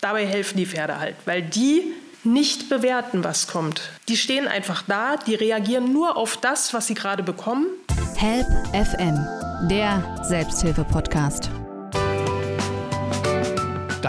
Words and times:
dabei 0.00 0.26
helfen 0.26 0.56
die 0.56 0.66
Pferde 0.66 0.98
halt, 0.98 1.16
weil 1.24 1.42
die 1.42 1.92
nicht 2.24 2.68
bewerten, 2.68 3.24
was 3.24 3.46
kommt. 3.46 3.90
Die 4.08 4.16
stehen 4.16 4.48
einfach 4.48 4.82
da, 4.86 5.16
die 5.16 5.34
reagieren 5.34 5.92
nur 5.92 6.16
auf 6.16 6.36
das, 6.36 6.74
was 6.74 6.86
sie 6.86 6.94
gerade 6.94 7.22
bekommen. 7.22 7.66
Help 8.16 8.46
FM, 8.72 9.24
der 9.68 10.18
Selbsthilfe-Podcast. 10.24 11.50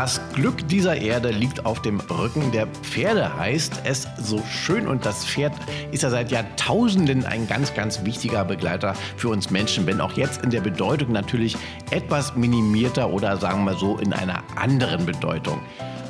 Das 0.01 0.21
Glück 0.33 0.65
dieser 0.69 0.95
Erde 0.95 1.29
liegt 1.29 1.65
auf 1.65 1.81
dem 1.81 1.99
Rücken 1.99 2.53
der 2.53 2.67
Pferde, 2.67 3.37
heißt 3.37 3.81
es 3.83 4.07
so 4.17 4.41
schön. 4.49 4.87
Und 4.87 5.05
das 5.05 5.25
Pferd 5.25 5.51
ist 5.91 6.03
ja 6.03 6.09
seit 6.09 6.31
Jahrtausenden 6.31 7.25
ein 7.25 7.49
ganz, 7.49 7.73
ganz 7.73 8.05
wichtiger 8.05 8.45
Begleiter 8.45 8.93
für 9.17 9.27
uns 9.27 9.49
Menschen, 9.49 9.85
wenn 9.87 9.99
auch 9.99 10.13
jetzt 10.13 10.41
in 10.41 10.51
der 10.51 10.61
Bedeutung 10.61 11.11
natürlich 11.11 11.57
etwas 11.91 12.33
minimierter 12.37 13.09
oder 13.09 13.35
sagen 13.35 13.65
wir 13.65 13.73
so 13.73 13.97
in 13.97 14.13
einer 14.13 14.41
anderen 14.55 15.05
Bedeutung. 15.05 15.59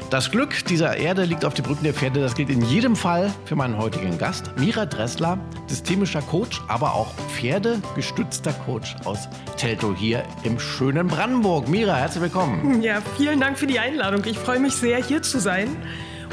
Das 0.09 0.31
Glück 0.31 0.65
dieser 0.65 0.97
Erde 0.97 1.23
liegt 1.23 1.45
auf 1.45 1.53
den 1.53 1.63
Brücken 1.63 1.83
der 1.83 1.93
Pferde. 1.93 2.19
Das 2.19 2.33
gilt 2.33 2.49
in 2.49 2.63
jedem 2.63 2.95
Fall 2.95 3.31
für 3.45 3.55
meinen 3.55 3.77
heutigen 3.77 4.17
Gast, 4.17 4.51
Mira 4.57 4.87
Dressler, 4.87 5.37
systemischer 5.67 6.23
Coach, 6.23 6.61
aber 6.67 6.95
auch 6.95 7.13
pferdegestützter 7.35 8.53
Coach 8.53 8.95
aus 9.05 9.29
Teltow 9.57 9.95
hier 9.95 10.23
im 10.43 10.59
schönen 10.59 11.07
Brandenburg. 11.07 11.67
Mira, 11.67 11.95
herzlich 11.95 12.23
willkommen. 12.23 12.81
Ja, 12.81 13.03
vielen 13.17 13.39
Dank 13.39 13.59
für 13.59 13.67
die 13.67 13.77
Einladung. 13.77 14.23
Ich 14.25 14.39
freue 14.39 14.59
mich 14.59 14.73
sehr, 14.73 14.97
hier 14.97 15.21
zu 15.21 15.39
sein. 15.39 15.77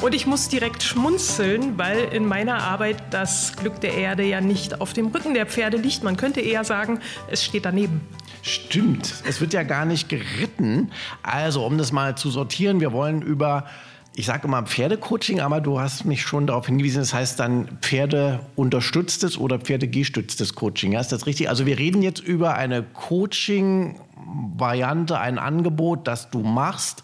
Und 0.00 0.14
ich 0.14 0.26
muss 0.26 0.48
direkt 0.48 0.82
schmunzeln, 0.82 1.76
weil 1.76 1.98
in 2.12 2.26
meiner 2.26 2.62
Arbeit 2.62 3.02
das 3.10 3.56
Glück 3.56 3.80
der 3.80 3.92
Erde 3.92 4.22
ja 4.24 4.40
nicht 4.40 4.80
auf 4.80 4.94
dem 4.94 5.08
Rücken 5.08 5.34
der 5.34 5.44
Pferde 5.44 5.76
liegt. 5.76 6.02
Man 6.02 6.16
könnte 6.16 6.40
eher 6.40 6.64
sagen, 6.64 7.00
es 7.30 7.44
steht 7.44 7.66
daneben. 7.66 8.00
Stimmt, 8.46 9.12
es 9.26 9.40
wird 9.40 9.54
ja 9.54 9.64
gar 9.64 9.84
nicht 9.84 10.08
geritten. 10.08 10.92
Also, 11.24 11.66
um 11.66 11.78
das 11.78 11.90
mal 11.90 12.16
zu 12.16 12.30
sortieren, 12.30 12.78
wir 12.78 12.92
wollen 12.92 13.20
über, 13.20 13.66
ich 14.14 14.26
sage 14.26 14.46
immer 14.46 14.62
Pferdecoaching, 14.62 15.40
aber 15.40 15.60
du 15.60 15.80
hast 15.80 16.04
mich 16.04 16.22
schon 16.22 16.46
darauf 16.46 16.66
hingewiesen, 16.66 17.00
das 17.00 17.12
heißt 17.12 17.40
dann 17.40 17.66
Pferdeunterstütztes 17.82 19.36
oder 19.36 19.58
Pferdegestütztes 19.58 20.54
Coaching. 20.54 20.92
Ist 20.92 21.10
das 21.10 21.26
richtig? 21.26 21.48
Also 21.48 21.66
wir 21.66 21.76
reden 21.76 22.02
jetzt 22.02 22.20
über 22.20 22.54
eine 22.54 22.84
Coaching-Variante, 22.84 25.18
ein 25.18 25.40
Angebot, 25.40 26.06
das 26.06 26.30
du 26.30 26.44
machst 26.44 27.02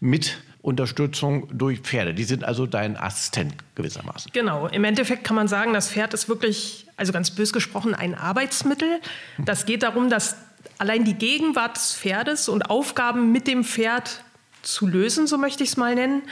mit 0.00 0.38
Unterstützung 0.60 1.56
durch 1.56 1.82
Pferde. 1.82 2.14
Die 2.14 2.24
sind 2.24 2.42
also 2.42 2.66
dein 2.66 2.96
Assistent 2.96 3.54
gewissermaßen. 3.76 4.32
Genau. 4.34 4.66
Im 4.66 4.82
Endeffekt 4.82 5.22
kann 5.22 5.36
man 5.36 5.46
sagen, 5.46 5.72
das 5.72 5.92
Pferd 5.92 6.14
ist 6.14 6.28
wirklich, 6.28 6.88
also 6.96 7.12
ganz 7.12 7.30
bös 7.30 7.52
gesprochen, 7.52 7.94
ein 7.94 8.16
Arbeitsmittel. 8.16 8.98
Das 9.38 9.66
geht 9.66 9.84
darum, 9.84 10.10
dass 10.10 10.34
allein 10.80 11.04
die 11.04 11.14
Gegenwart 11.14 11.76
des 11.76 11.94
Pferdes 11.94 12.48
und 12.48 12.70
Aufgaben 12.70 13.32
mit 13.32 13.46
dem 13.46 13.64
Pferd 13.64 14.24
zu 14.62 14.86
lösen, 14.86 15.26
so 15.26 15.36
möchte 15.36 15.62
ich 15.62 15.70
es 15.70 15.76
mal 15.76 15.94
nennen, 15.94 16.22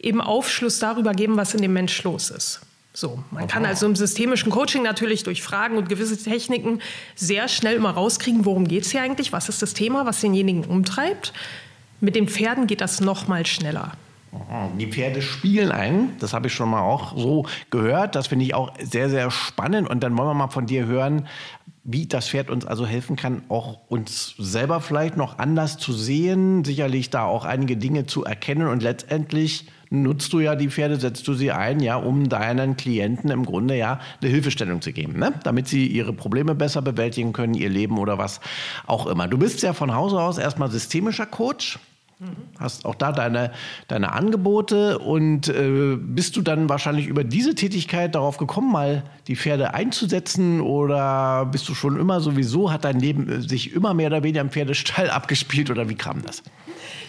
eben 0.00 0.20
Aufschluss 0.20 0.80
darüber 0.80 1.12
geben, 1.12 1.36
was 1.36 1.54
in 1.54 1.62
dem 1.62 1.72
Mensch 1.72 2.02
los 2.02 2.30
ist. 2.30 2.60
So, 2.92 3.22
man 3.30 3.46
kann 3.46 3.64
also 3.64 3.86
im 3.86 3.94
systemischen 3.94 4.50
Coaching 4.50 4.82
natürlich 4.82 5.22
durch 5.22 5.40
Fragen 5.40 5.78
und 5.78 5.88
gewisse 5.88 6.20
Techniken 6.20 6.80
sehr 7.14 7.46
schnell 7.48 7.76
immer 7.76 7.92
rauskriegen, 7.92 8.44
worum 8.44 8.66
geht 8.66 8.84
es 8.84 8.90
hier 8.90 9.02
eigentlich, 9.02 9.32
was 9.32 9.48
ist 9.48 9.62
das 9.62 9.72
Thema, 9.72 10.04
was 10.04 10.20
denjenigen 10.20 10.64
umtreibt. 10.64 11.32
Mit 12.00 12.16
den 12.16 12.28
Pferden 12.28 12.66
geht 12.66 12.80
das 12.80 13.00
noch 13.00 13.28
mal 13.28 13.46
schneller. 13.46 13.92
Die 14.78 14.86
Pferde 14.86 15.22
spielen 15.22 15.70
ein, 15.70 16.16
das 16.18 16.32
habe 16.32 16.48
ich 16.48 16.54
schon 16.54 16.70
mal 16.70 16.80
auch 16.80 17.16
so 17.16 17.46
gehört. 17.70 18.14
Das 18.14 18.26
finde 18.26 18.44
ich 18.46 18.54
auch 18.54 18.72
sehr, 18.82 19.08
sehr 19.08 19.30
spannend. 19.30 19.88
Und 19.88 20.00
dann 20.00 20.16
wollen 20.18 20.28
wir 20.28 20.34
mal 20.34 20.48
von 20.48 20.66
dir 20.66 20.86
hören, 20.86 21.28
wie 21.84 22.06
das 22.06 22.28
Pferd 22.28 22.50
uns 22.50 22.64
also 22.64 22.86
helfen 22.86 23.16
kann, 23.16 23.42
auch 23.48 23.80
uns 23.88 24.34
selber 24.38 24.80
vielleicht 24.80 25.16
noch 25.16 25.38
anders 25.38 25.78
zu 25.78 25.92
sehen, 25.92 26.64
sicherlich 26.64 27.10
da 27.10 27.24
auch 27.24 27.44
einige 27.44 27.76
Dinge 27.76 28.06
zu 28.06 28.24
erkennen 28.24 28.68
und 28.68 28.82
letztendlich 28.82 29.66
nutzt 29.90 30.32
du 30.32 30.40
ja 30.40 30.54
die 30.54 30.70
Pferde, 30.70 30.98
setzt 30.98 31.26
du 31.28 31.34
sie 31.34 31.50
ein, 31.50 31.80
ja, 31.80 31.96
um 31.96 32.28
deinen 32.28 32.76
Klienten 32.76 33.30
im 33.30 33.44
Grunde 33.44 33.76
ja 33.76 34.00
eine 34.20 34.30
Hilfestellung 34.30 34.80
zu 34.80 34.92
geben, 34.92 35.18
ne? 35.18 35.34
damit 35.42 35.68
sie 35.68 35.86
ihre 35.86 36.12
Probleme 36.12 36.54
besser 36.54 36.82
bewältigen 36.82 37.32
können, 37.32 37.54
ihr 37.54 37.68
Leben 37.68 37.98
oder 37.98 38.16
was 38.16 38.40
auch 38.86 39.06
immer. 39.06 39.28
Du 39.28 39.36
bist 39.36 39.62
ja 39.62 39.72
von 39.72 39.94
Hause 39.94 40.20
aus 40.20 40.38
erstmal 40.38 40.70
systemischer 40.70 41.26
Coach. 41.26 41.78
Hast 42.58 42.84
auch 42.84 42.94
da 42.94 43.12
deine, 43.12 43.50
deine 43.88 44.12
Angebote 44.12 44.98
und 44.98 45.48
äh, 45.48 45.96
bist 45.96 46.36
du 46.36 46.42
dann 46.42 46.68
wahrscheinlich 46.68 47.06
über 47.06 47.24
diese 47.24 47.54
Tätigkeit 47.54 48.14
darauf 48.14 48.36
gekommen, 48.36 48.70
mal 48.70 49.02
die 49.26 49.36
Pferde 49.36 49.74
einzusetzen 49.74 50.60
oder 50.60 51.46
bist 51.46 51.68
du 51.68 51.74
schon 51.74 51.98
immer 51.98 52.20
sowieso, 52.20 52.70
hat 52.70 52.84
dein 52.84 53.00
Leben 53.00 53.28
äh, 53.28 53.40
sich 53.40 53.72
immer 53.72 53.94
mehr 53.94 54.08
oder 54.08 54.22
weniger 54.22 54.40
im 54.40 54.50
Pferdestall 54.50 55.10
abgespielt 55.10 55.70
oder 55.70 55.88
wie 55.88 55.94
kam 55.94 56.22
das? 56.22 56.42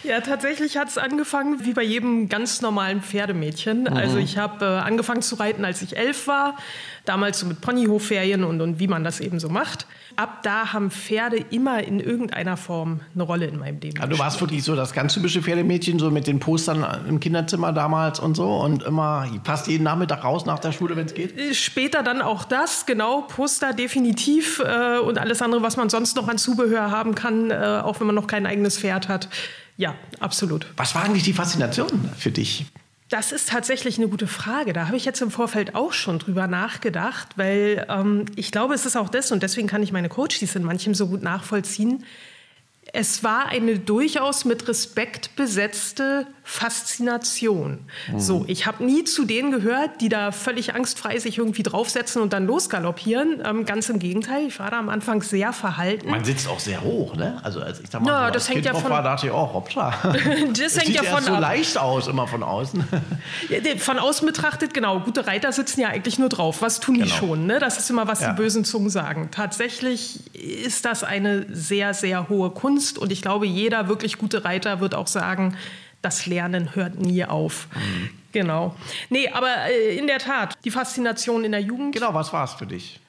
Ja, 0.02 0.20
tatsächlich 0.20 0.76
hat 0.76 0.88
es 0.88 0.98
angefangen 0.98 1.64
wie 1.64 1.72
bei 1.72 1.82
jedem 1.82 2.28
ganz 2.28 2.60
normalen 2.60 3.02
Pferdemädchen. 3.02 3.82
Mhm. 3.82 3.86
Also 3.88 4.18
ich 4.18 4.38
habe 4.38 4.64
äh, 4.64 4.68
angefangen 4.68 5.22
zu 5.22 5.36
reiten, 5.36 5.64
als 5.64 5.82
ich 5.82 5.96
elf 5.96 6.26
war, 6.26 6.56
damals 7.04 7.40
so 7.40 7.46
mit 7.46 7.60
Ponyhofferien 7.60 8.44
und, 8.44 8.60
und 8.60 8.78
wie 8.78 8.88
man 8.88 9.04
das 9.04 9.20
eben 9.20 9.40
so 9.40 9.48
macht. 9.48 9.86
Ab 10.16 10.42
da 10.44 10.72
haben 10.72 10.92
Pferde 10.92 11.38
immer 11.50 11.82
in 11.82 11.98
irgendeiner 11.98 12.56
Form 12.56 13.00
eine 13.14 13.24
Rolle 13.24 13.46
in 13.46 13.58
meinem 13.58 13.80
Leben. 13.80 13.98
Ja, 13.98 14.06
du 14.06 14.16
warst 14.18 14.40
wirklich 14.40 14.62
so 14.62 14.76
das 14.76 14.92
ganz 14.92 15.14
typische 15.14 15.42
Pferdemädchen, 15.42 15.98
so 15.98 16.10
mit 16.10 16.28
den 16.28 16.38
Postern 16.38 16.86
im 17.08 17.18
Kinderzimmer 17.18 17.72
damals 17.72 18.20
und 18.20 18.36
so 18.36 18.56
und 18.58 18.84
immer 18.84 19.26
passt 19.42 19.66
jeden 19.66 19.82
Nachmittag 19.82 20.22
raus 20.22 20.46
nach 20.46 20.60
der 20.60 20.70
Schule, 20.70 20.96
wenn 20.96 21.06
es 21.06 21.14
geht? 21.14 21.36
Äh, 21.36 21.54
später 21.54 22.04
dann 22.04 22.22
auch 22.22 22.44
das, 22.44 22.86
genau, 22.86 23.22
Poster 23.22 23.72
definitiv 23.72 24.60
äh, 24.60 24.98
und 24.98 25.18
alles 25.18 25.42
andere, 25.42 25.62
was 25.62 25.76
man 25.76 25.88
sonst 25.90 26.14
noch 26.14 26.28
an 26.28 26.38
Zubehör 26.38 26.92
haben 26.92 27.16
kann, 27.16 27.50
äh, 27.50 27.80
auch 27.82 27.98
wenn 27.98 28.06
man 28.06 28.14
noch 28.14 28.28
kein 28.28 28.46
eigenes 28.46 28.78
Pferd 28.78 29.08
hat. 29.08 29.28
Ja, 29.76 29.94
absolut. 30.20 30.66
Was 30.76 30.94
war 30.94 31.04
eigentlich 31.04 31.24
die 31.24 31.32
Faszination 31.32 32.10
für 32.16 32.30
dich? 32.30 32.66
Das 33.10 33.32
ist 33.32 33.50
tatsächlich 33.50 33.98
eine 33.98 34.08
gute 34.08 34.26
Frage. 34.26 34.72
Da 34.72 34.86
habe 34.86 34.96
ich 34.96 35.04
jetzt 35.04 35.20
im 35.20 35.30
Vorfeld 35.30 35.74
auch 35.74 35.92
schon 35.92 36.18
drüber 36.18 36.46
nachgedacht, 36.46 37.28
weil 37.36 37.86
ähm, 37.88 38.24
ich 38.34 38.50
glaube, 38.50 38.74
es 38.74 38.86
ist 38.86 38.96
auch 38.96 39.08
das, 39.08 39.30
und 39.30 39.42
deswegen 39.42 39.68
kann 39.68 39.82
ich 39.82 39.92
meine 39.92 40.08
Coaches 40.08 40.56
in 40.56 40.64
manchem 40.64 40.94
so 40.94 41.08
gut 41.08 41.22
nachvollziehen, 41.22 42.04
es 42.92 43.24
war 43.24 43.46
eine 43.46 43.78
durchaus 43.78 44.44
mit 44.44 44.68
Respekt 44.68 45.36
besetzte 45.36 46.26
Faszination. 46.46 47.86
Mhm. 48.12 48.20
So, 48.20 48.44
ich 48.46 48.66
habe 48.66 48.84
nie 48.84 49.04
zu 49.04 49.24
denen 49.24 49.50
gehört, 49.50 50.02
die 50.02 50.10
da 50.10 50.30
völlig 50.30 50.74
angstfrei 50.74 51.18
sich 51.18 51.38
irgendwie 51.38 51.62
draufsetzen 51.62 52.20
und 52.20 52.34
dann 52.34 52.46
losgaloppieren. 52.46 53.42
Ähm, 53.42 53.64
ganz 53.64 53.88
im 53.88 53.98
Gegenteil, 53.98 54.46
ich 54.46 54.58
war 54.58 54.70
da 54.70 54.78
am 54.78 54.90
Anfang 54.90 55.22
sehr 55.22 55.54
verhalten. 55.54 56.10
Man 56.10 56.22
sitzt 56.22 56.46
auch 56.46 56.60
sehr 56.60 56.82
hoch, 56.82 57.16
ne? 57.16 57.40
Also 57.42 57.62
als 57.62 57.80
ich 57.80 57.88
da 57.88 57.98
mal 57.98 58.10
ja, 58.10 58.26
so 58.26 58.34
das 58.34 58.48
hängt 58.50 58.62
kind 58.62 58.74
ja 58.74 58.80
von, 58.80 58.90
war, 58.90 59.02
dachte 59.02 59.26
ich 59.26 59.32
auch, 59.32 59.52
oh, 59.52 59.54
hoppla. 59.54 59.94
das 60.52 60.78
hängt 60.78 60.94
ja 60.94 61.02
von 61.02 61.24
so 61.24 61.32
ab. 61.32 61.40
leicht 61.40 61.78
aus, 61.78 62.08
immer 62.08 62.26
von 62.26 62.42
außen. 62.42 62.84
von 63.78 63.98
außen 63.98 64.26
betrachtet, 64.26 64.74
genau. 64.74 65.00
Gute 65.00 65.26
Reiter 65.26 65.50
sitzen 65.50 65.80
ja 65.80 65.88
eigentlich 65.88 66.18
nur 66.18 66.28
drauf. 66.28 66.60
Was 66.60 66.78
tun 66.78 66.96
genau. 66.96 67.06
die 67.06 67.10
schon? 67.10 67.46
Ne? 67.46 67.58
Das 67.58 67.78
ist 67.78 67.88
immer, 67.88 68.06
was 68.06 68.20
ja. 68.20 68.32
die 68.32 68.36
bösen 68.36 68.66
Zungen 68.66 68.90
sagen. 68.90 69.30
Tatsächlich 69.30 70.20
ist 70.34 70.84
das 70.84 71.04
eine 71.04 71.46
sehr, 71.50 71.94
sehr 71.94 72.28
hohe 72.28 72.50
Kunst 72.50 72.98
und 72.98 73.12
ich 73.12 73.22
glaube, 73.22 73.46
jeder 73.46 73.88
wirklich 73.88 74.18
gute 74.18 74.44
Reiter 74.44 74.80
wird 74.80 74.94
auch 74.94 75.06
sagen, 75.06 75.56
das 76.04 76.26
Lernen 76.26 76.74
hört 76.74 76.98
nie 76.98 77.24
auf. 77.24 77.68
Mhm. 77.74 78.10
Genau. 78.32 78.74
Nee, 79.10 79.28
aber 79.28 79.48
äh, 79.70 79.96
in 79.96 80.06
der 80.06 80.18
Tat, 80.18 80.54
die 80.64 80.70
Faszination 80.70 81.44
in 81.44 81.52
der 81.52 81.60
Jugend. 81.60 81.94
Genau, 81.94 82.12
was 82.14 82.32
war 82.32 82.44
es 82.44 82.52
für 82.52 82.66
dich? 82.66 83.00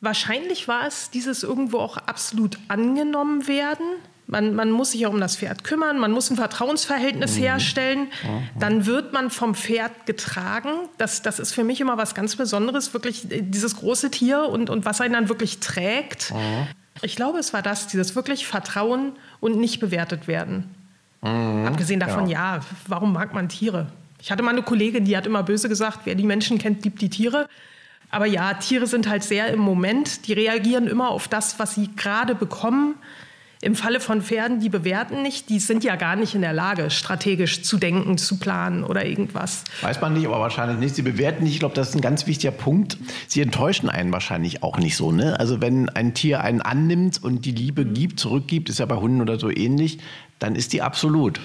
Wahrscheinlich 0.00 0.68
war 0.68 0.86
es 0.86 1.10
dieses 1.10 1.42
irgendwo 1.42 1.78
auch 1.78 1.96
absolut 1.96 2.58
angenommen 2.68 3.48
werden. 3.48 3.86
Man, 4.28 4.54
man, 4.54 4.70
muss 4.70 4.90
sich 4.90 5.02
ja 5.02 5.08
um 5.08 5.20
das 5.20 5.36
Pferd 5.36 5.64
kümmern, 5.64 5.98
man 5.98 6.10
muss 6.10 6.30
ein 6.30 6.36
Vertrauensverhältnis 6.36 7.36
mhm. 7.36 7.42
herstellen. 7.42 8.00
Mhm. 8.00 8.60
Dann 8.60 8.86
wird 8.86 9.12
man 9.12 9.30
vom 9.30 9.54
Pferd 9.54 10.04
getragen. 10.04 10.70
Das, 10.98 11.22
das 11.22 11.38
ist 11.38 11.52
für 11.52 11.64
mich 11.64 11.80
immer 11.80 11.96
was 11.96 12.14
ganz 12.14 12.36
Besonderes, 12.36 12.92
wirklich 12.92 13.30
äh, 13.30 13.42
dieses 13.42 13.76
große 13.76 14.10
Tier 14.10 14.48
und, 14.48 14.68
und 14.68 14.84
was 14.84 15.00
einen 15.00 15.14
dann 15.14 15.28
wirklich 15.28 15.60
trägt. 15.60 16.32
Mhm. 16.32 16.66
Ich 17.02 17.16
glaube, 17.16 17.38
es 17.38 17.52
war 17.52 17.62
das, 17.62 17.86
dieses 17.86 18.16
wirklich 18.16 18.46
Vertrauen 18.46 19.12
und 19.40 19.58
nicht 19.58 19.80
bewertet 19.80 20.28
werden. 20.28 20.74
Mhm, 21.26 21.66
Abgesehen 21.66 22.00
davon, 22.00 22.28
ja. 22.28 22.56
ja, 22.56 22.60
warum 22.86 23.12
mag 23.12 23.34
man 23.34 23.48
Tiere? 23.48 23.88
Ich 24.20 24.30
hatte 24.30 24.42
mal 24.42 24.50
eine 24.50 24.62
Kollegin, 24.62 25.04
die 25.04 25.16
hat 25.16 25.26
immer 25.26 25.42
böse 25.42 25.68
gesagt, 25.68 26.00
wer 26.04 26.14
die 26.14 26.24
Menschen 26.24 26.58
kennt, 26.58 26.84
liebt 26.84 27.00
die 27.00 27.10
Tiere. 27.10 27.48
Aber 28.10 28.26
ja, 28.26 28.54
Tiere 28.54 28.86
sind 28.86 29.08
halt 29.08 29.24
sehr 29.24 29.48
im 29.48 29.60
Moment. 29.60 30.26
Die 30.26 30.32
reagieren 30.32 30.86
immer 30.86 31.10
auf 31.10 31.28
das, 31.28 31.58
was 31.58 31.74
sie 31.74 31.90
gerade 31.96 32.34
bekommen. 32.34 32.94
Im 33.62 33.74
Falle 33.74 34.00
von 34.00 34.20
Pferden, 34.20 34.60
die 34.60 34.68
bewerten 34.68 35.22
nicht, 35.22 35.48
die 35.48 35.58
sind 35.60 35.82
ja 35.82 35.96
gar 35.96 36.14
nicht 36.14 36.34
in 36.34 36.42
der 36.42 36.52
Lage, 36.52 36.90
strategisch 36.90 37.62
zu 37.62 37.78
denken, 37.78 38.18
zu 38.18 38.38
planen 38.38 38.84
oder 38.84 39.06
irgendwas. 39.06 39.64
Weiß 39.80 40.00
man 40.02 40.12
nicht, 40.12 40.26
aber 40.26 40.38
wahrscheinlich 40.40 40.78
nicht. 40.78 40.94
Sie 40.94 41.02
bewerten 41.02 41.42
nicht. 41.42 41.54
Ich 41.54 41.58
glaube, 41.60 41.74
das 41.74 41.88
ist 41.88 41.94
ein 41.94 42.02
ganz 42.02 42.26
wichtiger 42.26 42.52
Punkt. 42.52 42.98
Sie 43.26 43.40
enttäuschen 43.40 43.88
einen 43.88 44.12
wahrscheinlich 44.12 44.62
auch 44.62 44.78
nicht 44.78 44.94
so. 44.94 45.10
Ne? 45.10 45.40
Also 45.40 45.62
wenn 45.62 45.88
ein 45.88 46.12
Tier 46.12 46.42
einen 46.42 46.60
annimmt 46.60 47.22
und 47.22 47.46
die 47.46 47.52
Liebe 47.52 47.86
gibt, 47.86 48.20
zurückgibt, 48.20 48.68
ist 48.68 48.78
ja 48.78 48.86
bei 48.86 48.96
Hunden 48.96 49.22
oder 49.22 49.38
so 49.38 49.50
ähnlich, 49.50 49.98
dann 50.38 50.54
ist 50.54 50.72
die 50.72 50.82
absolut. 50.82 51.40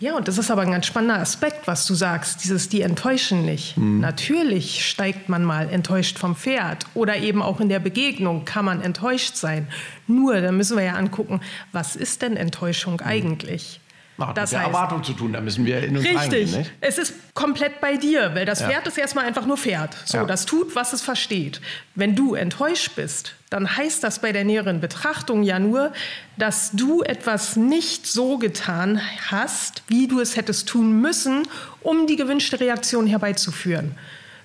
Ja, 0.00 0.16
und 0.16 0.28
das 0.28 0.38
ist 0.38 0.50
aber 0.50 0.62
ein 0.62 0.70
ganz 0.70 0.86
spannender 0.86 1.18
Aspekt, 1.18 1.66
was 1.66 1.84
du 1.86 1.94
sagst, 1.94 2.44
dieses 2.44 2.68
die 2.68 2.82
enttäuschen 2.82 3.44
nicht. 3.44 3.76
Mhm. 3.76 3.98
Natürlich 3.98 4.86
steigt 4.86 5.28
man 5.28 5.42
mal 5.42 5.68
enttäuscht 5.68 6.18
vom 6.18 6.36
Pferd 6.36 6.86
oder 6.94 7.16
eben 7.16 7.42
auch 7.42 7.60
in 7.60 7.68
der 7.68 7.80
Begegnung 7.80 8.44
kann 8.44 8.64
man 8.64 8.80
enttäuscht 8.80 9.34
sein. 9.34 9.66
Nur, 10.06 10.40
da 10.40 10.52
müssen 10.52 10.76
wir 10.76 10.84
ja 10.84 10.94
angucken, 10.94 11.40
was 11.72 11.96
ist 11.96 12.22
denn 12.22 12.36
Enttäuschung 12.36 12.94
mhm. 12.94 13.06
eigentlich? 13.06 13.80
Hat 14.26 14.36
das 14.36 14.50
mit 14.50 14.58
der 14.58 14.66
heißt, 14.66 14.74
Erwartung 14.74 15.04
zu 15.04 15.12
tun, 15.12 15.32
da 15.32 15.40
müssen 15.40 15.64
wir 15.64 15.82
in 15.82 15.96
uns 15.96 16.04
Richtig. 16.04 16.18
reingehen. 16.18 16.50
Nicht? 16.58 16.72
Es 16.80 16.98
ist 16.98 17.14
komplett 17.34 17.80
bei 17.80 17.96
dir, 17.96 18.34
weil 18.34 18.44
das 18.46 18.60
Ja. 18.60 18.68
Pferd 18.68 18.86
ist 18.88 18.98
erstmal 18.98 19.24
einfach 19.26 19.46
nur 19.46 19.56
Pferd. 19.56 19.96
So, 20.04 20.18
Ja. 20.18 20.24
das 20.24 20.44
tut, 20.44 20.74
was 20.74 20.92
es 20.92 21.02
versteht. 21.02 21.60
Wenn 21.94 22.16
du 22.16 22.34
enttäuscht 22.34 22.96
bist, 22.96 23.34
dann 23.50 23.76
heißt 23.76 24.02
das 24.02 24.18
bei 24.18 24.32
der 24.32 24.44
näheren 24.44 24.80
Betrachtung 24.80 25.42
ja 25.44 25.58
nur, 25.58 25.92
dass 26.36 26.72
du 26.72 27.02
etwas 27.02 27.56
nicht 27.56 28.06
so 28.06 28.38
getan 28.38 29.00
hast, 29.30 29.82
wie 29.86 30.08
du 30.08 30.20
es 30.20 30.36
hättest 30.36 30.68
tun 30.68 31.00
müssen, 31.00 31.46
um 31.80 32.06
die 32.06 32.16
gewünschte 32.16 32.58
Reaktion 32.60 33.06
herbeizuführen. 33.06 33.94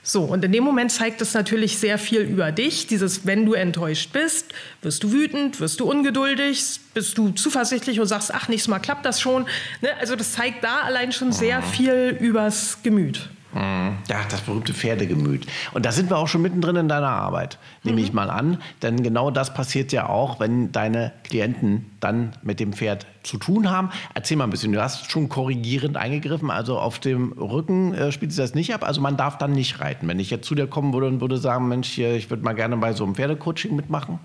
So, 0.05 0.23
und 0.23 0.43
in 0.43 0.51
dem 0.51 0.65
Moment 0.65 0.91
zeigt 0.91 1.21
es 1.21 1.33
natürlich 1.33 1.77
sehr 1.77 1.97
viel 1.97 2.19
über 2.19 2.51
dich. 2.51 2.87
Dieses, 2.87 3.25
wenn 3.25 3.45
du 3.45 3.53
enttäuscht 3.53 4.11
bist, 4.11 4.47
wirst 4.81 5.01
du 5.03 5.13
wütend, 5.13 5.61
wirst 5.61 5.79
du 5.79 5.89
ungeduldig, 5.89 6.81
bist 6.93 7.17
du 7.17 7.29
zuversichtlich 7.29 8.01
und 8.01 8.07
sagst, 8.07 8.33
ach, 8.33 8.49
nächstes 8.49 8.67
Mal 8.67 8.79
klappt 8.79 9.05
das 9.05 9.21
schon. 9.21 9.45
Ne? 9.81 9.89
Also 10.01 10.17
das 10.17 10.33
zeigt 10.33 10.61
da 10.65 10.81
allein 10.81 11.13
schon 11.13 11.31
sehr 11.31 11.61
viel 11.61 12.17
übers 12.19 12.79
Gemüt. 12.83 13.29
Ja, 13.55 14.21
das 14.29 14.41
berühmte 14.41 14.73
Pferdegemüt. 14.73 15.45
Und 15.73 15.85
da 15.85 15.91
sind 15.91 16.09
wir 16.09 16.17
auch 16.17 16.27
schon 16.27 16.41
mittendrin 16.41 16.75
in 16.75 16.87
deiner 16.87 17.09
Arbeit, 17.09 17.59
nehme 17.83 18.01
ich 18.01 18.11
mal 18.11 18.29
an. 18.29 18.57
Denn 18.81 19.03
genau 19.03 19.29
das 19.31 19.53
passiert 19.53 19.91
ja 19.91 20.09
auch, 20.09 20.39
wenn 20.39 20.71
deine 20.71 21.11
Klienten 21.23 21.91
dann 21.99 22.33
mit 22.41 22.59
dem 22.59 22.73
Pferd 22.73 23.05
zu 23.21 23.37
tun 23.37 23.69
haben. 23.69 23.89
Erzähl 24.13 24.37
mal 24.37 24.45
ein 24.45 24.49
bisschen, 24.49 24.73
du 24.73 24.81
hast 24.81 25.09
schon 25.11 25.29
korrigierend 25.29 25.97
eingegriffen, 25.97 26.51
also 26.51 26.79
auf 26.79 26.99
dem 26.99 27.31
Rücken 27.33 27.93
äh, 27.93 28.11
spielt 28.11 28.31
sich 28.31 28.43
das 28.43 28.55
nicht 28.55 28.73
ab. 28.73 28.83
Also 28.83 29.01
man 29.01 29.17
darf 29.17 29.37
dann 29.37 29.51
nicht 29.51 29.79
reiten. 29.79 30.07
Wenn 30.07 30.19
ich 30.19 30.29
jetzt 30.29 30.47
zu 30.47 30.55
dir 30.55 30.67
kommen 30.67 30.93
würde 30.93 31.07
und 31.07 31.21
würde 31.21 31.37
sagen, 31.37 31.67
Mensch, 31.67 31.89
hier, 31.89 32.15
ich 32.15 32.29
würde 32.29 32.43
mal 32.43 32.53
gerne 32.53 32.75
bei 32.77 32.93
so 32.93 33.03
einem 33.03 33.15
Pferdecoaching 33.15 33.75
mitmachen, 33.75 34.19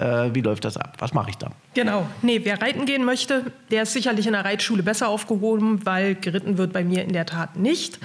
äh, 0.00 0.34
wie 0.34 0.40
läuft 0.40 0.64
das 0.64 0.76
ab? 0.76 0.96
Was 0.98 1.12
mache 1.12 1.30
ich 1.30 1.36
da? 1.36 1.50
Genau. 1.74 2.06
Nee, 2.22 2.40
wer 2.44 2.60
reiten 2.60 2.86
gehen 2.86 3.04
möchte, 3.04 3.52
der 3.70 3.82
ist 3.82 3.92
sicherlich 3.92 4.26
in 4.26 4.32
der 4.32 4.44
Reitschule 4.44 4.82
besser 4.82 5.08
aufgehoben, 5.08 5.84
weil 5.84 6.14
geritten 6.14 6.58
wird 6.58 6.72
bei 6.72 6.82
mir 6.82 7.04
in 7.04 7.12
der 7.12 7.26
Tat 7.26 7.56
nicht. 7.56 7.98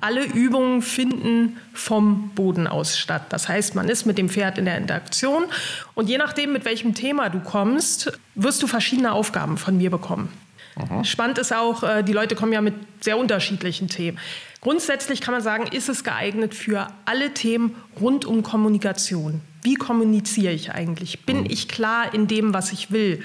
Alle 0.00 0.24
Übungen 0.24 0.82
finden 0.82 1.58
vom 1.74 2.30
Boden 2.34 2.66
aus 2.66 2.98
statt. 2.98 3.26
Das 3.28 3.48
heißt, 3.48 3.74
man 3.74 3.88
ist 3.88 4.06
mit 4.06 4.18
dem 4.18 4.28
Pferd 4.28 4.58
in 4.58 4.64
der 4.64 4.78
Interaktion 4.78 5.44
und 5.94 6.08
je 6.08 6.18
nachdem, 6.18 6.52
mit 6.52 6.64
welchem 6.64 6.94
Thema 6.94 7.28
du 7.28 7.40
kommst, 7.40 8.18
wirst 8.34 8.62
du 8.62 8.66
verschiedene 8.66 9.12
Aufgaben 9.12 9.58
von 9.58 9.76
mir 9.76 9.90
bekommen. 9.90 10.30
Spannend 11.02 11.36
ist 11.36 11.52
auch, 11.54 11.82
äh, 11.82 12.02
die 12.02 12.14
Leute 12.14 12.34
kommen 12.34 12.52
ja 12.52 12.62
mit 12.62 12.74
sehr 13.02 13.18
unterschiedlichen 13.18 13.88
Themen. 13.88 14.18
Grundsätzlich 14.62 15.20
kann 15.20 15.34
man 15.34 15.42
sagen, 15.42 15.66
ist 15.66 15.90
es 15.90 16.02
geeignet 16.02 16.54
für 16.54 16.86
alle 17.04 17.34
Themen 17.34 17.76
rund 18.00 18.24
um 18.24 18.42
Kommunikation. 18.42 19.42
Wie 19.62 19.74
kommuniziere 19.76 20.52
ich 20.52 20.72
eigentlich? 20.72 21.24
Bin 21.24 21.48
ich 21.48 21.68
klar 21.68 22.12
in 22.12 22.26
dem, 22.26 22.52
was 22.52 22.72
ich 22.72 22.90
will? 22.90 23.22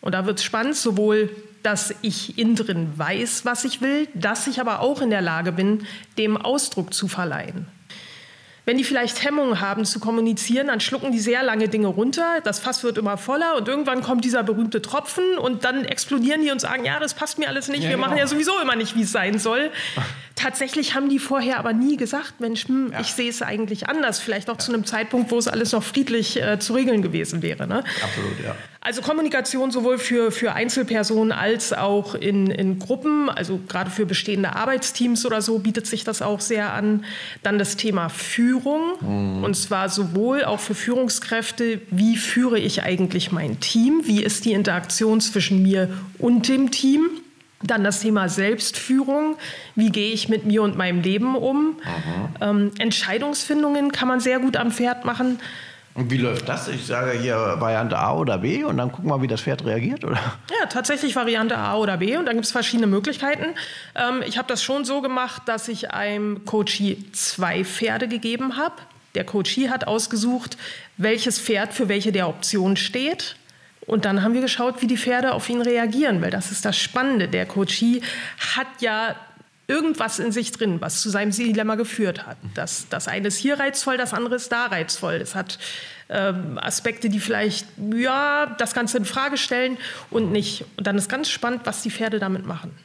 Und 0.00 0.12
da 0.14 0.26
wird 0.26 0.38
es 0.38 0.44
spannend, 0.44 0.76
sowohl, 0.76 1.30
dass 1.62 1.94
ich 2.02 2.38
innen 2.38 2.56
drin 2.56 2.92
weiß, 2.96 3.44
was 3.44 3.64
ich 3.64 3.80
will, 3.80 4.08
dass 4.14 4.46
ich 4.46 4.60
aber 4.60 4.80
auch 4.80 5.00
in 5.00 5.10
der 5.10 5.20
Lage 5.20 5.52
bin, 5.52 5.86
dem 6.18 6.36
Ausdruck 6.36 6.92
zu 6.94 7.06
verleihen. 7.06 7.66
Wenn 8.66 8.76
die 8.76 8.84
vielleicht 8.84 9.24
Hemmungen 9.24 9.60
haben 9.60 9.84
zu 9.84 10.00
kommunizieren, 10.00 10.68
dann 10.68 10.80
schlucken 10.80 11.12
die 11.12 11.18
sehr 11.18 11.42
lange 11.42 11.68
Dinge 11.68 11.88
runter. 11.88 12.40
Das 12.44 12.60
Fass 12.60 12.84
wird 12.84 12.98
immer 12.98 13.16
voller 13.16 13.56
und 13.56 13.66
irgendwann 13.68 14.02
kommt 14.02 14.24
dieser 14.24 14.42
berühmte 14.42 14.82
Tropfen 14.82 15.38
und 15.38 15.64
dann 15.64 15.84
explodieren 15.84 16.42
die 16.42 16.50
und 16.50 16.60
sagen, 16.60 16.84
ja, 16.84 17.00
das 17.00 17.14
passt 17.14 17.38
mir 17.38 17.48
alles 17.48 17.68
nicht. 17.68 17.82
Ja, 17.82 17.88
Wir 17.88 17.96
genau. 17.96 18.06
machen 18.06 18.18
ja 18.18 18.26
sowieso 18.26 18.52
immer 18.60 18.76
nicht, 18.76 18.96
wie 18.96 19.02
es 19.02 19.12
sein 19.12 19.38
soll. 19.38 19.70
Tatsächlich 20.40 20.94
haben 20.94 21.10
die 21.10 21.18
vorher 21.18 21.58
aber 21.58 21.74
nie 21.74 21.98
gesagt, 21.98 22.40
Mensch, 22.40 22.66
hm, 22.66 22.94
ich 22.98 23.08
sehe 23.08 23.28
es 23.28 23.42
eigentlich 23.42 23.88
anders. 23.88 24.20
Vielleicht 24.20 24.48
auch 24.48 24.56
zu 24.56 24.72
einem 24.72 24.86
Zeitpunkt, 24.86 25.30
wo 25.30 25.38
es 25.38 25.48
alles 25.48 25.72
noch 25.72 25.82
friedlich 25.82 26.40
äh, 26.40 26.58
zu 26.58 26.72
regeln 26.72 27.02
gewesen 27.02 27.42
wäre. 27.42 27.66
Ne? 27.66 27.84
Absolut, 28.02 28.40
ja. 28.42 28.56
Also 28.82 29.02
Kommunikation 29.02 29.70
sowohl 29.70 29.98
für, 29.98 30.32
für 30.32 30.54
Einzelpersonen 30.54 31.32
als 31.32 31.74
auch 31.74 32.14
in, 32.14 32.50
in 32.50 32.78
Gruppen, 32.78 33.28
also 33.28 33.60
gerade 33.68 33.90
für 33.90 34.06
bestehende 34.06 34.56
Arbeitsteams 34.56 35.26
oder 35.26 35.42
so 35.42 35.58
bietet 35.58 35.86
sich 35.86 36.04
das 36.04 36.22
auch 36.22 36.40
sehr 36.40 36.72
an. 36.72 37.04
Dann 37.42 37.58
das 37.58 37.76
Thema 37.76 38.08
Führung 38.08 38.92
und 39.44 39.54
zwar 39.54 39.90
sowohl 39.90 40.44
auch 40.44 40.60
für 40.60 40.74
Führungskräfte, 40.74 41.82
wie 41.90 42.16
führe 42.16 42.58
ich 42.58 42.82
eigentlich 42.82 43.32
mein 43.32 43.60
Team, 43.60 44.00
wie 44.04 44.22
ist 44.22 44.46
die 44.46 44.52
Interaktion 44.52 45.20
zwischen 45.20 45.62
mir 45.62 45.90
und 46.18 46.48
dem 46.48 46.70
Team. 46.70 47.10
Dann 47.62 47.84
das 47.84 48.00
Thema 48.00 48.28
Selbstführung. 48.28 49.36
Wie 49.74 49.90
gehe 49.90 50.12
ich 50.12 50.28
mit 50.28 50.46
mir 50.46 50.62
und 50.62 50.76
meinem 50.76 51.02
Leben 51.02 51.36
um? 51.36 51.76
Ähm, 52.40 52.72
Entscheidungsfindungen 52.78 53.92
kann 53.92 54.08
man 54.08 54.20
sehr 54.20 54.38
gut 54.38 54.56
am 54.56 54.70
Pferd 54.70 55.04
machen. 55.04 55.38
Und 55.94 56.10
wie 56.10 56.18
läuft 56.18 56.48
das? 56.48 56.68
Ich 56.68 56.86
sage 56.86 57.18
hier 57.18 57.56
Variante 57.58 57.98
A 57.98 58.14
oder 58.14 58.38
B 58.38 58.62
und 58.62 58.76
dann 58.76 58.92
gucken 58.92 59.10
wir, 59.10 59.20
wie 59.22 59.26
das 59.26 59.42
Pferd 59.42 59.64
reagiert, 59.64 60.04
oder? 60.04 60.18
Ja, 60.58 60.66
tatsächlich 60.66 61.16
Variante 61.16 61.58
A 61.58 61.76
oder 61.76 61.96
B 61.96 62.16
und 62.16 62.26
dann 62.26 62.36
gibt 62.36 62.46
es 62.46 62.52
verschiedene 62.52 62.86
Möglichkeiten. 62.86 63.54
Ähm, 63.96 64.22
ich 64.24 64.38
habe 64.38 64.46
das 64.46 64.62
schon 64.62 64.84
so 64.84 65.02
gemacht, 65.02 65.42
dass 65.46 65.68
ich 65.68 65.90
einem 65.90 66.44
Coachie 66.44 67.04
zwei 67.12 67.64
Pferde 67.64 68.06
gegeben 68.06 68.56
habe. 68.56 68.76
Der 69.16 69.24
Coachie 69.24 69.68
hat 69.68 69.88
ausgesucht, 69.88 70.56
welches 70.96 71.40
Pferd 71.40 71.74
für 71.74 71.88
welche 71.88 72.12
der 72.12 72.28
Option 72.28 72.76
steht. 72.76 73.34
Und 73.86 74.04
dann 74.04 74.22
haben 74.22 74.34
wir 74.34 74.40
geschaut, 74.40 74.82
wie 74.82 74.86
die 74.86 74.98
Pferde 74.98 75.32
auf 75.32 75.48
ihn 75.48 75.62
reagieren, 75.62 76.20
weil 76.22 76.30
das 76.30 76.52
ist 76.52 76.64
das 76.64 76.76
Spannende. 76.76 77.28
Der 77.28 77.46
Coachie 77.46 78.02
hat 78.54 78.68
ja 78.80 79.16
irgendwas 79.66 80.18
in 80.18 80.32
sich 80.32 80.52
drin, 80.52 80.80
was 80.80 81.00
zu 81.00 81.10
seinem 81.10 81.30
Dilemma 81.30 81.76
geführt 81.76 82.26
hat. 82.26 82.36
Das, 82.54 82.88
das 82.88 83.06
eine 83.08 83.28
ist 83.28 83.38
hier 83.38 83.58
reizvoll, 83.58 83.96
das 83.96 84.12
andere 84.12 84.34
ist 84.34 84.50
da 84.50 84.66
reizvoll. 84.66 85.14
Es 85.14 85.34
hat 85.34 85.58
ähm, 86.08 86.58
Aspekte, 86.60 87.08
die 87.08 87.20
vielleicht 87.20 87.66
ja 87.94 88.46
das 88.58 88.74
Ganze 88.74 88.98
in 88.98 89.04
Frage 89.04 89.36
stellen 89.36 89.78
und 90.10 90.32
nicht. 90.32 90.64
Und 90.76 90.86
dann 90.86 90.98
ist 90.98 91.08
ganz 91.08 91.30
spannend, 91.30 91.62
was 91.64 91.82
die 91.82 91.90
Pferde 91.90 92.18
damit 92.18 92.46
machen. 92.46 92.76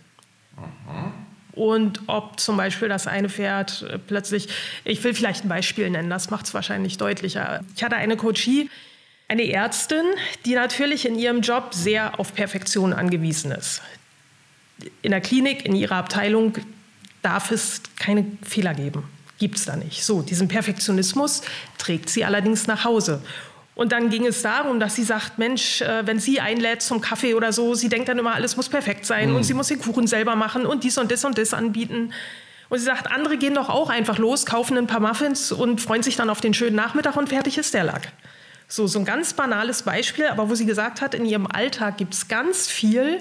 Und 1.53 2.01
ob 2.07 2.39
zum 2.39 2.57
Beispiel 2.57 2.87
das 2.87 3.07
eine 3.07 3.29
Pferd 3.29 3.83
äh, 3.89 3.97
plötzlich, 3.97 4.49
ich 4.83 5.03
will 5.03 5.13
vielleicht 5.13 5.45
ein 5.45 5.49
Beispiel 5.49 5.89
nennen, 5.89 6.09
das 6.09 6.29
macht 6.29 6.45
es 6.45 6.53
wahrscheinlich 6.53 6.97
deutlicher. 6.97 7.61
Ich 7.75 7.83
hatte 7.83 7.95
eine 7.95 8.17
Coachie, 8.17 8.69
eine 9.27 9.51
Ärztin, 9.51 10.05
die 10.45 10.53
natürlich 10.55 11.05
in 11.05 11.17
ihrem 11.17 11.41
Job 11.41 11.73
sehr 11.73 12.19
auf 12.19 12.33
Perfektion 12.33 12.93
angewiesen 12.93 13.51
ist. 13.51 13.81
In 15.01 15.11
der 15.11 15.21
Klinik, 15.21 15.65
in 15.65 15.75
ihrer 15.75 15.95
Abteilung 15.95 16.57
darf 17.21 17.51
es 17.51 17.81
keine 17.97 18.25
Fehler 18.43 18.73
geben. 18.73 19.03
Gibt 19.39 19.57
es 19.57 19.65
da 19.65 19.75
nicht. 19.75 20.03
So, 20.03 20.21
diesen 20.21 20.47
Perfektionismus 20.47 21.41
trägt 21.77 22.09
sie 22.09 22.23
allerdings 22.23 22.67
nach 22.67 22.85
Hause. 22.85 23.21
Und 23.73 23.91
dann 23.91 24.09
ging 24.09 24.25
es 24.25 24.41
darum, 24.41 24.79
dass 24.79 24.95
sie 24.95 25.03
sagt, 25.03 25.37
Mensch, 25.37 25.81
äh, 25.81 26.07
wenn 26.07 26.19
sie 26.19 26.39
einlädt 26.39 26.81
zum 26.81 27.01
Kaffee 27.01 27.33
oder 27.33 27.51
so, 27.51 27.73
sie 27.73 27.89
denkt 27.89 28.07
dann 28.07 28.17
immer, 28.17 28.33
alles 28.33 28.55
muss 28.55 28.69
perfekt 28.69 29.05
sein 29.05 29.35
und 29.35 29.43
sie 29.43 29.53
muss 29.53 29.67
den 29.67 29.79
Kuchen 29.79 30.07
selber 30.07 30.37
machen 30.37 30.65
und 30.65 30.85
dies 30.85 30.97
und 30.97 31.11
das 31.11 31.25
und 31.25 31.37
das 31.37 31.53
anbieten. 31.53 32.13
Und 32.69 32.79
sie 32.79 32.85
sagt, 32.85 33.11
andere 33.11 33.37
gehen 33.37 33.53
doch 33.53 33.69
auch 33.69 33.89
einfach 33.89 34.17
los, 34.17 34.45
kaufen 34.45 34.77
ein 34.77 34.87
paar 34.87 35.01
Muffins 35.01 35.51
und 35.51 35.81
freuen 35.81 36.03
sich 36.03 36.15
dann 36.15 36.29
auf 36.29 36.39
den 36.39 36.53
schönen 36.53 36.75
Nachmittag 36.75 37.17
und 37.17 37.27
fertig 37.27 37.57
ist 37.57 37.73
der 37.73 37.83
Lack. 37.83 38.13
So, 38.67 38.87
so 38.87 38.99
ein 38.99 39.05
ganz 39.05 39.33
banales 39.33 39.83
Beispiel, 39.83 40.27
aber 40.27 40.49
wo 40.49 40.55
sie 40.55 40.65
gesagt 40.65 41.01
hat, 41.01 41.13
in 41.13 41.25
ihrem 41.25 41.47
Alltag 41.47 41.97
gibt 41.97 42.13
es 42.13 42.27
ganz 42.27 42.67
viel, 42.67 43.19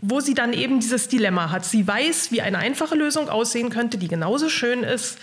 wo 0.00 0.20
sie 0.20 0.34
dann 0.34 0.52
eben 0.52 0.78
dieses 0.80 1.08
Dilemma 1.08 1.50
hat. 1.50 1.64
Sie 1.64 1.86
weiß, 1.86 2.30
wie 2.30 2.40
eine 2.40 2.58
einfache 2.58 2.94
Lösung 2.94 3.28
aussehen 3.28 3.68
könnte, 3.68 3.98
die 3.98 4.08
genauso 4.08 4.48
schön 4.48 4.84
ist, 4.84 5.18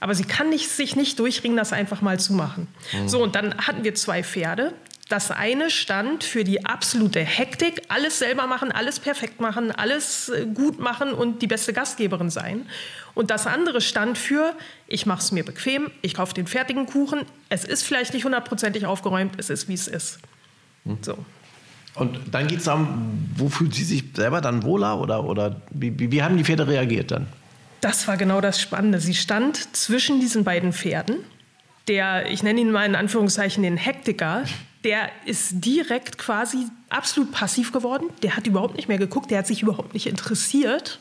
aber 0.00 0.14
sie 0.14 0.24
kann 0.24 0.50
nicht, 0.50 0.68
sich 0.68 0.96
nicht 0.96 1.18
durchringen, 1.18 1.56
das 1.56 1.72
einfach 1.72 2.02
mal 2.02 2.18
zu 2.18 2.32
machen. 2.32 2.68
So, 3.06 3.22
und 3.22 3.34
dann 3.34 3.56
hatten 3.66 3.84
wir 3.84 3.94
zwei 3.94 4.22
Pferde. 4.22 4.74
Das 5.08 5.30
eine 5.30 5.70
stand 5.70 6.24
für 6.24 6.42
die 6.42 6.64
absolute 6.64 7.20
Hektik, 7.20 7.82
alles 7.88 8.18
selber 8.18 8.48
machen, 8.48 8.72
alles 8.72 8.98
perfekt 8.98 9.40
machen, 9.40 9.70
alles 9.70 10.28
äh, 10.30 10.46
gut 10.46 10.80
machen 10.80 11.12
und 11.12 11.42
die 11.42 11.46
beste 11.46 11.72
Gastgeberin 11.72 12.28
sein. 12.28 12.68
Und 13.16 13.30
das 13.30 13.46
andere 13.46 13.80
stand 13.80 14.18
für, 14.18 14.54
ich 14.86 15.06
mache 15.06 15.20
es 15.20 15.32
mir 15.32 15.42
bequem, 15.42 15.90
ich 16.02 16.12
kaufe 16.12 16.34
den 16.34 16.46
fertigen 16.46 16.84
Kuchen, 16.84 17.22
es 17.48 17.64
ist 17.64 17.82
vielleicht 17.82 18.12
nicht 18.12 18.26
hundertprozentig 18.26 18.84
aufgeräumt, 18.84 19.32
es 19.38 19.48
ist, 19.48 19.68
wie 19.68 19.72
es 19.72 19.88
ist. 19.88 20.18
So. 21.00 21.16
Und 21.94 22.20
dann 22.30 22.46
geht 22.46 22.58
es 22.58 22.64
darum, 22.64 23.30
wo 23.34 23.48
fühlt 23.48 23.74
sie 23.74 23.84
sich 23.84 24.04
selber 24.14 24.42
dann 24.42 24.64
wohler 24.64 25.00
oder, 25.00 25.24
oder 25.24 25.62
wie, 25.70 25.98
wie, 25.98 26.12
wie 26.12 26.22
haben 26.22 26.36
die 26.36 26.44
Pferde 26.44 26.68
reagiert 26.68 27.10
dann? 27.10 27.26
Das 27.80 28.06
war 28.06 28.18
genau 28.18 28.42
das 28.42 28.60
Spannende. 28.60 29.00
Sie 29.00 29.14
stand 29.14 29.74
zwischen 29.74 30.20
diesen 30.20 30.44
beiden 30.44 30.74
Pferden. 30.74 31.16
Der, 31.88 32.30
ich 32.30 32.42
nenne 32.42 32.60
ihn 32.60 32.70
mal 32.70 32.84
in 32.84 32.96
Anführungszeichen 32.96 33.62
den 33.62 33.78
Hektiker, 33.78 34.44
der 34.84 35.08
ist 35.24 35.64
direkt 35.64 36.18
quasi 36.18 36.66
absolut 36.90 37.32
passiv 37.32 37.72
geworden. 37.72 38.10
Der 38.22 38.36
hat 38.36 38.46
überhaupt 38.46 38.76
nicht 38.76 38.88
mehr 38.88 38.98
geguckt, 38.98 39.30
der 39.30 39.38
hat 39.38 39.46
sich 39.46 39.62
überhaupt 39.62 39.94
nicht 39.94 40.06
interessiert. 40.06 41.00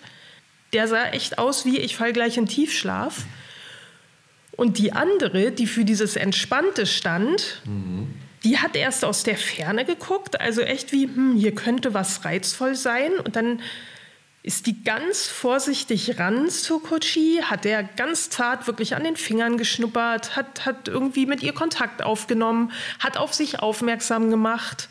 Der 0.76 0.90
sah 0.90 1.06
echt 1.06 1.38
aus 1.38 1.64
wie, 1.64 1.78
ich 1.78 1.96
fall 1.96 2.12
gleich 2.12 2.36
in 2.36 2.48
Tiefschlaf. 2.48 3.24
Und 4.58 4.78
die 4.78 4.92
andere, 4.92 5.54
die 5.54 5.68
für 5.68 5.86
dieses 5.86 6.18
Entspannte 6.18 6.86
stand, 6.86 7.62
die 8.44 8.58
hat 8.58 8.76
erst 8.76 9.06
aus 9.06 9.24
der 9.24 9.38
Ferne 9.38 9.86
geguckt, 9.86 10.42
also 10.42 10.60
echt 10.62 10.92
wie, 10.92 11.06
hm, 11.06 11.38
hier 11.38 11.56
könnte 11.56 11.94
was 11.94 12.26
reizvoll 12.26 12.76
sein. 12.76 13.14
Und 13.24 13.38
dann 13.38 13.62
ist 14.46 14.68
die 14.68 14.84
ganz 14.84 15.26
vorsichtig 15.26 16.20
ran 16.20 16.52
zu 16.52 16.78
Kochi, 16.78 17.42
hat 17.42 17.66
der 17.66 17.82
ganz 17.84 18.30
zart 18.30 18.68
wirklich 18.68 18.96
an 18.96 19.04
den 19.04 19.16
Fingern 19.16 19.58
geschnuppert, 19.58 20.36
hat, 20.36 20.68
hat 20.68 20.88
irgendwie 20.88 21.26
mit 21.26 21.42
ihr 21.42 21.52
Kontakt 21.52 22.04
aufgenommen, 22.04 22.72
hat 23.00 23.18
auf 23.18 23.34
sich 23.34 23.60
aufmerksam 23.62 24.30
gemacht. 24.30 24.88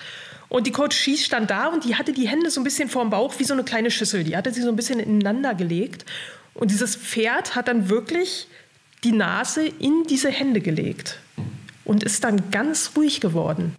Und 0.49 0.67
die 0.67 0.73
Schieß 0.91 1.25
stand 1.25 1.51
da 1.51 1.69
und 1.69 1.85
die 1.85 1.95
hatte 1.95 2.13
die 2.13 2.27
Hände 2.27 2.51
so 2.51 2.61
ein 2.61 2.65
bisschen 2.65 2.89
vorm 2.89 3.11
Bauch 3.11 3.35
wie 3.39 3.45
so 3.45 3.55
eine 3.55 3.63
kleine 3.63 3.93
Schüssel. 3.93 4.25
Die 4.25 4.37
hatte 4.37 4.53
sie 4.53 4.61
so 4.61 4.71
ein 4.71 4.77
bisschen 4.77 4.99
ineinander 4.99 5.55
gelegt. 5.55 6.05
Und 6.55 6.73
dieses 6.73 6.97
Pferd 6.97 7.55
hat 7.55 7.69
dann 7.69 7.89
wirklich 7.89 8.49
die 9.05 9.13
Nase 9.13 9.67
in 9.67 10.03
diese 10.09 10.31
Hände 10.31 10.63
gelegt 10.63 11.21
und 11.85 12.03
ist 12.03 12.25
dann 12.25 12.51
ganz 12.51 12.91
ruhig 12.97 13.21
geworden. 13.21 13.77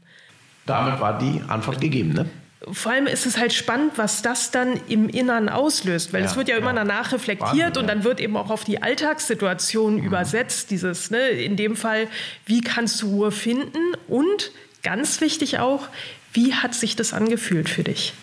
Damit 0.66 1.02
war 1.02 1.20
die 1.20 1.42
Antwort 1.50 1.82
gegeben, 1.82 2.14
ne? 2.14 2.30
Vor 2.72 2.92
allem 2.92 3.08
ist 3.08 3.26
es 3.26 3.38
halt 3.38 3.54
spannend, 3.54 3.94
was 3.98 4.22
das 4.22 4.52
dann 4.52 4.80
im 4.88 5.10
Innern 5.10 5.50
auslöst, 5.50 6.14
weil 6.14 6.22
ja, 6.22 6.30
es 6.30 6.36
wird 6.36 6.48
ja, 6.48 6.56
ja, 6.56 6.62
immer 6.62 6.74
danach 6.74 7.12
reflektiert 7.12 7.52
Wahnsinn, 7.52 7.82
und 7.82 7.88
dann 7.88 8.04
wird 8.04 8.20
eben 8.20 8.38
auch 8.38 8.50
auf 8.50 8.64
die 8.64 8.82
Alltagssituation 8.82 9.98
mhm. 9.98 10.06
übersetzt, 10.06 10.72
dieses, 10.72 11.12
ne, 11.12 11.30
in 11.30 11.56
dem 11.56 11.76
Fall, 11.76 12.08
wie 12.46 12.62
kannst 12.62 13.02
du 13.02 13.08
Ruhe 13.08 13.32
finden 13.32 13.80
und 14.08 14.52
ganz 14.84 15.22
wichtig 15.22 15.60
auch, 15.60 15.88
wie 16.34 16.54
hat 16.54 16.74
sich 16.74 16.96
das 16.96 17.14
angefühlt 17.14 17.70
für 17.70 17.84
dich? 17.84 18.14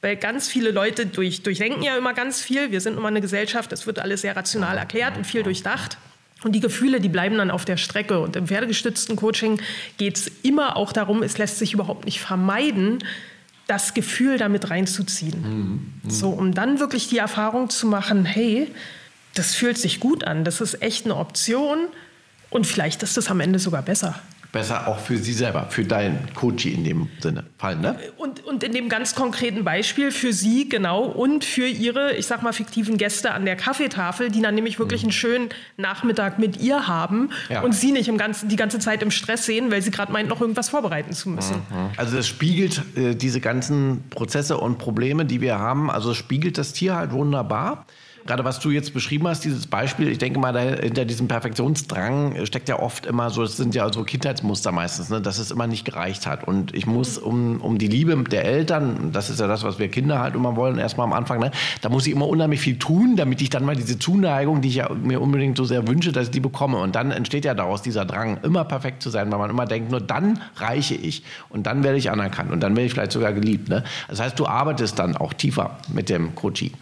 Weil 0.00 0.16
ganz 0.16 0.48
viele 0.48 0.70
Leute 0.70 1.06
durch, 1.06 1.42
durchdenken 1.42 1.82
ja 1.82 1.96
immer 1.96 2.14
ganz 2.14 2.40
viel. 2.40 2.70
Wir 2.70 2.80
sind 2.80 2.96
immer 2.96 3.08
eine 3.08 3.20
Gesellschaft, 3.20 3.72
es 3.72 3.86
wird 3.86 3.98
alles 3.98 4.20
sehr 4.20 4.36
rational 4.36 4.78
erklärt 4.78 5.16
und 5.16 5.26
viel 5.26 5.42
durchdacht. 5.42 5.98
Und 6.44 6.52
die 6.52 6.60
Gefühle, 6.60 7.00
die 7.00 7.08
bleiben 7.08 7.36
dann 7.36 7.50
auf 7.50 7.64
der 7.64 7.76
Strecke. 7.76 8.20
Und 8.20 8.36
im 8.36 8.46
pferdegestützten 8.46 9.16
Coaching 9.16 9.60
geht 9.96 10.16
es 10.16 10.30
immer 10.44 10.76
auch 10.76 10.92
darum, 10.92 11.24
es 11.24 11.36
lässt 11.36 11.58
sich 11.58 11.72
überhaupt 11.74 12.04
nicht 12.04 12.20
vermeiden, 12.20 13.00
das 13.68 13.94
Gefühl 13.94 14.38
damit 14.38 14.70
reinzuziehen. 14.70 15.40
Mhm. 15.42 15.92
Mhm. 16.02 16.10
So, 16.10 16.30
um 16.30 16.52
dann 16.52 16.80
wirklich 16.80 17.08
die 17.08 17.18
Erfahrung 17.18 17.70
zu 17.70 17.86
machen, 17.86 18.24
hey, 18.24 18.66
das 19.34 19.54
fühlt 19.54 19.78
sich 19.78 20.00
gut 20.00 20.24
an, 20.24 20.42
das 20.42 20.60
ist 20.60 20.82
echt 20.82 21.04
eine 21.04 21.16
Option 21.16 21.78
und 22.50 22.66
vielleicht 22.66 23.04
ist 23.04 23.16
das 23.16 23.30
am 23.30 23.38
Ende 23.38 23.60
sogar 23.60 23.82
besser. 23.82 24.20
Besser 24.50 24.88
auch 24.88 24.98
für 24.98 25.18
sie 25.18 25.34
selber, 25.34 25.66
für 25.68 25.84
deinen 25.84 26.32
Coach 26.34 26.64
in 26.64 26.82
dem 26.82 27.08
Sinne 27.20 27.44
Fall, 27.58 27.76
ne? 27.76 27.98
Und, 28.16 28.44
und 28.46 28.64
in 28.64 28.72
dem 28.72 28.88
ganz 28.88 29.14
konkreten 29.14 29.62
Beispiel 29.62 30.10
für 30.10 30.32
sie, 30.32 30.68
genau, 30.68 31.02
und 31.02 31.44
für 31.44 31.66
ihre, 31.66 32.14
ich 32.14 32.26
sag 32.26 32.42
mal, 32.42 32.52
fiktiven 32.52 32.96
Gäste 32.96 33.32
an 33.32 33.44
der 33.44 33.56
Kaffeetafel, 33.56 34.30
die 34.30 34.40
dann 34.40 34.54
nämlich 34.54 34.78
wirklich 34.78 35.02
mhm. 35.02 35.08
einen 35.08 35.12
schönen 35.12 35.48
Nachmittag 35.76 36.38
mit 36.38 36.56
ihr 36.60 36.86
haben 36.86 37.30
ja. 37.50 37.60
und 37.60 37.74
sie 37.74 37.92
nicht 37.92 38.08
im 38.08 38.16
ganzen, 38.16 38.48
die 38.48 38.56
ganze 38.56 38.78
Zeit 38.78 39.02
im 39.02 39.10
Stress 39.10 39.44
sehen, 39.44 39.70
weil 39.70 39.82
sie 39.82 39.90
gerade 39.90 40.12
meint, 40.12 40.28
noch 40.28 40.40
irgendwas 40.40 40.70
vorbereiten 40.70 41.12
zu 41.12 41.28
müssen. 41.28 41.56
Mhm. 41.56 41.90
Also 41.96 42.16
das 42.16 42.26
spiegelt 42.26 42.82
äh, 42.96 43.14
diese 43.14 43.40
ganzen 43.40 44.04
Prozesse 44.08 44.56
und 44.56 44.78
Probleme, 44.78 45.26
die 45.26 45.42
wir 45.42 45.58
haben, 45.58 45.90
also 45.90 46.14
spiegelt 46.14 46.56
das 46.56 46.72
Tier 46.72 46.96
halt 46.96 47.12
wunderbar 47.12 47.84
gerade 48.28 48.44
was 48.44 48.60
du 48.60 48.70
jetzt 48.70 48.92
beschrieben 48.92 49.26
hast, 49.26 49.42
dieses 49.44 49.66
Beispiel, 49.66 50.08
ich 50.08 50.18
denke 50.18 50.38
mal, 50.38 50.78
hinter 50.82 51.06
diesem 51.06 51.28
Perfektionsdrang 51.28 52.44
steckt 52.44 52.68
ja 52.68 52.78
oft 52.78 53.06
immer 53.06 53.30
so, 53.30 53.42
es 53.42 53.56
sind 53.56 53.74
ja 53.74 53.90
so 53.90 54.04
Kindheitsmuster 54.04 54.70
meistens, 54.70 55.08
ne, 55.08 55.22
dass 55.22 55.38
es 55.38 55.50
immer 55.50 55.66
nicht 55.66 55.86
gereicht 55.86 56.26
hat. 56.26 56.46
Und 56.46 56.74
ich 56.74 56.86
muss 56.86 57.16
um, 57.16 57.62
um 57.62 57.78
die 57.78 57.88
Liebe 57.88 58.14
der 58.24 58.44
Eltern, 58.44 59.12
das 59.12 59.30
ist 59.30 59.40
ja 59.40 59.46
das, 59.46 59.62
was 59.64 59.78
wir 59.78 59.88
Kinder 59.88 60.20
halt 60.20 60.34
immer 60.34 60.56
wollen, 60.56 60.76
erstmal 60.76 61.06
am 61.06 61.14
Anfang, 61.14 61.40
ne, 61.40 61.50
da 61.80 61.88
muss 61.88 62.06
ich 62.06 62.12
immer 62.12 62.28
unheimlich 62.28 62.60
viel 62.60 62.78
tun, 62.78 63.16
damit 63.16 63.40
ich 63.40 63.48
dann 63.48 63.64
mal 63.64 63.74
diese 63.74 63.98
Zuneigung, 63.98 64.60
die 64.60 64.68
ich 64.68 64.76
ja 64.76 64.92
mir 64.92 65.22
unbedingt 65.22 65.56
so 65.56 65.64
sehr 65.64 65.88
wünsche, 65.88 66.12
dass 66.12 66.24
ich 66.24 66.30
die 66.30 66.40
bekomme. 66.40 66.76
Und 66.76 66.96
dann 66.96 67.10
entsteht 67.12 67.46
ja 67.46 67.54
daraus 67.54 67.80
dieser 67.80 68.04
Drang, 68.04 68.40
immer 68.42 68.64
perfekt 68.64 69.02
zu 69.02 69.08
sein, 69.08 69.32
weil 69.32 69.38
man 69.38 69.48
immer 69.48 69.64
denkt, 69.64 69.90
nur 69.90 70.02
dann 70.02 70.38
reiche 70.56 70.94
ich 70.94 71.22
und 71.48 71.66
dann 71.66 71.82
werde 71.82 71.96
ich 71.96 72.10
anerkannt 72.10 72.52
und 72.52 72.60
dann 72.60 72.76
werde 72.76 72.84
ich 72.88 72.92
vielleicht 72.92 73.12
sogar 73.12 73.32
geliebt. 73.32 73.70
Ne? 73.70 73.84
Das 74.08 74.20
heißt, 74.20 74.38
du 74.38 74.46
arbeitest 74.46 74.98
dann 74.98 75.16
auch 75.16 75.32
tiefer 75.32 75.78
mit 75.90 76.10
dem 76.10 76.34
Coachie. 76.34 76.72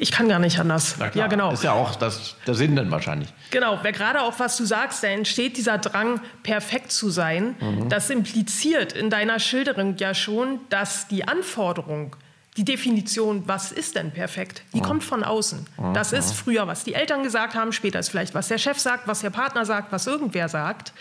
Ich 0.00 0.10
kann 0.10 0.30
gar 0.30 0.38
nicht 0.38 0.58
anders. 0.58 0.96
Ja, 1.12 1.26
genau. 1.26 1.52
Ist 1.52 1.62
ja 1.62 1.72
auch 1.72 1.94
das, 1.94 2.34
der 2.46 2.54
Sinn 2.54 2.74
dann 2.74 2.90
wahrscheinlich. 2.90 3.28
Genau, 3.50 3.78
wer 3.82 3.92
gerade 3.92 4.22
auch 4.22 4.38
was 4.38 4.56
du 4.56 4.64
sagst, 4.64 5.02
da 5.02 5.08
entsteht 5.08 5.58
dieser 5.58 5.76
Drang, 5.76 6.22
perfekt 6.42 6.90
zu 6.90 7.10
sein. 7.10 7.54
Mhm. 7.60 7.90
Das 7.90 8.08
impliziert 8.08 8.94
in 8.94 9.10
deiner 9.10 9.38
Schilderung 9.38 9.96
ja 9.98 10.14
schon, 10.14 10.60
dass 10.70 11.06
die 11.08 11.28
Anforderung, 11.28 12.16
die 12.56 12.64
Definition, 12.64 13.42
was 13.46 13.72
ist 13.72 13.94
denn 13.94 14.10
perfekt, 14.10 14.62
die 14.72 14.78
mhm. 14.78 14.84
kommt 14.84 15.04
von 15.04 15.22
außen. 15.22 15.66
Mhm. 15.76 15.92
Das 15.92 16.14
ist 16.14 16.32
früher, 16.32 16.66
was 16.66 16.82
die 16.82 16.94
Eltern 16.94 17.22
gesagt 17.22 17.54
haben, 17.54 17.70
später 17.70 17.98
ist 17.98 18.08
vielleicht, 18.08 18.34
was 18.34 18.48
der 18.48 18.56
Chef 18.56 18.78
sagt, 18.78 19.06
was 19.06 19.20
der 19.20 19.30
Partner 19.30 19.66
sagt, 19.66 19.92
was 19.92 20.06
irgendwer 20.06 20.48
sagt. 20.48 20.94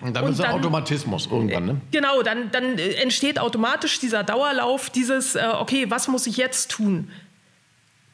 Und 0.00 0.14
dann 0.14 0.28
ist 0.28 0.38
der 0.38 0.54
Automatismus 0.54 1.26
irgendwann, 1.26 1.66
ne? 1.66 1.80
Genau, 1.90 2.22
dann, 2.22 2.52
dann 2.52 2.78
entsteht 2.78 3.40
automatisch 3.40 3.98
dieser 3.98 4.22
Dauerlauf, 4.22 4.90
dieses, 4.90 5.34
äh, 5.34 5.48
okay, 5.58 5.90
was 5.90 6.06
muss 6.06 6.28
ich 6.28 6.36
jetzt 6.36 6.70
tun? 6.70 7.10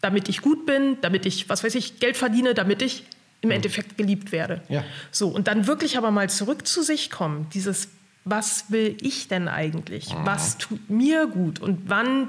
Damit 0.04 0.28
ich 0.28 0.42
gut 0.42 0.66
bin, 0.66 0.98
damit 1.00 1.24
ich, 1.24 1.48
was 1.48 1.64
weiß 1.64 1.74
ich, 1.76 1.98
Geld 1.98 2.18
verdiene, 2.18 2.52
damit 2.52 2.82
ich 2.82 3.04
im. 3.40 3.50
Endeffekt 3.50 3.96
geliebt 3.96 4.32
werde. 4.32 4.62
Ja. 4.68 4.84
So, 5.10 5.28
und 5.28 5.48
dann 5.48 5.66
wirklich 5.66 5.96
aber 5.96 6.10
mal 6.10 6.28
zurück 6.28 6.66
zu 6.66 6.82
sich 6.82 7.10
kommen, 7.10 7.48
dieses, 7.54 7.88
was 8.24 8.70
will 8.70 8.96
ich 9.00 9.28
denn 9.28 9.48
eigentlich? 9.48 10.14
Mhm. 10.14 10.26
Was 10.26 10.58
tut 10.58 10.90
mir 10.90 11.26
gut? 11.26 11.58
Und 11.58 11.88
wann, 11.88 12.28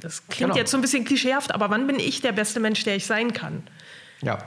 das 0.00 0.26
klingt 0.28 0.50
genau. 0.50 0.56
jetzt 0.56 0.70
so 0.70 0.78
ein 0.78 0.80
bisschen 0.80 1.04
klischeehaft, 1.04 1.52
aber 1.52 1.68
wann 1.70 1.86
bin 1.86 1.98
ich 1.98 2.20
der 2.20 2.32
beste 2.32 2.60
Mensch, 2.60 2.84
der 2.84 2.96
ich 2.96 3.06
sein 3.06 3.32
kann? 3.32 3.62
Ja. 4.22 4.38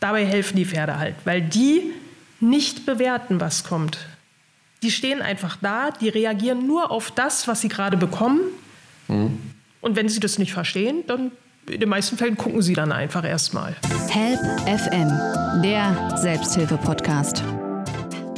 Dabei 0.00 0.26
helfen 0.26 0.56
die 0.56 0.66
Pferde 0.66 0.98
halt, 0.98 1.14
weil 1.24 1.40
die 1.40 1.90
nicht 2.40 2.84
bewerten, 2.84 3.40
was 3.40 3.64
kommt. 3.64 3.98
Die 4.82 4.90
stehen 4.90 5.22
einfach 5.22 5.56
da, 5.62 5.90
die 5.90 6.10
reagieren 6.10 6.66
nur 6.66 6.90
auf 6.90 7.10
das, 7.10 7.48
was 7.48 7.62
sie 7.62 7.68
gerade 7.68 7.96
bekommen. 7.96 8.40
Mhm. 9.08 9.40
Und 9.80 9.96
wenn 9.96 10.08
sie 10.08 10.20
das 10.20 10.38
nicht 10.38 10.52
verstehen, 10.52 11.04
dann 11.06 11.32
in 11.70 11.80
den 11.80 11.88
meisten 11.88 12.16
Fällen 12.16 12.36
gucken 12.36 12.62
sie 12.62 12.74
dann 12.74 12.92
einfach 12.92 13.24
erstmal. 13.24 13.76
Help 14.08 14.40
FM, 14.66 15.62
der 15.62 16.16
Selbsthilfe-Podcast. 16.16 17.42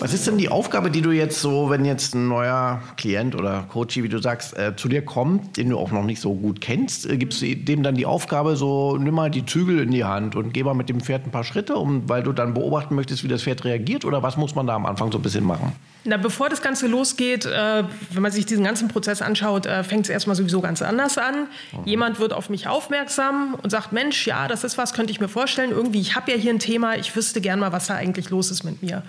Was 0.00 0.14
ist 0.14 0.28
denn 0.28 0.38
die 0.38 0.48
Aufgabe, 0.48 0.92
die 0.92 1.02
du 1.02 1.10
jetzt 1.10 1.40
so, 1.40 1.70
wenn 1.70 1.84
jetzt 1.84 2.14
ein 2.14 2.28
neuer 2.28 2.80
Klient 2.96 3.34
oder 3.34 3.64
Coach, 3.68 3.96
wie 3.96 4.08
du 4.08 4.18
sagst, 4.18 4.56
äh, 4.56 4.76
zu 4.76 4.88
dir 4.88 5.04
kommt, 5.04 5.56
den 5.56 5.70
du 5.70 5.78
auch 5.78 5.90
noch 5.90 6.04
nicht 6.04 6.20
so 6.20 6.34
gut 6.34 6.60
kennst, 6.60 7.10
äh, 7.10 7.16
gibst 7.16 7.42
du 7.42 7.56
dem 7.56 7.82
dann 7.82 7.96
die 7.96 8.06
Aufgabe, 8.06 8.54
so 8.54 8.96
nimm 8.96 9.14
mal 9.14 9.28
die 9.28 9.44
Zügel 9.44 9.80
in 9.80 9.90
die 9.90 10.04
Hand 10.04 10.36
und 10.36 10.54
geh 10.54 10.62
mal 10.62 10.74
mit 10.74 10.88
dem 10.88 11.00
Pferd 11.00 11.26
ein 11.26 11.32
paar 11.32 11.42
Schritte, 11.42 11.74
um, 11.74 12.08
weil 12.08 12.22
du 12.22 12.32
dann 12.32 12.54
beobachten 12.54 12.94
möchtest, 12.94 13.24
wie 13.24 13.28
das 13.28 13.42
Pferd 13.42 13.64
reagiert? 13.64 14.04
Oder 14.04 14.22
was 14.22 14.36
muss 14.36 14.54
man 14.54 14.68
da 14.68 14.76
am 14.76 14.86
Anfang 14.86 15.10
so 15.10 15.18
ein 15.18 15.22
bisschen 15.22 15.44
machen? 15.44 15.72
Na, 16.04 16.16
bevor 16.16 16.48
das 16.48 16.62
Ganze 16.62 16.86
losgeht, 16.86 17.44
äh, 17.44 17.82
wenn 18.12 18.22
man 18.22 18.30
sich 18.30 18.46
diesen 18.46 18.62
ganzen 18.62 18.86
Prozess 18.86 19.20
anschaut, 19.20 19.66
äh, 19.66 19.82
fängt 19.82 20.04
es 20.04 20.10
erstmal 20.10 20.36
sowieso 20.36 20.60
ganz 20.60 20.80
anders 20.80 21.18
an. 21.18 21.48
Mhm. 21.72 21.86
Jemand 21.86 22.20
wird 22.20 22.32
auf 22.32 22.50
mich 22.50 22.68
aufmerksam 22.68 23.56
und 23.60 23.70
sagt, 23.70 23.92
Mensch, 23.92 24.28
ja, 24.28 24.46
das 24.46 24.62
ist 24.62 24.78
was, 24.78 24.92
könnte 24.92 25.10
ich 25.10 25.18
mir 25.18 25.28
vorstellen. 25.28 25.72
Irgendwie, 25.72 26.00
ich 26.00 26.14
habe 26.14 26.30
ja 26.30 26.36
hier 26.36 26.52
ein 26.52 26.60
Thema, 26.60 26.96
ich 26.96 27.16
wüsste 27.16 27.40
gern 27.40 27.58
mal, 27.58 27.72
was 27.72 27.88
da 27.88 27.96
eigentlich 27.96 28.30
los 28.30 28.52
ist 28.52 28.62
mit 28.62 28.80
mir. 28.80 29.02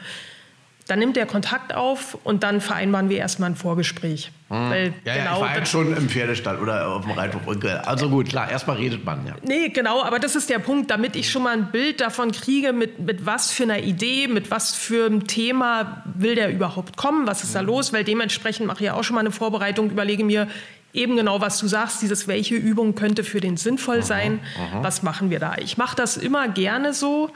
Dann 0.90 0.98
nimmt 0.98 1.18
er 1.18 1.28
Kontakt 1.28 1.76
auf 1.76 2.18
und 2.24 2.42
dann 2.42 2.62
vereinbaren 2.62 3.10
wir 3.10 3.20
erstmal 3.20 3.52
ein 3.52 3.56
Vorgespräch. 3.56 4.32
Hm. 4.50 4.70
Weil, 4.72 4.94
ja, 5.06 5.16
ja, 5.16 5.24
genau, 5.24 5.36
ich 5.36 5.42
war 5.42 5.50
halt 5.52 5.68
schon 5.68 5.96
im 5.96 6.10
Pferdestall 6.10 6.58
oder 6.58 6.88
auf 6.88 7.04
dem 7.04 7.12
Reithof. 7.12 7.42
Also 7.86 8.10
gut, 8.10 8.30
klar, 8.30 8.50
erstmal 8.50 8.78
redet 8.78 9.06
man. 9.06 9.24
Ja. 9.28 9.36
Nee, 9.44 9.70
genau, 9.70 10.02
aber 10.02 10.18
das 10.18 10.36
ist 10.36 10.50
der 10.50 10.58
Punkt, 10.58 10.90
damit 10.90 11.16
ich 11.16 11.30
schon 11.30 11.44
mal 11.44 11.56
ein 11.56 11.70
Bild 11.72 12.02
davon 12.02 12.32
kriege, 12.32 12.74
mit, 12.74 12.98
mit 12.98 13.28
was 13.28 13.52
für 13.52 13.64
einer 13.64 13.78
Idee, 13.78 14.28
mit 14.28 14.50
was 14.50 14.74
für 14.74 15.06
einem 15.06 15.28
Thema 15.28 16.02
will 16.06 16.34
der 16.34 16.52
überhaupt 16.52 16.98
kommen, 16.98 17.28
was 17.28 17.44
ist 17.44 17.54
da 17.54 17.60
hm. 17.60 17.68
los, 17.68 17.94
weil 17.94 18.04
dementsprechend 18.04 18.66
mache 18.66 18.80
ich 18.80 18.88
ja 18.88 18.96
auch 18.96 19.04
schon 19.04 19.14
mal 19.14 19.20
eine 19.20 19.32
Vorbereitung, 19.32 19.92
überlege 19.92 20.24
mir, 20.24 20.48
eben 20.92 21.18
genau, 21.18 21.40
was 21.40 21.60
du 21.60 21.68
sagst, 21.68 22.02
dieses 22.02 22.28
welche 22.28 22.56
Übung 22.56 22.96
könnte 22.96 23.24
für 23.24 23.42
den 23.42 23.58
sinnvoll 23.58 24.02
sein, 24.02 24.40
aha, 24.56 24.78
aha. 24.78 24.84
was 24.84 25.04
machen 25.04 25.30
wir 25.30 25.38
da. 25.38 25.54
Ich 25.60 25.78
mache 25.78 25.96
das 25.96 26.18
immer 26.18 26.48
gerne 26.48 26.96
so, 26.96 27.30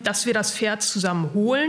dass 0.00 0.24
wir 0.24 0.32
das 0.32 0.54
Pferd 0.54 0.80
zusammen 0.80 1.34
holen 1.34 1.68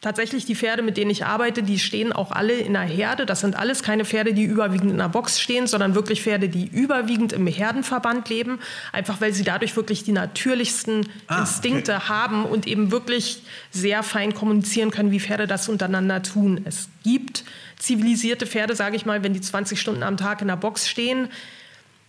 Tatsächlich 0.00 0.44
die 0.44 0.54
Pferde, 0.54 0.82
mit 0.82 0.96
denen 0.96 1.10
ich 1.10 1.24
arbeite, 1.24 1.64
die 1.64 1.80
stehen 1.80 2.12
auch 2.12 2.30
alle 2.30 2.52
in 2.52 2.76
einer 2.76 2.88
Herde. 2.88 3.26
Das 3.26 3.40
sind 3.40 3.56
alles 3.56 3.82
keine 3.82 4.04
Pferde, 4.04 4.32
die 4.32 4.44
überwiegend 4.44 4.92
in 4.92 5.00
einer 5.00 5.08
Box 5.08 5.40
stehen, 5.40 5.66
sondern 5.66 5.96
wirklich 5.96 6.22
Pferde, 6.22 6.48
die 6.48 6.66
überwiegend 6.66 7.32
im 7.32 7.48
Herdenverband 7.48 8.28
leben, 8.28 8.60
einfach 8.92 9.20
weil 9.20 9.32
sie 9.32 9.42
dadurch 9.42 9.74
wirklich 9.74 10.04
die 10.04 10.12
natürlichsten 10.12 11.08
ah, 11.26 11.40
Instinkte 11.40 11.96
okay. 11.96 12.08
haben 12.08 12.44
und 12.44 12.68
eben 12.68 12.92
wirklich 12.92 13.42
sehr 13.72 14.04
fein 14.04 14.34
kommunizieren 14.34 14.92
können, 14.92 15.10
wie 15.10 15.18
Pferde 15.18 15.48
das 15.48 15.68
untereinander 15.68 16.22
tun. 16.22 16.60
Es 16.64 16.88
gibt 17.02 17.42
zivilisierte 17.76 18.46
Pferde, 18.46 18.76
sage 18.76 18.94
ich 18.94 19.04
mal, 19.04 19.24
wenn 19.24 19.34
die 19.34 19.40
20 19.40 19.80
Stunden 19.80 20.04
am 20.04 20.16
Tag 20.16 20.42
in 20.42 20.46
der 20.46 20.56
Box 20.56 20.88
stehen, 20.88 21.28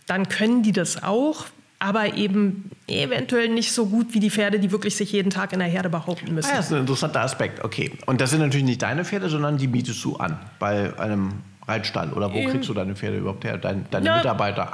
dann 0.06 0.28
können 0.28 0.62
die 0.62 0.72
das 0.72 1.02
auch 1.02 1.46
aber 1.80 2.14
eben 2.14 2.70
eventuell 2.86 3.48
nicht 3.48 3.72
so 3.72 3.86
gut 3.86 4.12
wie 4.14 4.20
die 4.20 4.30
Pferde, 4.30 4.60
die 4.60 4.70
wirklich 4.70 4.94
sich 4.94 5.10
jeden 5.12 5.30
Tag 5.30 5.52
in 5.52 5.58
der 5.58 5.68
Herde 5.68 5.88
behaupten 5.88 6.34
müssen. 6.34 6.50
Ah, 6.52 6.56
das 6.56 6.66
ist 6.66 6.72
ein 6.72 6.80
interessanter 6.80 7.22
Aspekt, 7.22 7.64
okay. 7.64 7.90
Und 8.06 8.20
das 8.20 8.30
sind 8.30 8.40
natürlich 8.40 8.66
nicht 8.66 8.82
deine 8.82 9.04
Pferde, 9.04 9.28
sondern 9.28 9.56
die 9.56 9.66
mietest 9.66 10.04
du 10.04 10.16
an 10.16 10.38
bei 10.58 10.96
einem 10.98 11.32
Reitstall 11.66 12.12
oder 12.12 12.32
wo 12.32 12.36
ähm, 12.36 12.50
kriegst 12.50 12.68
du 12.68 12.74
deine 12.74 12.94
Pferde 12.94 13.18
überhaupt 13.18 13.44
her, 13.44 13.56
deine, 13.56 13.84
deine 13.90 14.06
ja, 14.06 14.16
Mitarbeiter? 14.18 14.70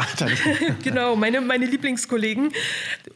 genau, 0.83 1.15
meine, 1.15 1.41
meine 1.41 1.67
Lieblingskollegen. 1.67 2.53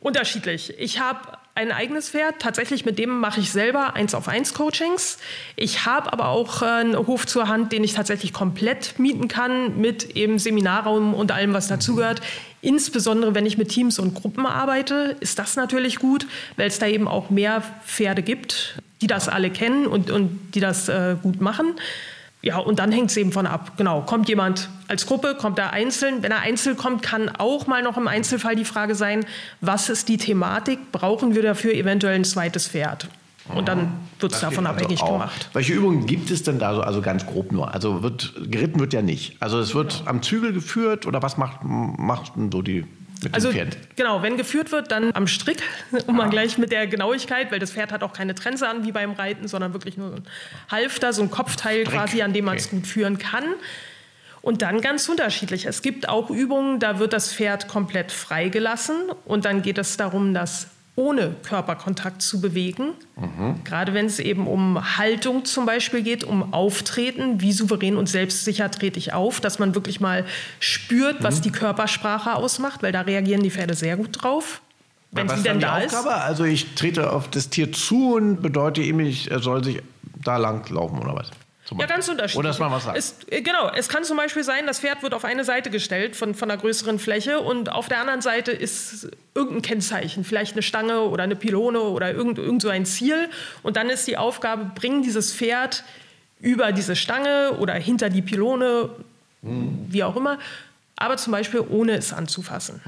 Unterschiedlich. 0.00 0.72
Ich 0.78 1.00
habe 1.00 1.20
ein 1.60 1.72
eigenes 1.72 2.10
Pferd. 2.10 2.38
Tatsächlich 2.38 2.84
mit 2.84 2.98
dem 2.98 3.20
mache 3.20 3.40
ich 3.40 3.52
selber 3.52 3.94
eins 3.94 4.14
auf 4.14 4.28
eins 4.28 4.54
Coachings. 4.54 5.18
Ich 5.56 5.84
habe 5.84 6.12
aber 6.12 6.28
auch 6.28 6.62
äh, 6.62 6.66
einen 6.66 6.96
Hof 6.96 7.26
zur 7.26 7.48
Hand, 7.48 7.72
den 7.72 7.84
ich 7.84 7.92
tatsächlich 7.92 8.32
komplett 8.32 8.98
mieten 8.98 9.28
kann 9.28 9.78
mit 9.78 10.16
eben 10.16 10.38
Seminarraum 10.38 11.12
und 11.14 11.32
allem, 11.32 11.52
was 11.52 11.68
dazugehört. 11.68 12.22
Insbesondere 12.62 13.34
wenn 13.34 13.46
ich 13.46 13.58
mit 13.58 13.68
Teams 13.68 13.98
und 13.98 14.14
Gruppen 14.14 14.46
arbeite, 14.46 15.16
ist 15.20 15.38
das 15.38 15.56
natürlich 15.56 15.96
gut, 15.96 16.26
weil 16.56 16.66
es 16.66 16.78
da 16.78 16.86
eben 16.86 17.06
auch 17.06 17.30
mehr 17.30 17.62
Pferde 17.86 18.22
gibt, 18.22 18.76
die 19.02 19.06
das 19.06 19.28
alle 19.28 19.50
kennen 19.50 19.86
und, 19.86 20.10
und 20.10 20.54
die 20.54 20.60
das 20.60 20.88
äh, 20.88 21.16
gut 21.22 21.40
machen. 21.40 21.74
Ja, 22.42 22.58
und 22.58 22.78
dann 22.78 22.90
hängt 22.90 23.10
es 23.10 23.16
eben 23.18 23.32
von 23.32 23.46
ab. 23.46 23.72
Genau, 23.76 24.00
kommt 24.00 24.28
jemand 24.28 24.70
als 24.88 25.06
Gruppe, 25.06 25.36
kommt 25.38 25.58
er 25.58 25.72
einzeln. 25.72 26.22
Wenn 26.22 26.32
er 26.32 26.40
einzeln 26.40 26.76
kommt, 26.76 27.02
kann 27.02 27.28
auch 27.28 27.66
mal 27.66 27.82
noch 27.82 27.98
im 27.98 28.08
Einzelfall 28.08 28.56
die 28.56 28.64
Frage 28.64 28.94
sein, 28.94 29.26
was 29.60 29.90
ist 29.90 30.08
die 30.08 30.16
Thematik? 30.16 30.90
Brauchen 30.90 31.34
wir 31.34 31.42
dafür 31.42 31.74
eventuell 31.74 32.14
ein 32.14 32.24
zweites 32.24 32.68
Pferd? 32.68 33.08
Und 33.54 33.68
dann 33.68 33.92
wird 34.20 34.32
es 34.32 34.40
davon 34.40 34.66
also 34.66 34.78
abhängig 34.78 35.02
auch. 35.02 35.12
gemacht. 35.12 35.50
Welche 35.52 35.72
Übungen 35.72 36.06
gibt 36.06 36.30
es 36.30 36.42
denn 36.42 36.58
da 36.58 36.74
so, 36.74 36.82
also 36.82 37.02
ganz 37.02 37.26
grob 37.26 37.52
nur? 37.52 37.74
Also 37.74 38.02
wird, 38.02 38.32
geritten 38.48 38.80
wird 38.80 38.92
ja 38.92 39.02
nicht. 39.02 39.36
Also 39.40 39.58
es 39.58 39.74
wird 39.74 40.02
am 40.06 40.22
Zügel 40.22 40.52
geführt 40.52 41.06
oder 41.06 41.22
was 41.22 41.36
macht, 41.36 41.58
macht 41.62 42.36
denn 42.36 42.52
so 42.52 42.62
die 42.62 42.86
Also 43.32 43.52
genau, 43.96 44.22
wenn 44.22 44.36
geführt 44.36 44.72
wird, 44.72 44.90
dann 44.90 45.14
am 45.14 45.26
Strick, 45.26 45.62
um 46.06 46.16
mal 46.16 46.30
gleich 46.30 46.58
mit 46.58 46.72
der 46.72 46.86
Genauigkeit, 46.86 47.50
weil 47.52 47.58
das 47.58 47.72
Pferd 47.72 47.92
hat 47.92 48.02
auch 48.02 48.12
keine 48.12 48.34
Trense 48.34 48.68
an 48.68 48.84
wie 48.84 48.92
beim 48.92 49.12
Reiten, 49.12 49.48
sondern 49.48 49.72
wirklich 49.72 49.96
nur 49.96 50.10
so 50.10 50.16
ein 50.16 50.24
Halfter, 50.70 51.12
so 51.12 51.22
ein 51.22 51.30
Kopfteil 51.30 51.82
Strick, 51.82 51.94
quasi, 51.94 52.22
an 52.22 52.32
dem 52.32 52.44
man 52.44 52.56
es 52.56 52.66
okay. 52.66 52.76
gut 52.76 52.86
führen 52.86 53.18
kann. 53.18 53.44
Und 54.42 54.62
dann 54.62 54.80
ganz 54.80 55.08
unterschiedlich. 55.08 55.66
Es 55.66 55.82
gibt 55.82 56.08
auch 56.08 56.30
Übungen, 56.30 56.78
da 56.80 56.98
wird 56.98 57.12
das 57.12 57.34
Pferd 57.34 57.68
komplett 57.68 58.10
freigelassen 58.10 58.96
und 59.26 59.44
dann 59.44 59.60
geht 59.60 59.76
es 59.76 59.98
darum, 59.98 60.32
das 60.32 60.68
ohne 61.00 61.34
Körperkontakt 61.42 62.20
zu 62.20 62.40
bewegen. 62.40 62.92
Gerade 63.64 63.94
wenn 63.94 64.06
es 64.06 64.18
eben 64.18 64.46
um 64.46 64.98
Haltung 64.98 65.46
zum 65.46 65.64
Beispiel 65.64 66.02
geht, 66.02 66.24
um 66.24 66.52
Auftreten, 66.52 67.40
wie 67.40 67.52
souverän 67.52 67.96
und 67.96 68.08
selbstsicher 68.08 68.70
trete 68.70 68.98
ich 68.98 69.14
auf, 69.14 69.40
dass 69.40 69.58
man 69.58 69.74
wirklich 69.74 70.00
mal 70.00 70.26
spürt, 70.60 71.22
was 71.22 71.40
die 71.40 71.50
Körpersprache 71.50 72.34
ausmacht, 72.34 72.82
weil 72.82 72.92
da 72.92 73.00
reagieren 73.00 73.42
die 73.42 73.50
Pferde 73.50 73.74
sehr 73.74 73.96
gut 73.96 74.22
drauf. 74.22 74.60
Wenn 75.10 75.26
was 75.26 75.36
sie 75.36 75.38
ist 75.38 75.46
dann 75.46 75.60
denn 75.60 75.68
da 75.68 75.78
ist. 75.78 75.94
Aufgabe? 75.94 76.16
Also 76.22 76.44
ich 76.44 76.74
trete 76.74 77.10
auf 77.12 77.28
das 77.28 77.48
Tier 77.48 77.72
zu 77.72 78.14
und 78.14 78.42
bedeutet 78.42 78.84
ihm, 78.84 79.00
ich 79.00 79.30
er 79.30 79.40
soll 79.40 79.64
sich 79.64 79.82
da 80.22 80.36
lang 80.36 80.68
laufen 80.70 80.98
oder 80.98 81.16
was? 81.16 81.30
Ja, 81.78 81.86
ganz 81.86 82.08
unterschiedlich. 82.08 82.38
Oder 82.38 82.48
dass 82.48 82.58
man 82.58 82.70
was 82.70 82.84
sagt. 82.84 82.98
Es, 82.98 83.16
äh, 83.30 83.42
genau, 83.42 83.70
es 83.70 83.88
kann 83.88 84.04
zum 84.04 84.16
Beispiel 84.16 84.44
sein, 84.44 84.66
das 84.66 84.80
Pferd 84.80 85.02
wird 85.02 85.14
auf 85.14 85.24
eine 85.24 85.44
Seite 85.44 85.70
gestellt 85.70 86.16
von, 86.16 86.34
von 86.34 86.50
einer 86.50 86.60
größeren 86.60 86.98
Fläche 86.98 87.40
und 87.40 87.70
auf 87.70 87.88
der 87.88 88.00
anderen 88.00 88.20
Seite 88.22 88.52
ist 88.52 89.08
irgendein 89.34 89.62
Kennzeichen, 89.62 90.24
vielleicht 90.24 90.52
eine 90.54 90.62
Stange 90.62 91.02
oder 91.02 91.22
eine 91.22 91.36
Pylone 91.36 91.80
oder 91.80 92.12
irgend, 92.12 92.38
irgend 92.38 92.62
so 92.62 92.68
ein 92.68 92.86
Ziel. 92.86 93.28
Und 93.62 93.76
dann 93.76 93.90
ist 93.90 94.06
die 94.06 94.16
Aufgabe, 94.16 94.70
bring 94.74 95.02
dieses 95.02 95.32
Pferd 95.32 95.84
über 96.40 96.72
diese 96.72 96.96
Stange 96.96 97.52
oder 97.58 97.74
hinter 97.74 98.08
die 98.10 98.22
Pylone, 98.22 98.90
wie 99.42 100.02
auch 100.04 100.16
immer, 100.16 100.38
aber 100.96 101.16
zum 101.16 101.32
Beispiel 101.32 101.60
ohne 101.68 101.92
es 101.92 102.12
anzufassen. 102.12 102.80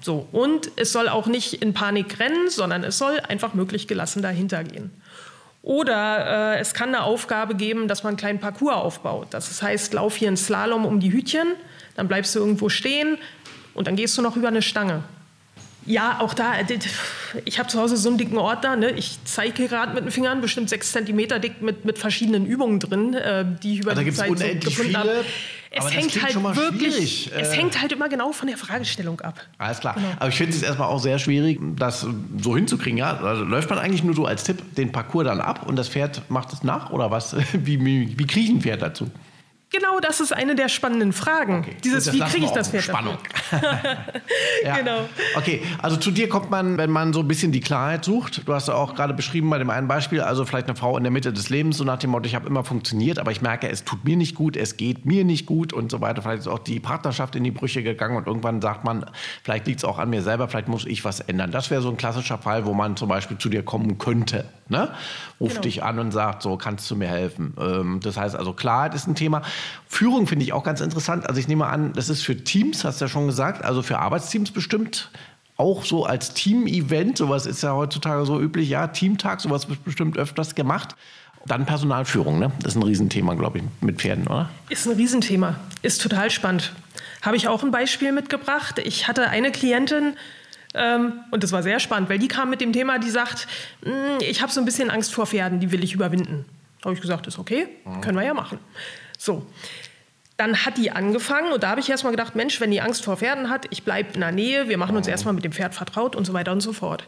So, 0.00 0.26
und 0.32 0.70
es 0.76 0.92
soll 0.92 1.08
auch 1.08 1.26
nicht 1.26 1.54
in 1.62 1.74
Panik 1.74 2.18
rennen, 2.18 2.48
sondern 2.48 2.84
es 2.84 2.98
soll 2.98 3.20
einfach 3.28 3.54
möglichst 3.54 3.88
gelassen 3.88 4.22
dahinter 4.22 4.64
gehen. 4.64 4.90
Oder 5.62 6.56
äh, 6.56 6.60
es 6.60 6.74
kann 6.74 6.88
eine 6.88 7.04
Aufgabe 7.04 7.54
geben, 7.54 7.86
dass 7.86 8.02
man 8.02 8.10
einen 8.10 8.16
kleinen 8.16 8.40
Parcours 8.40 8.74
aufbaut. 8.74 9.28
Das 9.30 9.62
heißt, 9.62 9.94
lauf 9.94 10.16
hier 10.16 10.28
einen 10.28 10.36
Slalom 10.36 10.84
um 10.84 10.98
die 10.98 11.12
Hütchen, 11.12 11.54
dann 11.94 12.08
bleibst 12.08 12.34
du 12.34 12.40
irgendwo 12.40 12.68
stehen 12.68 13.16
und 13.74 13.86
dann 13.86 13.94
gehst 13.94 14.18
du 14.18 14.22
noch 14.22 14.36
über 14.36 14.48
eine 14.48 14.62
Stange. 14.62 15.04
Ja, 15.84 16.20
auch 16.20 16.34
da, 16.34 16.54
ich 17.44 17.58
habe 17.58 17.68
zu 17.68 17.80
Hause 17.80 17.96
so 17.96 18.08
einen 18.08 18.18
dicken 18.18 18.38
Ordner. 18.38 18.76
Ne? 18.76 18.90
Ich 18.92 19.18
zeige 19.24 19.66
gerade 19.66 19.94
mit 19.94 20.04
den 20.04 20.10
Fingern 20.12 20.40
bestimmt 20.40 20.68
sechs 20.68 20.92
Zentimeter 20.92 21.38
dick 21.38 21.60
mit, 21.60 21.84
mit 21.84 21.98
verschiedenen 21.98 22.46
Übungen 22.46 22.78
drin, 22.78 23.14
äh, 23.14 23.44
die 23.62 23.74
ich 23.74 23.80
über 23.80 23.90
Also 23.90 24.02
da 24.02 24.08
die 24.08 24.14
Zeit 24.14 24.28
so 24.28 24.34
unendlich 24.34 24.76
gefunden 24.76 24.96
habe. 24.96 25.24
Es 25.74 25.90
hängt 25.94 26.22
halt 26.22 26.34
wirklich, 26.56 27.24
schwierig. 27.24 27.32
es 27.34 27.48
Äh, 27.48 27.56
hängt 27.56 27.80
halt 27.80 27.92
immer 27.92 28.08
genau 28.08 28.32
von 28.32 28.46
der 28.46 28.58
Fragestellung 28.58 29.20
ab. 29.22 29.40
Alles 29.58 29.80
klar. 29.80 29.94
Genau. 29.94 30.08
Aber 30.18 30.28
ich 30.28 30.34
finde 30.34 30.54
es 30.54 30.62
erstmal 30.62 30.88
auch 30.88 30.98
sehr 30.98 31.18
schwierig, 31.18 31.58
das 31.76 32.06
so 32.38 32.54
hinzukriegen. 32.56 32.98
Ja? 32.98 33.16
Also 33.16 33.44
läuft 33.44 33.70
man 33.70 33.78
eigentlich 33.78 34.04
nur 34.04 34.14
so 34.14 34.26
als 34.26 34.44
Tipp 34.44 34.74
den 34.74 34.92
Parcours 34.92 35.24
dann 35.24 35.40
ab 35.40 35.66
und 35.66 35.76
das 35.76 35.88
Pferd 35.88 36.22
macht 36.30 36.52
es 36.52 36.62
nach 36.62 36.90
oder 36.90 37.10
was? 37.10 37.34
Wie, 37.52 37.82
wie, 37.84 38.18
wie 38.18 38.26
kriege 38.26 38.46
ich 38.46 38.50
ein 38.50 38.60
Pferd 38.60 38.82
dazu? 38.82 39.10
Genau, 39.72 40.00
das 40.00 40.20
ist 40.20 40.32
eine 40.32 40.54
der 40.54 40.68
spannenden 40.68 41.12
Fragen. 41.12 41.60
Okay. 41.60 41.76
Dieses, 41.82 42.04
Gut, 42.04 42.14
wie 42.14 42.20
kriege 42.20 42.44
ich 42.46 42.50
das. 42.52 42.68
Pferd 42.68 42.84
Spannung. 42.84 43.16
Ja. 44.64 44.76
Genau. 44.76 45.08
Okay, 45.34 45.62
also 45.80 45.96
zu 45.96 46.10
dir 46.12 46.28
kommt 46.28 46.50
man, 46.50 46.78
wenn 46.78 46.90
man 46.90 47.12
so 47.12 47.20
ein 47.20 47.28
bisschen 47.28 47.50
die 47.50 47.60
Klarheit 47.60 48.04
sucht. 48.04 48.46
Du 48.46 48.54
hast 48.54 48.68
ja 48.68 48.74
auch 48.74 48.94
gerade 48.94 49.12
beschrieben 49.12 49.50
bei 49.50 49.58
dem 49.58 49.70
einen 49.70 49.88
Beispiel, 49.88 50.20
also 50.20 50.44
vielleicht 50.44 50.68
eine 50.68 50.76
Frau 50.76 50.96
in 50.96 51.02
der 51.02 51.10
Mitte 51.10 51.32
des 51.32 51.50
Lebens, 51.50 51.78
so 51.78 51.84
nach 51.84 51.98
dem 51.98 52.10
Motto, 52.10 52.26
ich 52.26 52.34
habe 52.36 52.46
immer 52.46 52.62
funktioniert, 52.62 53.18
aber 53.18 53.32
ich 53.32 53.42
merke, 53.42 53.68
es 53.68 53.84
tut 53.84 54.04
mir 54.04 54.16
nicht 54.16 54.34
gut, 54.36 54.56
es 54.56 54.76
geht 54.76 55.04
mir 55.04 55.24
nicht 55.24 55.46
gut 55.46 55.72
und 55.72 55.90
so 55.90 56.00
weiter. 56.00 56.22
Vielleicht 56.22 56.40
ist 56.42 56.46
auch 56.48 56.60
die 56.60 56.78
Partnerschaft 56.80 57.34
in 57.34 57.42
die 57.44 57.50
Brüche 57.50 57.82
gegangen 57.82 58.16
und 58.16 58.26
irgendwann 58.28 58.60
sagt 58.60 58.84
man, 58.84 59.04
vielleicht 59.42 59.66
liegt 59.66 59.78
es 59.80 59.84
auch 59.84 59.98
an 59.98 60.10
mir 60.10 60.22
selber, 60.22 60.46
vielleicht 60.48 60.68
muss 60.68 60.86
ich 60.86 61.04
was 61.04 61.18
ändern. 61.20 61.50
Das 61.50 61.70
wäre 61.70 61.82
so 61.82 61.88
ein 61.90 61.96
klassischer 61.96 62.38
Fall, 62.38 62.64
wo 62.64 62.72
man 62.74 62.96
zum 62.96 63.08
Beispiel 63.08 63.38
zu 63.38 63.48
dir 63.48 63.64
kommen 63.64 63.98
könnte. 63.98 64.44
Ne? 64.68 64.90
Ruft 65.40 65.54
Genau. 65.54 65.62
dich 65.62 65.82
an 65.82 65.98
und 65.98 66.12
sagt, 66.12 66.42
so 66.42 66.56
kannst 66.56 66.90
du 66.90 66.96
mir 66.96 67.08
helfen. 67.08 67.54
Ähm, 67.58 68.00
das 68.02 68.16
heißt 68.16 68.36
also, 68.36 68.52
Klarheit 68.52 68.94
ist 68.94 69.06
ein 69.08 69.14
Thema. 69.14 69.42
Führung 69.88 70.26
finde 70.26 70.44
ich 70.44 70.52
auch 70.52 70.64
ganz 70.64 70.80
interessant. 70.80 71.26
Also 71.28 71.40
ich 71.40 71.48
nehme 71.48 71.66
an, 71.66 71.92
das 71.94 72.08
ist 72.08 72.22
für 72.22 72.36
Teams, 72.36 72.84
hast 72.84 73.00
du 73.00 73.04
ja 73.04 73.08
schon 73.08 73.26
gesagt, 73.26 73.64
also 73.64 73.82
für 73.82 73.98
Arbeitsteams 73.98 74.50
bestimmt. 74.50 75.10
Auch 75.56 75.84
so 75.84 76.04
als 76.06 76.34
Team-Event, 76.34 77.18
sowas 77.18 77.46
ist 77.46 77.62
ja 77.62 77.72
heutzutage 77.74 78.24
so 78.24 78.40
üblich, 78.40 78.68
ja, 78.68 78.86
Teamtag, 78.88 79.40
sowas 79.40 79.68
wird 79.68 79.84
bestimmt 79.84 80.16
öfters 80.16 80.54
gemacht. 80.54 80.96
Dann 81.46 81.66
Personalführung, 81.66 82.38
ne? 82.38 82.52
Das 82.62 82.72
ist 82.72 82.76
ein 82.76 82.84
Riesenthema, 82.84 83.34
glaube 83.34 83.58
ich, 83.58 83.64
mit 83.80 84.00
Pferden, 84.00 84.26
oder? 84.28 84.48
Ist 84.68 84.86
ein 84.86 84.92
Riesenthema. 84.92 85.56
Ist 85.82 86.00
total 86.00 86.30
spannend. 86.30 86.72
Habe 87.20 87.36
ich 87.36 87.48
auch 87.48 87.62
ein 87.62 87.70
Beispiel 87.70 88.12
mitgebracht. 88.12 88.78
Ich 88.84 89.08
hatte 89.08 89.28
eine 89.28 89.50
Klientin, 89.50 90.14
ähm, 90.74 91.14
und 91.30 91.42
das 91.42 91.52
war 91.52 91.62
sehr 91.62 91.80
spannend, 91.80 92.08
weil 92.08 92.18
die 92.18 92.28
kam 92.28 92.48
mit 92.48 92.60
dem 92.60 92.72
Thema, 92.72 92.98
die 92.98 93.10
sagt, 93.10 93.46
"Mm, 93.84 94.20
ich 94.20 94.40
habe 94.40 94.52
so 94.52 94.60
ein 94.60 94.64
bisschen 94.64 94.88
Angst 94.90 95.12
vor 95.12 95.26
Pferden, 95.26 95.60
die 95.60 95.70
will 95.72 95.82
ich 95.84 95.92
überwinden. 95.94 96.44
Habe 96.84 96.94
ich 96.94 97.00
gesagt, 97.00 97.26
ist 97.26 97.38
okay, 97.38 97.68
können 98.00 98.16
wir 98.16 98.24
ja 98.24 98.34
machen. 98.34 98.58
So. 99.22 99.46
Dann 100.36 100.64
hat 100.64 100.78
die 100.78 100.90
angefangen 100.90 101.52
und 101.52 101.62
da 101.62 101.68
habe 101.68 101.80
ich 101.80 101.88
erst 101.88 102.02
mal 102.02 102.10
gedacht, 102.10 102.34
Mensch, 102.34 102.60
wenn 102.60 102.72
die 102.72 102.80
Angst 102.80 103.04
vor 103.04 103.18
Pferden 103.18 103.50
hat, 103.50 103.66
ich 103.70 103.84
bleibe 103.84 104.14
in 104.14 104.20
der 104.20 104.32
Nähe, 104.32 104.68
wir 104.68 104.78
machen 104.78 104.96
uns 104.96 105.06
erstmal 105.06 105.32
mit 105.32 105.44
dem 105.44 105.52
Pferd 105.52 105.76
vertraut 105.76 106.16
und 106.16 106.24
so 106.24 106.32
weiter 106.32 106.50
und 106.50 106.60
so 106.60 106.72
fort. 106.72 107.04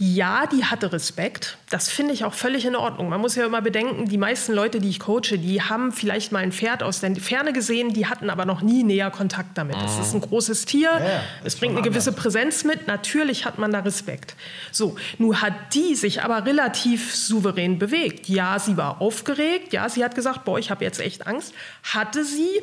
Ja, 0.00 0.46
die 0.46 0.64
hatte 0.64 0.92
Respekt. 0.92 1.58
Das 1.70 1.90
finde 1.90 2.14
ich 2.14 2.24
auch 2.24 2.32
völlig 2.32 2.64
in 2.64 2.76
Ordnung. 2.76 3.08
Man 3.08 3.20
muss 3.20 3.34
ja 3.34 3.44
immer 3.44 3.60
bedenken, 3.60 4.08
die 4.08 4.16
meisten 4.16 4.52
Leute, 4.52 4.78
die 4.78 4.90
ich 4.90 5.00
coache, 5.00 5.36
die 5.36 5.60
haben 5.60 5.90
vielleicht 5.90 6.30
mal 6.30 6.38
ein 6.38 6.52
Pferd 6.52 6.84
aus 6.84 7.00
der 7.00 7.16
Ferne 7.16 7.52
gesehen, 7.52 7.92
die 7.92 8.06
hatten 8.06 8.30
aber 8.30 8.44
noch 8.44 8.62
nie 8.62 8.84
näher 8.84 9.10
Kontakt 9.10 9.58
damit. 9.58 9.76
Es 9.84 9.98
ist 9.98 10.14
ein 10.14 10.20
großes 10.20 10.66
Tier, 10.66 10.90
ja, 10.92 11.22
es 11.42 11.56
bringt 11.56 11.76
eine 11.76 11.82
gewisse 11.82 12.12
Präsenz 12.12 12.62
mit. 12.62 12.86
Natürlich 12.86 13.44
hat 13.44 13.58
man 13.58 13.72
da 13.72 13.80
Respekt. 13.80 14.36
So, 14.70 14.94
nun 15.18 15.42
hat 15.42 15.74
die 15.74 15.96
sich 15.96 16.22
aber 16.22 16.46
relativ 16.46 17.12
souverän 17.12 17.80
bewegt. 17.80 18.28
Ja, 18.28 18.60
sie 18.60 18.76
war 18.76 19.00
aufgeregt. 19.00 19.72
Ja, 19.72 19.88
sie 19.88 20.04
hat 20.04 20.14
gesagt, 20.14 20.44
boah, 20.44 20.60
ich 20.60 20.70
habe 20.70 20.84
jetzt 20.84 21.00
echt 21.00 21.26
Angst. 21.26 21.52
Hatte 21.82 22.24
sie, 22.24 22.62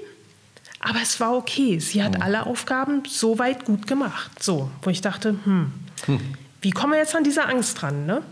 aber 0.80 1.00
es 1.02 1.19
war 1.19 1.36
okay. 1.36 1.80
Sie 1.80 2.02
hat 2.02 2.21
alle 2.21 2.45
Aufgaben 2.45 3.04
soweit 3.06 3.65
gut 3.65 3.88
gemacht. 3.88 4.41
So, 4.41 4.71
wo 4.84 4.89
ich 4.89 5.02
dachte, 5.02 5.36
hm, 5.43 5.74
wie 6.65 6.71
kommen 6.71 6.93
wir 6.93 6.99
jetzt 6.99 7.15
an 7.15 7.23
diese 7.23 7.45
Angst 7.45 7.80
dran? 7.80 8.08
Ne? 8.08 8.23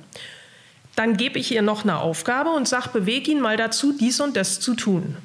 Dann 0.96 1.18
gebe 1.18 1.38
ich 1.38 1.52
ihr 1.52 1.62
noch 1.62 1.84
eine 1.84 2.00
Aufgabe 2.00 2.50
und 2.50 2.68
sage, 2.68 2.90
bewege 2.92 3.30
ihn 3.30 3.40
mal 3.40 3.58
dazu, 3.58 3.94
dies 3.94 4.20
und 4.20 4.36
das 4.36 4.60
zu 4.60 4.74
tun. 4.74 5.16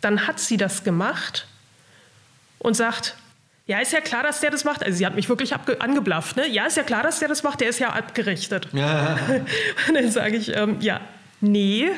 Dann 0.00 0.26
hat 0.26 0.40
sie 0.40 0.56
das 0.56 0.82
gemacht 0.82 1.46
und 2.58 2.74
sagt, 2.74 3.14
ja, 3.68 3.78
ist 3.78 3.92
ja 3.92 4.00
klar, 4.00 4.24
dass 4.24 4.40
der 4.40 4.50
das 4.50 4.64
macht. 4.64 4.82
Also 4.82 4.98
sie 4.98 5.06
hat 5.06 5.14
mich 5.14 5.28
wirklich 5.28 5.54
angeblafft. 5.54 6.36
Ne? 6.36 6.48
Ja, 6.48 6.66
ist 6.66 6.76
ja 6.76 6.82
klar, 6.82 7.04
dass 7.04 7.20
der 7.20 7.28
das 7.28 7.44
macht, 7.44 7.60
der 7.60 7.68
ist 7.68 7.78
ja 7.78 7.90
abgerichtet. 7.90 8.74
und 9.88 9.94
dann 9.94 10.10
sage 10.10 10.36
ich, 10.36 10.52
ähm, 10.56 10.78
ja, 10.80 11.00
nee, 11.40 11.92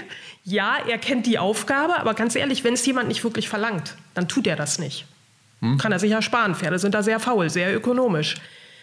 ja, 0.45 0.77
er 0.87 0.99
kennt 0.99 1.25
die 1.25 1.39
Aufgabe, 1.39 1.99
aber 1.99 2.13
ganz 2.13 2.37
ehrlich, 2.37 2.65
wenn 2.65 2.75
es 2.75 2.85
jemand 2.85 3.09
nicht 3.09 3.25
wirklich 3.25 3.49
verlangt, 3.49 3.95
dann 4.13 4.29
tut 4.29 4.47
er 4.47 4.57
das 4.57 4.79
nicht. 4.79 5.07
Kann 5.79 5.91
er 5.91 5.99
sich 5.99 6.11
ja 6.11 6.21
sparen. 6.21 6.55
Pferde 6.55 6.79
sind 6.79 6.95
da 6.95 7.03
sehr 7.03 7.19
faul, 7.19 7.49
sehr 7.49 7.75
ökonomisch. 7.75 8.37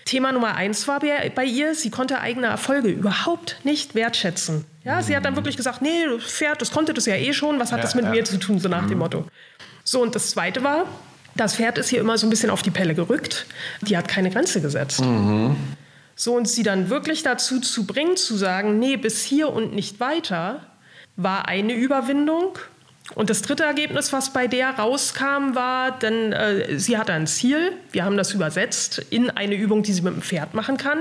Thema 0.06 0.32
Nummer 0.32 0.56
eins 0.56 0.88
war 0.88 1.00
bei 1.00 1.46
ihr, 1.46 1.74
sie 1.74 1.90
konnte 1.90 2.20
eigene 2.22 2.46
Erfolge 2.48 2.90
überhaupt 2.90 3.58
nicht 3.64 3.96
wertschätzen. 3.96 4.66
Ja, 4.84 5.02
sie 5.02 5.16
hat 5.16 5.26
dann 5.26 5.36
wirklich 5.36 5.58
gesagt, 5.58 5.82
nee, 5.82 6.06
das 6.08 6.32
Pferd, 6.32 6.62
das 6.62 6.70
konnte 6.70 6.94
das 6.94 7.08
ja 7.08 7.16
eh 7.16 7.34
schon, 7.34 7.60
was 7.60 7.72
hat 7.72 7.80
Ja, 7.80 7.84
das 7.84 7.96
mit 7.96 8.06
ja. 8.06 8.12
mir 8.12 8.24
zu 8.24 8.38
tun, 8.38 8.60
so 8.60 8.70
nach 8.70 8.88
dem 8.88 9.00
Motto. 9.00 9.26
So, 9.84 10.02
und 10.04 10.14
das 10.14 10.30
zweite 10.30 10.64
war, 10.64 10.86
das 11.36 11.56
Pferd 11.56 11.80
ist 11.80 11.90
hier 11.90 12.00
immer 12.00 12.20
so 12.20 12.28
ein 12.28 12.30
bisschen 12.30 12.52
auf 12.52 12.62
die 12.62 12.70
Pelle 12.70 12.94
gerückt. 12.94 13.48
Die 13.82 13.98
hat 13.98 14.08
keine 14.08 14.30
Grenze 14.30 14.62
gesetzt. 14.62 15.04
So, 16.16 16.36
und 16.36 16.48
sie 16.48 16.64
dann 16.64 16.90
wirklich 16.90 17.24
dazu 17.24 17.60
zu 17.60 17.86
bringen, 17.88 18.16
zu 18.16 18.38
sagen, 18.38 18.78
nee, 18.78 18.98
bis 18.98 19.24
hier 19.24 19.50
und 19.52 19.74
nicht 19.74 20.00
weiter, 20.00 20.62
war 21.16 21.48
eine 21.48 21.74
Überwindung. 21.74 22.58
Und 23.14 23.30
das 23.30 23.44
dritte 23.44 23.64
Ergebnis, 23.64 24.12
was 24.14 24.34
bei 24.34 24.48
der 24.48 24.72
rauskam, 24.72 25.54
war, 25.54 25.92
denn 26.00 26.34
äh, 26.34 26.80
sie 26.80 26.98
hatte 26.98 27.14
ein 27.14 27.28
Ziel. 27.28 27.72
Wir 27.92 28.04
haben 28.04 28.18
das 28.18 28.34
übersetzt 28.34 29.00
in 29.12 29.30
eine 29.30 29.56
Übung, 29.56 29.84
die 29.84 29.94
sie 29.94 30.02
mit 30.02 30.16
dem 30.16 30.22
Pferd 30.24 30.56
machen 30.56 30.78
kann. 30.78 30.98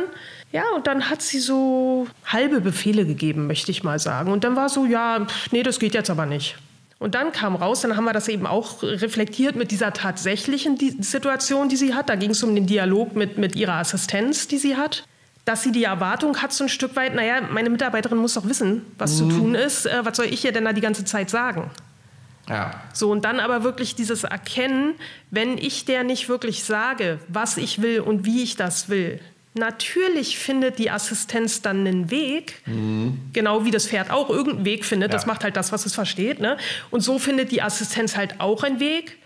Ja, 0.53 0.65
und 0.77 0.87
dann 0.87 1.09
hat 1.09 1.23
sie 1.23 1.39
so 1.39 2.07
halbe 2.27 2.61
Befehle 2.61 3.07
gegeben, 3.07 3.47
möchte 3.47 3.71
ich 3.71 3.83
mal 3.83 3.99
sagen. 3.99 4.31
Und 4.31 4.45
dann 4.45 4.55
war 4.55 4.69
so, 4.69 4.85
ja, 4.85 5.25
pff, 5.25 5.51
nee, 5.51 5.63
das 5.63 5.79
geht 5.79 5.95
jetzt 5.95 6.11
aber 6.11 6.27
nicht. 6.27 6.57
Und 6.99 7.15
dann 7.15 7.33
kam 7.33 7.57
raus, 7.57 7.81
dann 7.81 7.97
haben 7.97 8.05
wir 8.05 8.13
das 8.13 8.29
eben 8.29 8.47
auch 8.47 8.83
reflektiert 8.83 9.57
mit 9.57 9.71
dieser 9.71 9.93
tatsächlichen 9.93 10.79
Situation, 11.03 11.69
die 11.69 11.77
sie 11.77 11.95
hat. 11.95 12.09
Da 12.09 12.15
ging 12.15 12.31
es 12.31 12.43
um 12.43 12.55
den 12.55 12.67
Dialog 12.67 13.17
mit, 13.17 13.39
mit 13.39 13.57
ihrer 13.57 13.75
Assistenz, 13.75 14.47
die 14.47 14.59
sie 14.59 14.77
hat. 14.77 15.05
dass 15.45 15.63
sie 15.63 15.73
die 15.73 15.85
Erwartung 15.85 16.39
hat, 16.39 16.53
so 16.53 16.65
ein 16.65 16.69
Stück 16.69 16.97
weit, 16.97 17.15
naja, 17.15 17.43
meine 17.51 17.69
Mitarbeiterin 17.69 18.19
muss 18.19 18.35
doch 18.35 18.49
wissen, 18.49 18.83
was 18.99 19.21
mhm. 19.21 19.31
zu 19.31 19.37
tun 19.37 19.55
ist. 19.55 19.87
Äh, 19.87 20.05
was 20.05 20.17
soll 20.17 20.27
ich 20.27 20.45
ihr 20.45 20.53
denn 20.53 20.65
da 20.65 20.73
die 20.73 20.81
ganze 20.81 21.05
Zeit 21.05 21.31
sagen? 21.31 21.71
Ja. 22.49 22.83
So, 22.93 23.11
und 23.11 23.25
dann 23.25 23.41
aber 23.41 23.65
wirklich 23.65 23.95
dieses 23.95 24.25
Erkennen, 24.25 24.95
wenn 25.31 25.57
ich 25.57 25.85
der 25.85 26.05
nicht 26.05 26.29
wirklich 26.29 26.65
sage, 26.65 27.19
was 27.29 27.57
ich 27.57 27.81
will 27.81 28.01
und 28.01 28.27
wie 28.27 28.43
ich 28.43 28.57
das 28.57 28.89
will, 28.89 29.21
Natürlich 29.57 30.37
findet 30.37 30.81
die 30.81 30.91
Assistenz 30.91 31.63
dann 31.63 31.87
einen 31.87 32.11
Weg, 32.11 32.61
mhm. 32.67 33.21
genau 33.33 33.65
wie 33.65 33.71
das 33.71 33.87
Pferd 33.87 34.11
auch 34.11 34.29
irgendeinen 34.29 34.65
Weg 34.65 34.85
findet. 34.85 35.13
Ja. 35.13 35.17
Das 35.17 35.27
macht 35.27 35.45
halt 35.45 35.57
das, 35.57 35.71
was 35.71 35.87
es 35.87 35.95
versteht. 35.95 36.41
Ne? 36.41 36.57
Und 36.91 37.03
so 37.03 37.21
findet 37.21 37.53
die 37.53 37.63
Assistenz 37.63 38.17
halt 38.17 38.41
auch 38.41 38.65
einen 38.65 38.81
Weg 38.81 39.17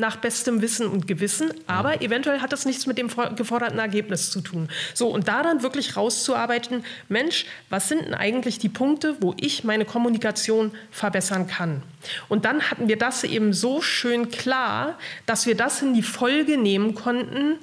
nach 0.00 0.16
bestem 0.16 0.60
Wissen 0.62 0.86
und 0.86 1.06
Gewissen, 1.06 1.52
aber 1.66 2.02
eventuell 2.02 2.40
hat 2.40 2.52
das 2.52 2.64
nichts 2.64 2.86
mit 2.86 2.98
dem 2.98 3.08
geforderten 3.36 3.78
Ergebnis 3.78 4.30
zu 4.30 4.40
tun. 4.40 4.68
So, 4.94 5.08
und 5.08 5.28
da 5.28 5.42
dann 5.42 5.62
wirklich 5.62 5.96
rauszuarbeiten, 5.96 6.84
Mensch, 7.08 7.46
was 7.68 7.88
sind 7.88 8.06
denn 8.06 8.14
eigentlich 8.14 8.58
die 8.58 8.68
Punkte, 8.68 9.16
wo 9.20 9.34
ich 9.38 9.62
meine 9.62 9.84
Kommunikation 9.84 10.72
verbessern 10.90 11.46
kann? 11.46 11.82
Und 12.28 12.44
dann 12.44 12.70
hatten 12.70 12.88
wir 12.88 12.96
das 12.96 13.22
eben 13.24 13.52
so 13.52 13.82
schön 13.82 14.30
klar, 14.30 14.98
dass 15.26 15.46
wir 15.46 15.56
das 15.56 15.82
in 15.82 15.94
die 15.94 16.02
Folge 16.02 16.56
nehmen 16.56 16.94
konnten, 16.94 17.58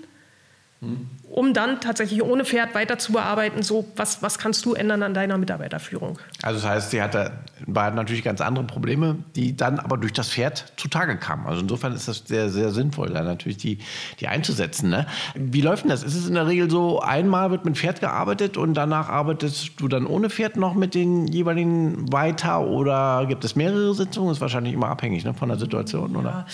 mhm 0.80 1.17
um 1.30 1.54
dann 1.54 1.82
tatsächlich 1.82 2.24
ohne 2.24 2.46
Pferd 2.46 2.74
weiter 2.76 2.98
zu 2.98 3.12
bearbeiten, 3.12 3.64
so 3.64 3.86
was, 3.96 4.22
was 4.22 4.38
kannst 4.38 4.66
du 4.66 4.74
ändern 4.74 5.04
an 5.04 5.14
deiner 5.14 5.38
Mitarbeiterführung. 5.38 6.20
Also 6.42 6.60
das 6.60 6.70
heißt, 6.70 6.92
sie 6.92 7.02
hatte 7.02 7.32
war 7.66 7.92
natürlich 7.92 8.24
ganz 8.24 8.42
andere 8.42 8.66
Probleme, 8.66 9.18
die 9.36 9.56
dann 9.56 9.80
aber 9.80 9.98
durch 9.98 10.14
das 10.14 10.30
Pferd 10.30 10.74
zutage 10.78 11.18
kamen. 11.18 11.48
Also 11.48 11.62
insofern 11.62 11.94
ist 11.94 12.08
das 12.08 12.24
sehr, 12.26 12.50
sehr 12.50 12.72
sinnvoll, 12.72 13.10
da 13.10 13.24
natürlich 13.24 13.58
die, 13.58 13.80
die 14.20 14.28
einzusetzen. 14.28 14.90
Ne? 14.90 15.08
Wie 15.36 15.62
läuft 15.62 15.84
denn 15.84 15.90
das? 15.90 16.04
Ist 16.04 16.16
es 16.16 16.28
in 16.28 16.36
der 16.36 16.48
Regel 16.48 16.70
so, 16.70 17.00
einmal 17.00 17.52
wird 17.52 17.66
mit 17.66 17.78
Pferd 17.78 18.00
gearbeitet 18.00 18.58
und 18.58 18.76
danach 18.76 19.10
arbeitest 19.10 19.80
du 19.80 19.88
dann 19.88 20.06
ohne 20.06 20.30
Pferd 20.30 20.58
noch 20.58 20.76
mit 20.76 20.94
den 20.94 21.28
jeweiligen 21.28 22.12
weiter 22.12 22.62
oder 22.62 23.26
gibt 23.28 23.44
es 23.44 23.56
mehrere 23.56 23.94
Sitzungen? 23.94 24.30
Das 24.30 24.38
ist 24.38 24.42
wahrscheinlich 24.42 24.74
immer 24.74 24.90
abhängig 24.90 25.24
ne, 25.26 25.34
von 25.34 25.50
der 25.50 25.58
Situation, 25.58 26.16
oder? 26.16 26.30
Ja. 26.30 26.46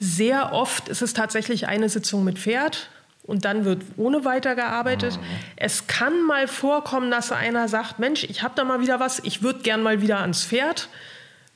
Sehr 0.00 0.52
oft 0.52 0.88
ist 0.88 1.02
es 1.02 1.14
tatsächlich 1.14 1.68
eine 1.68 1.88
Sitzung 1.88 2.24
mit 2.24 2.38
Pferd 2.38 2.90
und 3.26 3.44
dann 3.44 3.64
wird 3.64 3.82
ohne 3.96 4.24
weitergearbeitet. 4.24 5.16
Mhm. 5.16 5.24
Es 5.56 5.86
kann 5.86 6.22
mal 6.22 6.46
vorkommen, 6.46 7.10
dass 7.10 7.32
einer 7.32 7.68
sagt, 7.68 7.98
Mensch, 7.98 8.24
ich 8.24 8.42
habe 8.42 8.54
da 8.54 8.64
mal 8.64 8.80
wieder 8.80 9.00
was, 9.00 9.20
ich 9.24 9.42
würde 9.42 9.60
gern 9.60 9.82
mal 9.82 10.02
wieder 10.02 10.20
ans 10.20 10.44
Pferd. 10.44 10.88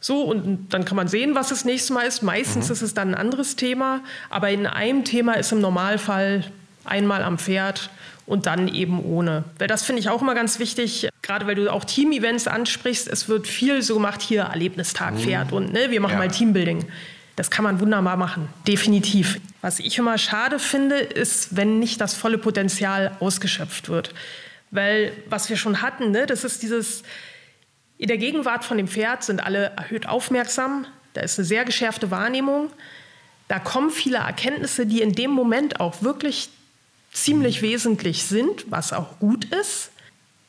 So, 0.00 0.22
und 0.22 0.72
dann 0.72 0.84
kann 0.84 0.96
man 0.96 1.08
sehen, 1.08 1.34
was 1.34 1.48
das 1.48 1.64
nächste 1.64 1.92
Mal 1.92 2.02
ist. 2.02 2.22
Meistens 2.22 2.66
mhm. 2.66 2.72
ist 2.72 2.82
es 2.82 2.94
dann 2.94 3.10
ein 3.10 3.14
anderes 3.14 3.56
Thema, 3.56 4.00
aber 4.30 4.50
in 4.50 4.66
einem 4.66 5.04
Thema 5.04 5.34
ist 5.34 5.52
im 5.52 5.60
Normalfall 5.60 6.44
einmal 6.84 7.22
am 7.22 7.38
Pferd 7.38 7.90
und 8.24 8.46
dann 8.46 8.68
eben 8.68 9.02
ohne. 9.04 9.44
Weil 9.58 9.68
das 9.68 9.82
finde 9.82 10.00
ich 10.00 10.08
auch 10.08 10.22
immer 10.22 10.34
ganz 10.34 10.58
wichtig, 10.58 11.08
gerade 11.22 11.46
weil 11.46 11.56
du 11.56 11.70
auch 11.72 11.84
Team-Events 11.84 12.46
ansprichst. 12.46 13.08
Es 13.08 13.28
wird 13.28 13.46
viel 13.46 13.82
so 13.82 13.94
gemacht, 13.94 14.22
hier 14.22 14.42
Erlebnistag, 14.42 15.14
mhm. 15.14 15.18
Pferd 15.18 15.52
und 15.52 15.72
ne, 15.72 15.90
wir 15.90 16.00
machen 16.00 16.12
ja. 16.12 16.18
mal 16.18 16.28
Teambuilding. 16.28 16.86
Das 17.38 17.52
kann 17.52 17.62
man 17.62 17.78
wunderbar 17.78 18.16
machen, 18.16 18.48
definitiv. 18.66 19.40
Was 19.60 19.78
ich 19.78 19.96
immer 19.96 20.18
schade 20.18 20.58
finde, 20.58 20.96
ist, 20.96 21.54
wenn 21.54 21.78
nicht 21.78 22.00
das 22.00 22.12
volle 22.12 22.36
Potenzial 22.36 23.16
ausgeschöpft 23.20 23.88
wird. 23.88 24.12
Weil 24.72 25.12
was 25.28 25.48
wir 25.48 25.56
schon 25.56 25.80
hatten, 25.80 26.10
ne, 26.10 26.26
das 26.26 26.42
ist 26.42 26.64
dieses, 26.64 27.04
in 27.96 28.08
der 28.08 28.18
Gegenwart 28.18 28.64
von 28.64 28.76
dem 28.76 28.88
Pferd 28.88 29.22
sind 29.22 29.38
alle 29.38 29.66
erhöht 29.76 30.08
aufmerksam, 30.08 30.84
da 31.14 31.20
ist 31.20 31.38
eine 31.38 31.46
sehr 31.46 31.64
geschärfte 31.64 32.10
Wahrnehmung, 32.10 32.70
da 33.46 33.60
kommen 33.60 33.90
viele 33.90 34.18
Erkenntnisse, 34.18 34.84
die 34.84 35.00
in 35.00 35.12
dem 35.12 35.30
Moment 35.30 35.78
auch 35.78 36.02
wirklich 36.02 36.48
ziemlich 37.12 37.62
wesentlich 37.62 38.24
sind, 38.24 38.68
was 38.68 38.92
auch 38.92 39.20
gut 39.20 39.44
ist. 39.44 39.92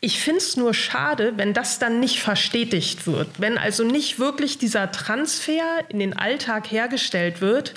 Ich 0.02 0.20
finde 0.20 0.38
es 0.38 0.56
nur 0.56 0.74
schade, 0.74 1.34
wenn 1.36 1.54
das 1.54 1.78
dann 1.78 2.00
nicht 2.00 2.20
verstetigt 2.20 3.06
wird, 3.06 3.28
wenn 3.38 3.58
also 3.58 3.84
nicht 3.84 4.18
wirklich 4.18 4.58
dieser 4.58 4.92
Transfer 4.92 5.84
in 5.90 6.00
den 6.00 6.18
Alltag 6.18 6.72
hergestellt 6.72 7.42
wird, 7.42 7.74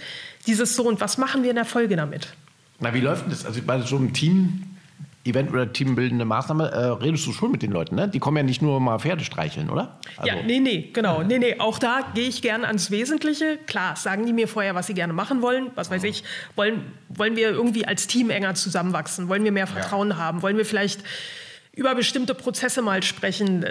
dieses 0.47 0.77
so 0.77 0.85
und 0.85 1.01
was 1.01 1.19
machen 1.19 1.43
wir 1.43 1.51
in 1.51 1.57
der 1.57 1.65
Folge 1.65 1.97
damit? 1.97 2.29
Na, 2.79 2.95
wie 2.95 3.01
läuft 3.01 3.25
denn 3.25 3.31
das? 3.31 3.45
Also 3.45 3.61
bei 3.63 3.81
so 3.81 3.97
einem 3.97 4.13
Team, 4.13 4.73
Event 5.25 5.53
oder 5.53 5.73
teambildende 5.73 6.25
Maßnahme, 6.25 6.71
äh, 6.71 6.77
redest 6.77 7.27
du 7.27 7.33
schon 7.33 7.53
mit 7.53 7.63
den 7.63 7.71
Leuten, 7.71 7.95
ne? 7.95 8.09
Die 8.09 8.19
kommen 8.19 8.37
ja 8.37 8.43
nicht 8.43 8.61
nur 8.61 8.81
mal 8.81 8.99
Pferde 8.99 9.25
streicheln, 9.25 9.71
oder? 9.71 9.99
Also. 10.17 10.33
Ja, 10.35 10.43
nee, 10.43 10.59
nee, 10.59 10.91
genau. 10.93 11.23
Nee, 11.23 11.39
nee, 11.39 11.61
auch 11.61 11.79
da 11.79 12.01
gehe 12.15 12.29
ich 12.29 12.43
gerne 12.43 12.67
ans 12.67 12.91
Wesentliche. 12.91 13.59
Klar, 13.67 13.95
sagen 13.95 14.27
die 14.27 14.33
mir 14.33 14.49
vorher, 14.49 14.75
was 14.75 14.89
sie 14.89 14.95
gerne 14.95 15.13
machen 15.13 15.43
wollen. 15.43 15.71
Was 15.77 15.91
weiß 15.91 16.03
ich, 16.05 16.25
wollen, 16.57 16.93
wollen 17.09 17.37
wir 17.37 17.51
irgendwie 17.51 17.85
als 17.85 18.09
Team 18.09 18.31
enger 18.31 18.55
zusammenwachsen? 18.55 19.29
Wollen 19.29 19.45
wir 19.45 19.53
mehr 19.53 19.69
Vertrauen 19.69 20.11
ja. 20.11 20.17
haben? 20.17 20.43
Wollen 20.43 20.57
wir 20.57 20.67
vielleicht 20.67 21.03
über 21.75 21.95
bestimmte 21.95 22.35
Prozesse 22.35 22.83
mal 22.83 23.03
sprechen, 23.03 23.65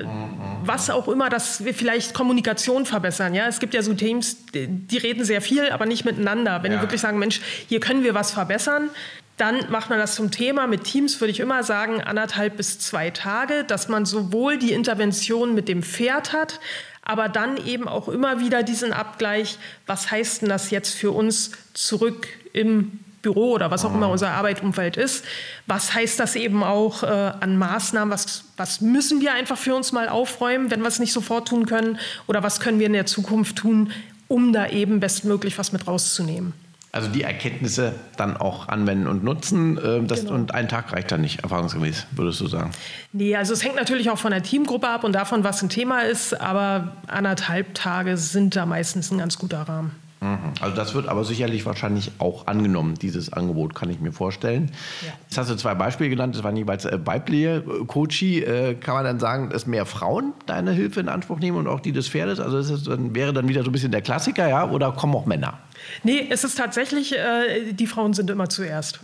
was 0.64 0.90
auch 0.90 1.08
immer, 1.08 1.30
dass 1.30 1.64
wir 1.64 1.74
vielleicht 1.74 2.16
Kommunikation 2.16 2.88
verbessern. 2.88 3.36
Ja, 3.36 3.48
es 3.48 3.60
gibt 3.60 3.76
ja 3.76 3.84
so 3.84 3.94
Teams, 3.94 4.38
die 4.54 4.98
reden 4.98 5.24
sehr 5.24 5.42
viel, 5.42 5.70
aber 5.70 5.86
nicht 5.86 6.04
miteinander. 6.04 6.64
Wenn 6.64 6.72
ja. 6.72 6.78
die 6.80 6.84
wirklich 6.84 7.02
sagen, 7.02 7.20
Mensch, 7.20 7.42
hier 7.68 7.80
können 7.80 8.04
wir 8.04 8.16
was 8.16 8.32
verbessern, 8.32 8.90
dann 9.38 9.70
macht 9.70 9.92
man 9.92 10.00
das 10.00 10.16
zum 10.16 10.32
Thema. 10.32 10.66
Mit 10.66 10.84
Teams 10.84 11.22
würde 11.22 11.32
ich 11.32 11.40
immer 11.40 11.64
sagen, 11.64 12.02
anderthalb 12.02 12.58
bis 12.58 12.80
zwei 12.80 13.12
Tage, 13.12 13.64
dass 13.64 13.88
man 13.88 14.06
sowohl 14.06 14.58
die 14.58 14.74
Intervention 14.74 15.54
mit 15.54 15.68
dem 15.68 15.84
Pferd 15.84 16.34
hat, 16.34 16.60
aber 17.04 17.30
dann 17.30 17.58
eben 17.66 17.88
auch 17.88 18.08
immer 18.08 18.40
wieder 18.40 18.64
diesen 18.64 18.94
Abgleich, 18.94 19.60
was 19.86 20.10
heißt 20.10 20.42
denn 20.42 20.50
das 20.50 20.72
jetzt 20.72 20.94
für 20.96 21.12
uns 21.12 21.52
zurück 21.74 22.28
im 22.54 23.00
Büro 23.22 23.52
oder 23.52 23.72
was 23.72 23.86
auch 23.86 23.94
immer 23.94 24.10
unser 24.10 24.32
Arbeitsumfeld 24.32 24.98
ist. 24.98 25.26
Was 25.68 25.94
heißt 25.94 26.20
das 26.20 26.36
eben 26.36 26.64
auch 26.64 27.04
äh, 27.04 27.08
an 27.08 27.58
Maßnahmen? 27.58 28.12
Was, 28.12 28.46
was 28.58 28.82
müssen 28.82 29.22
wir 29.22 29.34
einfach 29.34 29.58
für 29.58 29.76
uns 29.76 29.92
mal 29.92 30.10
aufräumen, 30.10 30.72
wenn 30.72 30.82
wir 30.82 30.88
es 30.88 31.00
nicht 31.00 31.14
sofort 31.14 31.48
tun 31.48 31.66
können? 31.66 32.00
Oder 32.28 32.44
was 32.44 32.60
können 32.60 32.80
wir 32.80 32.88
in 32.88 32.94
der 32.94 33.06
Zukunft 33.06 33.58
tun, 33.58 33.92
um 34.28 34.54
da 34.54 34.68
eben 34.68 35.00
bestmöglich 35.00 35.58
was 35.58 35.72
mit 35.72 35.88
rauszunehmen? 35.88 36.54
Also 36.94 37.08
die 37.08 37.22
Erkenntnisse 37.22 37.96
dann 38.18 38.36
auch 38.36 38.68
anwenden 38.68 39.08
und 39.08 39.24
nutzen. 39.24 39.78
Äh, 39.78 40.04
das, 40.04 40.22
genau. 40.22 40.34
Und 40.34 40.54
ein 40.54 40.68
Tag 40.68 40.92
reicht 40.92 41.12
dann 41.12 41.22
nicht, 41.22 41.42
erfahrungsgemäß, 41.42 42.08
würdest 42.12 42.42
du 42.42 42.48
sagen? 42.48 42.72
Nee, 43.14 43.36
also 43.36 43.54
es 43.54 43.64
hängt 43.64 43.76
natürlich 43.76 44.10
auch 44.10 44.18
von 44.18 44.32
der 44.32 44.44
Teamgruppe 44.44 44.90
ab 44.90 45.06
und 45.06 45.14
davon, 45.14 45.46
was 45.46 45.62
ein 45.62 45.70
Thema 45.70 46.02
ist. 46.02 46.40
Aber 46.42 46.98
anderthalb 47.08 47.76
Tage 47.76 48.18
sind 48.18 48.58
da 48.58 48.66
meistens 48.66 49.10
ein 49.12 49.20
ganz 49.20 49.38
guter 49.38 49.62
Rahmen. 49.62 49.96
Mhm. 50.22 50.54
Also 50.60 50.76
das 50.76 50.94
wird 50.94 51.08
aber 51.08 51.24
sicherlich 51.24 51.66
wahrscheinlich 51.66 52.12
auch 52.20 52.46
angenommen, 52.46 52.94
dieses 52.94 53.34
Angebot, 53.34 53.74
kann 53.74 53.90
ich 53.90 54.00
mir 54.00 54.12
vorstellen. 54.12 54.72
Ja. 55.02 55.14
Jetzt 55.24 55.38
hast 55.40 55.50
du 55.50 55.56
zwei 55.56 55.74
Beispiele 55.74 56.12
genannt, 56.12 56.36
das 56.36 56.44
waren 56.44 56.56
jeweils 56.56 56.86
äh, 56.86 57.00
weibliche 57.04 57.64
äh, 57.68 57.86
Coachie. 57.86 58.44
Äh, 58.44 58.76
kann 58.76 58.94
man 58.94 59.04
dann 59.04 59.20
sagen, 59.20 59.50
dass 59.50 59.66
mehr 59.66 59.88
Frauen 59.88 60.34
deine 60.46 60.74
Hilfe 60.74 61.00
in 61.00 61.10
Anspruch 61.10 61.40
nehmen 61.40 61.58
und 61.58 61.68
auch 61.68 61.80
die 61.80 61.92
des 61.92 62.08
Pferdes? 62.08 62.40
Also 62.40 62.62
das 62.62 62.84
dann, 62.84 63.16
wäre 63.16 63.34
dann 63.34 63.48
wieder 63.48 63.64
so 63.64 63.70
ein 63.70 63.72
bisschen 63.72 63.92
der 63.92 64.04
Klassiker, 64.04 64.48
ja? 64.48 64.70
Oder 64.70 64.92
kommen 64.92 65.16
auch 65.16 65.26
Männer? 65.26 65.58
Nee, 66.04 66.28
es 66.30 66.44
ist 66.44 66.56
tatsächlich, 66.56 67.18
äh, 67.18 67.74
die 67.74 67.88
Frauen 67.88 68.14
sind 68.14 68.30
immer 68.30 68.48
zuerst. 68.48 69.00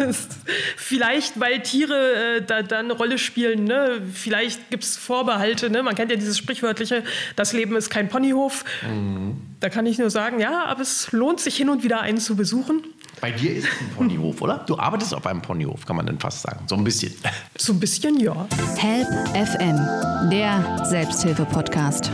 Vielleicht, 0.76 1.38
weil 1.38 1.62
Tiere 1.62 2.38
äh, 2.38 2.42
da, 2.42 2.62
da, 2.62 2.80
eine 2.80 2.94
Rolle 2.94 3.18
spielen. 3.18 3.62
Ne? 3.62 4.02
Vielleicht 4.12 4.70
gibt 4.70 4.82
es 4.82 4.96
Vorbehalte. 4.96 5.70
Ne? 5.70 5.84
Man 5.84 5.94
kennt 5.94 6.10
ja 6.10 6.16
dieses 6.16 6.36
sprichwörtliche, 6.36 7.04
das 7.36 7.52
Leben 7.52 7.76
ist 7.76 7.90
kein 7.90 8.08
Ponyhof. 8.08 8.64
Mhm. 8.82 9.47
Da 9.60 9.68
kann 9.68 9.86
ich 9.86 9.98
nur 9.98 10.10
sagen, 10.10 10.38
ja, 10.38 10.64
aber 10.66 10.82
es 10.82 11.10
lohnt 11.10 11.40
sich 11.40 11.56
hin 11.56 11.68
und 11.68 11.82
wieder 11.82 12.00
einen 12.00 12.18
zu 12.18 12.36
besuchen. 12.36 12.84
Bei 13.20 13.32
dir 13.32 13.56
ist 13.56 13.64
es 13.64 13.80
ein 13.80 13.90
Ponyhof, 13.96 14.40
oder? 14.40 14.58
Du 14.58 14.78
arbeitest 14.78 15.12
auf 15.14 15.26
einem 15.26 15.42
Ponyhof, 15.42 15.84
kann 15.84 15.96
man 15.96 16.06
denn 16.06 16.20
fast 16.20 16.42
sagen. 16.42 16.60
So 16.68 16.76
ein 16.76 16.84
bisschen. 16.84 17.12
So 17.56 17.72
ein 17.72 17.80
bisschen, 17.80 18.20
ja. 18.20 18.46
Help 18.76 19.08
FM, 19.34 20.30
der 20.30 20.86
Selbsthilfe-Podcast. 20.88 22.12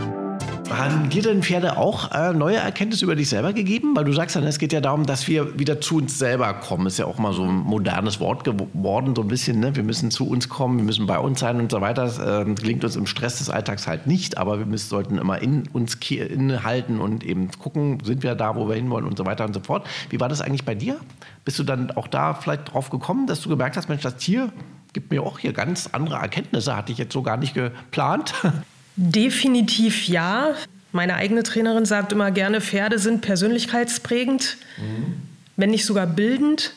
Haben 0.79 1.09
dir 1.09 1.23
denn 1.23 1.43
Pferde 1.43 1.77
auch 1.77 2.11
äh, 2.13 2.33
neue 2.33 2.57
Erkenntnisse 2.57 3.05
über 3.05 3.15
dich 3.15 3.29
selber 3.29 3.53
gegeben? 3.53 3.95
Weil 3.95 4.05
du 4.05 4.13
sagst 4.13 4.37
dann, 4.37 4.45
es 4.45 4.59
geht 4.59 4.73
ja 4.73 4.81
darum, 4.81 5.07
dass 5.07 5.29
wir 5.29 5.59
wieder 5.59 5.81
zu 5.81 5.99
uns 5.99 6.19
selber 6.19 6.53
kommen. 6.55 6.87
Ist 6.87 6.99
ja 6.99 7.07
auch 7.07 7.19
mal 7.19 7.33
so 7.33 7.43
ein 7.43 7.55
modernes 7.55 8.21
Wort 8.21 8.45
geworden, 8.45 9.15
so 9.15 9.23
ein 9.23 9.29
bisschen. 9.29 9.61
Ne? 9.61 9.77
Wir 9.77 9.83
müssen 9.83 10.11
zu 10.11 10.29
uns 10.29 10.49
kommen, 10.49 10.79
wir 10.79 10.85
müssen 10.85 11.07
bei 11.07 11.19
uns 11.19 11.41
sein 11.41 11.61
und 11.61 11.71
so 11.71 11.81
weiter. 11.81 12.05
Das 12.05 12.19
äh, 12.19 12.45
gelingt 12.55 12.85
uns 12.85 12.97
im 12.97 13.07
Stress 13.07 13.39
des 13.39 13.51
Alltags 13.51 13.87
halt 13.87 14.07
nicht, 14.07 14.39
aber 14.39 14.59
wir 14.59 14.67
müssen, 14.67 14.89
sollten 14.89 15.19
immer 15.19 15.41
in 15.41 15.69
uns 15.73 15.95
innehalten 15.95 17.01
und 17.01 17.25
eben 17.25 17.51
gucken, 17.53 17.99
sind 18.05 18.23
wir 18.23 18.35
da, 18.35 18.57
wo 18.57 18.69
wir 18.69 18.75
hinwollen 18.75 19.07
und 19.07 19.17
so 19.17 19.27
weiter 19.27 19.45
und 19.45 19.55
so 19.55 19.61
fort. 19.61 19.87
Wie 20.11 20.21
war 20.21 20.29
das 20.29 20.41
eigentlich 20.41 20.65
bei 20.65 20.75
dir? 20.75 20.97
Bist 21.45 21.59
du 21.59 21.63
dann 21.63 21.91
auch 21.93 22.09
da 22.09 22.35
vielleicht 22.35 22.73
drauf 22.73 22.91
gekommen, 22.91 23.27
dass 23.27 23.41
du 23.41 23.49
gemerkt 23.49 23.77
hast, 23.77 23.89
Mensch, 23.89 24.03
das 24.03 24.17
Tier 24.17 24.51
gibt 24.93 25.11
mir 25.11 25.23
auch 25.23 25.39
hier 25.39 25.53
ganz 25.53 25.91
andere 25.93 26.17
Erkenntnisse, 26.17 26.77
hatte 26.77 26.93
ich 26.93 26.99
jetzt 26.99 27.13
so 27.13 27.23
gar 27.23 27.37
nicht 27.37 27.53
geplant? 27.55 28.35
Definitiv 28.97 30.09
ja. 30.09 30.55
Meine 30.93 31.17
eigene 31.17 31.43
Trainerin 31.43 31.85
sagt 31.85 32.13
immer 32.13 32.31
gerne, 32.31 32.61
Pferde 32.61 32.99
sind 32.99 33.21
persönlichkeitsprägend, 33.21 34.57
mhm. 34.77 35.23
wenn 35.57 35.71
nicht 35.71 35.85
sogar 35.85 36.07
bildend. 36.07 36.73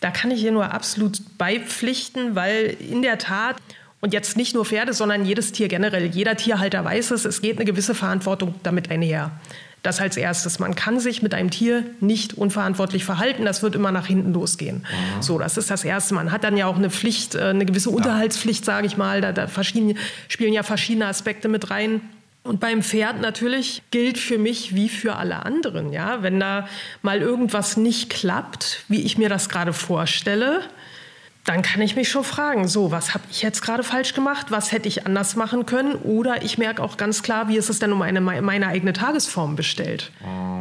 Da 0.00 0.10
kann 0.10 0.32
ich 0.32 0.42
ihr 0.42 0.50
nur 0.50 0.72
absolut 0.72 1.38
beipflichten, 1.38 2.34
weil 2.34 2.76
in 2.80 3.02
der 3.02 3.18
Tat, 3.18 3.56
und 4.00 4.12
jetzt 4.12 4.36
nicht 4.36 4.52
nur 4.54 4.64
Pferde, 4.64 4.92
sondern 4.92 5.24
jedes 5.24 5.52
Tier 5.52 5.68
generell, 5.68 6.06
jeder 6.06 6.36
Tierhalter 6.36 6.84
weiß 6.84 7.12
es, 7.12 7.24
es 7.24 7.40
geht 7.40 7.56
eine 7.56 7.64
gewisse 7.64 7.94
Verantwortung 7.94 8.56
damit 8.64 8.90
einher. 8.90 9.30
Das 9.82 10.00
als 10.00 10.16
erstes. 10.16 10.60
Man 10.60 10.76
kann 10.76 11.00
sich 11.00 11.22
mit 11.22 11.34
einem 11.34 11.50
Tier 11.50 11.84
nicht 12.00 12.34
unverantwortlich 12.34 13.04
verhalten. 13.04 13.44
Das 13.44 13.62
wird 13.62 13.74
immer 13.74 13.90
nach 13.90 14.06
hinten 14.06 14.32
losgehen. 14.32 14.78
Mhm. 14.78 15.22
So, 15.22 15.38
das 15.38 15.56
ist 15.56 15.70
das 15.70 15.84
Erste. 15.84 16.14
Man 16.14 16.30
hat 16.30 16.44
dann 16.44 16.56
ja 16.56 16.66
auch 16.66 16.76
eine 16.76 16.90
Pflicht, 16.90 17.34
äh, 17.34 17.46
eine 17.46 17.64
gewisse 17.64 17.90
Unterhaltspflicht, 17.90 18.64
sage 18.64 18.86
ich 18.86 18.96
mal. 18.96 19.20
Da, 19.20 19.32
da 19.32 19.48
spielen 19.48 19.96
ja 20.52 20.62
verschiedene 20.62 21.06
Aspekte 21.06 21.48
mit 21.48 21.70
rein. 21.70 22.00
Und 22.44 22.58
beim 22.58 22.82
Pferd 22.82 23.20
natürlich 23.20 23.82
gilt 23.90 24.18
für 24.18 24.38
mich 24.38 24.74
wie 24.74 24.88
für 24.88 25.16
alle 25.16 25.44
anderen. 25.44 25.92
Ja? 25.92 26.22
Wenn 26.22 26.40
da 26.40 26.68
mal 27.02 27.20
irgendwas 27.20 27.76
nicht 27.76 28.10
klappt, 28.10 28.84
wie 28.88 29.02
ich 29.02 29.16
mir 29.16 29.28
das 29.28 29.48
gerade 29.48 29.72
vorstelle, 29.72 30.62
dann 31.44 31.62
kann 31.62 31.80
ich 31.80 31.96
mich 31.96 32.08
schon 32.08 32.22
fragen, 32.22 32.68
so, 32.68 32.92
was 32.92 33.14
habe 33.14 33.24
ich 33.30 33.42
jetzt 33.42 33.62
gerade 33.62 33.82
falsch 33.82 34.14
gemacht? 34.14 34.46
Was 34.50 34.70
hätte 34.70 34.86
ich 34.86 35.06
anders 35.06 35.34
machen 35.34 35.66
können? 35.66 35.96
Oder 35.96 36.42
ich 36.44 36.56
merke 36.56 36.80
auch 36.82 36.96
ganz 36.96 37.22
klar, 37.24 37.48
wie 37.48 37.56
ist 37.56 37.68
es 37.68 37.80
denn 37.80 37.92
um 37.92 38.00
eine, 38.00 38.20
meine 38.20 38.68
eigene 38.68 38.92
Tagesform 38.92 39.56
bestellt? 39.56 40.12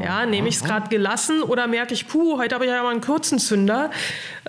Ja, 0.03 0.25
nehme 0.25 0.47
ich 0.47 0.55
es 0.55 0.63
gerade 0.63 0.89
gelassen 0.89 1.43
oder 1.43 1.67
merke 1.67 1.93
ich, 1.93 2.07
puh, 2.07 2.39
heute 2.39 2.55
habe 2.55 2.65
ich 2.65 2.71
ja 2.71 2.81
mal 2.81 2.89
einen 2.89 3.01
kurzen 3.01 3.37
Zünder? 3.37 3.91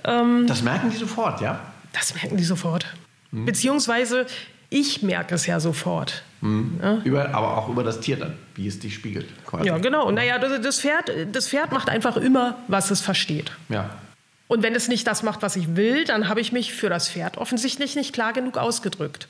Ähm, 0.03 0.47
das 0.47 0.63
merken 0.63 0.89
die 0.89 0.97
sofort, 0.97 1.39
ja? 1.39 1.59
Das 1.91 2.15
merken 2.15 2.37
die 2.37 2.43
sofort. 2.43 2.87
Mhm. 3.29 3.45
Beziehungsweise 3.45 4.25
ich 4.71 5.03
merke 5.03 5.35
es 5.35 5.45
ja 5.45 5.59
sofort. 5.59 6.23
Mhm. 6.41 6.79
Ja? 6.81 6.97
Über, 7.03 7.35
aber 7.35 7.57
auch 7.57 7.69
über 7.69 7.83
das 7.83 7.99
Tier 7.99 8.17
dann, 8.17 8.33
wie 8.55 8.67
es 8.67 8.79
dich 8.79 8.95
spiegelt. 8.95 9.27
Quasi. 9.45 9.67
Ja, 9.67 9.77
genau. 9.77 10.09
Naja, 10.09 10.39
das 10.39 10.79
Pferd, 10.79 11.11
das 11.31 11.47
Pferd 11.47 11.71
macht 11.71 11.89
einfach 11.89 12.17
immer, 12.17 12.57
was 12.67 12.89
es 12.89 13.01
versteht. 13.01 13.51
Ja. 13.69 13.91
Und 14.53 14.61
wenn 14.61 14.75
es 14.75 14.87
nicht 14.87 15.07
das 15.07 15.23
macht, 15.23 15.41
was 15.41 15.55
ich 15.55 15.75
will, 15.75 16.05
dann 16.05 16.29
habe 16.29 16.39
ich 16.39 16.51
mich 16.51 16.73
für 16.73 16.87
das 16.87 17.09
Pferd 17.09 17.39
offensichtlich 17.39 17.95
nicht 17.95 18.13
klar 18.13 18.33
genug 18.33 18.59
ausgedrückt. 18.59 19.27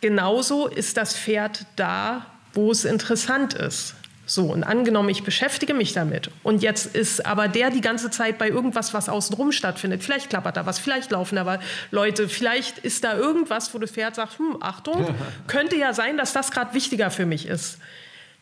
Genauso 0.00 0.68
ist 0.68 0.96
das 0.96 1.16
Pferd 1.16 1.66
da, 1.74 2.24
wo 2.54 2.70
es 2.70 2.84
interessant 2.84 3.52
ist. 3.52 3.96
So, 4.26 4.44
und 4.44 4.62
angenommen, 4.62 5.08
ich 5.08 5.24
beschäftige 5.24 5.74
mich 5.74 5.92
damit 5.92 6.30
und 6.44 6.62
jetzt 6.62 6.94
ist 6.94 7.26
aber 7.26 7.48
der 7.48 7.70
die 7.70 7.80
ganze 7.80 8.10
Zeit 8.10 8.38
bei 8.38 8.48
irgendwas, 8.48 8.94
was 8.94 9.08
außenrum 9.08 9.50
stattfindet. 9.50 10.04
Vielleicht 10.04 10.30
klappert 10.30 10.56
da 10.56 10.66
was, 10.66 10.78
vielleicht 10.78 11.10
laufen 11.10 11.34
da 11.34 11.58
Leute, 11.90 12.28
vielleicht 12.28 12.78
ist 12.78 13.02
da 13.02 13.16
irgendwas, 13.16 13.74
wo 13.74 13.80
das 13.80 13.90
Pferd 13.90 14.14
sagt, 14.14 14.38
hm, 14.38 14.58
Achtung, 14.60 15.16
könnte 15.48 15.74
ja 15.74 15.94
sein, 15.94 16.16
dass 16.16 16.32
das 16.32 16.52
gerade 16.52 16.74
wichtiger 16.74 17.10
für 17.10 17.26
mich 17.26 17.48
ist. 17.48 17.78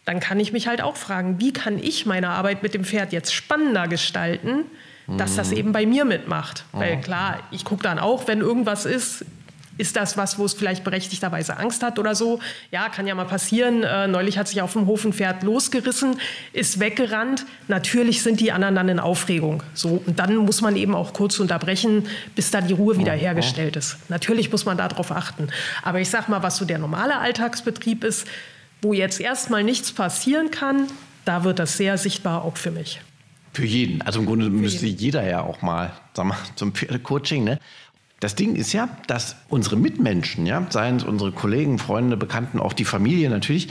Dann 0.08 0.20
kann 0.20 0.40
ich 0.40 0.54
mich 0.54 0.66
halt 0.66 0.80
auch 0.80 0.96
fragen, 0.96 1.38
wie 1.38 1.52
kann 1.52 1.78
ich 1.78 2.06
meine 2.06 2.30
Arbeit 2.30 2.62
mit 2.62 2.72
dem 2.72 2.82
Pferd 2.82 3.12
jetzt 3.12 3.34
spannender 3.34 3.88
gestalten, 3.88 4.64
dass 5.18 5.36
das 5.36 5.52
eben 5.52 5.72
bei 5.72 5.84
mir 5.84 6.06
mitmacht. 6.06 6.64
Weil 6.72 6.98
klar, 7.02 7.40
ich 7.50 7.62
gucke 7.62 7.82
dann 7.82 7.98
auch, 7.98 8.26
wenn 8.26 8.40
irgendwas 8.40 8.86
ist, 8.86 9.26
ist 9.76 9.96
das 9.96 10.16
was, 10.16 10.38
wo 10.38 10.46
es 10.46 10.54
vielleicht 10.54 10.82
berechtigterweise 10.82 11.58
Angst 11.58 11.82
hat 11.82 11.98
oder 11.98 12.14
so? 12.14 12.40
Ja, 12.70 12.88
kann 12.88 13.06
ja 13.06 13.14
mal 13.14 13.26
passieren. 13.26 13.82
Äh, 13.82 14.08
neulich 14.08 14.38
hat 14.38 14.48
sich 14.48 14.62
auf 14.62 14.72
dem 14.72 14.86
Hof 14.86 15.04
ein 15.04 15.12
Pferd 15.12 15.42
losgerissen, 15.42 16.18
ist 16.54 16.80
weggerannt. 16.80 17.44
Natürlich 17.68 18.22
sind 18.22 18.40
die 18.40 18.50
anderen 18.50 18.76
dann 18.76 18.88
in 18.88 19.00
Aufregung. 19.00 19.62
So, 19.74 20.02
und 20.06 20.18
dann 20.18 20.36
muss 20.36 20.62
man 20.62 20.74
eben 20.76 20.94
auch 20.94 21.12
kurz 21.12 21.38
unterbrechen, 21.38 22.08
bis 22.34 22.50
da 22.50 22.62
die 22.62 22.72
Ruhe 22.72 22.96
wieder 22.96 23.12
hergestellt 23.12 23.76
ist. 23.76 23.98
Natürlich 24.08 24.50
muss 24.50 24.64
man 24.64 24.78
darauf 24.78 25.12
achten. 25.12 25.48
Aber 25.82 26.00
ich 26.00 26.08
sag 26.08 26.30
mal, 26.30 26.42
was 26.42 26.56
so 26.56 26.64
der 26.64 26.78
normale 26.78 27.18
Alltagsbetrieb 27.18 28.04
ist, 28.04 28.26
wo 28.82 28.92
jetzt 28.92 29.20
erstmal 29.20 29.64
nichts 29.64 29.92
passieren 29.92 30.50
kann, 30.50 30.86
da 31.24 31.44
wird 31.44 31.58
das 31.58 31.76
sehr 31.76 31.98
sichtbar 31.98 32.44
auch 32.44 32.56
für 32.56 32.70
mich. 32.70 33.00
Für 33.52 33.66
jeden. 33.66 34.02
Also 34.02 34.20
im 34.20 34.26
Grunde 34.26 34.46
Für 34.46 34.50
müsste 34.50 34.86
jeden. 34.86 34.98
jeder 34.98 35.28
ja 35.28 35.42
auch 35.42 35.62
mal, 35.62 35.92
sag 36.14 36.26
mal 36.26 36.36
zum 36.54 36.72
Pferdecoaching, 36.72 37.44
ne? 37.44 37.58
Das 38.20 38.34
Ding 38.34 38.56
ist 38.56 38.72
ja, 38.72 38.88
dass 39.06 39.36
unsere 39.48 39.76
Mitmenschen, 39.76 40.44
ja, 40.44 40.66
seien 40.70 40.96
es 40.96 41.04
unsere 41.04 41.30
Kollegen, 41.30 41.78
Freunde, 41.78 42.16
Bekannten, 42.16 42.58
auch 42.58 42.72
die 42.72 42.84
Familie 42.84 43.30
natürlich, 43.30 43.68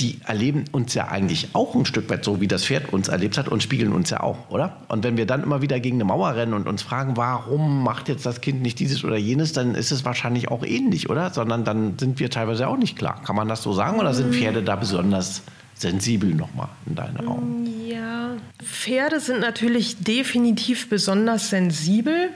die 0.00 0.20
erleben 0.24 0.64
uns 0.70 0.94
ja 0.94 1.08
eigentlich 1.08 1.48
auch 1.54 1.74
ein 1.74 1.84
Stück 1.84 2.08
weit 2.08 2.24
so, 2.24 2.40
wie 2.40 2.46
das 2.46 2.64
Pferd 2.64 2.92
uns 2.92 3.08
erlebt 3.08 3.36
hat 3.36 3.48
und 3.48 3.62
spiegeln 3.62 3.92
uns 3.92 4.10
ja 4.10 4.20
auch, 4.20 4.50
oder? 4.50 4.76
Und 4.88 5.02
wenn 5.04 5.16
wir 5.16 5.26
dann 5.26 5.42
immer 5.42 5.60
wieder 5.60 5.80
gegen 5.80 5.96
eine 5.96 6.04
Mauer 6.04 6.36
rennen 6.36 6.54
und 6.54 6.68
uns 6.68 6.82
fragen, 6.82 7.16
warum 7.16 7.82
macht 7.82 8.08
jetzt 8.08 8.24
das 8.24 8.40
Kind 8.40 8.62
nicht 8.62 8.78
dieses 8.78 9.04
oder 9.04 9.16
jenes, 9.16 9.52
dann 9.52 9.74
ist 9.74 9.90
es 9.90 10.04
wahrscheinlich 10.04 10.48
auch 10.48 10.64
ähnlich, 10.64 11.10
oder? 11.10 11.30
Sondern 11.30 11.64
dann 11.64 11.98
sind 11.98 12.20
wir 12.20 12.30
teilweise 12.30 12.68
auch 12.68 12.76
nicht 12.76 12.96
klar. 12.96 13.22
Kann 13.24 13.34
man 13.34 13.48
das 13.48 13.62
so 13.62 13.72
sagen 13.72 13.98
oder 13.98 14.14
sind 14.14 14.34
Pferde 14.34 14.62
da 14.62 14.76
besonders 14.76 15.42
sensibel 15.74 16.34
nochmal 16.34 16.68
in 16.86 16.94
deinen 16.94 17.26
Augen? 17.26 17.66
Ja, 17.86 18.36
Pferde 18.62 19.20
sind 19.20 19.40
natürlich 19.40 19.98
definitiv 19.98 20.88
besonders 20.88 21.50
sensibel. 21.50 22.30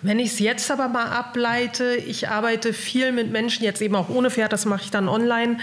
Wenn 0.00 0.20
ich 0.20 0.28
es 0.28 0.38
jetzt 0.38 0.70
aber 0.70 0.88
mal 0.88 1.06
ableite, 1.06 1.96
ich 1.96 2.28
arbeite 2.28 2.72
viel 2.72 3.10
mit 3.10 3.32
Menschen, 3.32 3.64
jetzt 3.64 3.82
eben 3.82 3.96
auch 3.96 4.08
ohne 4.08 4.30
Pferd, 4.30 4.52
das 4.52 4.64
mache 4.64 4.84
ich 4.84 4.90
dann 4.90 5.08
online, 5.08 5.58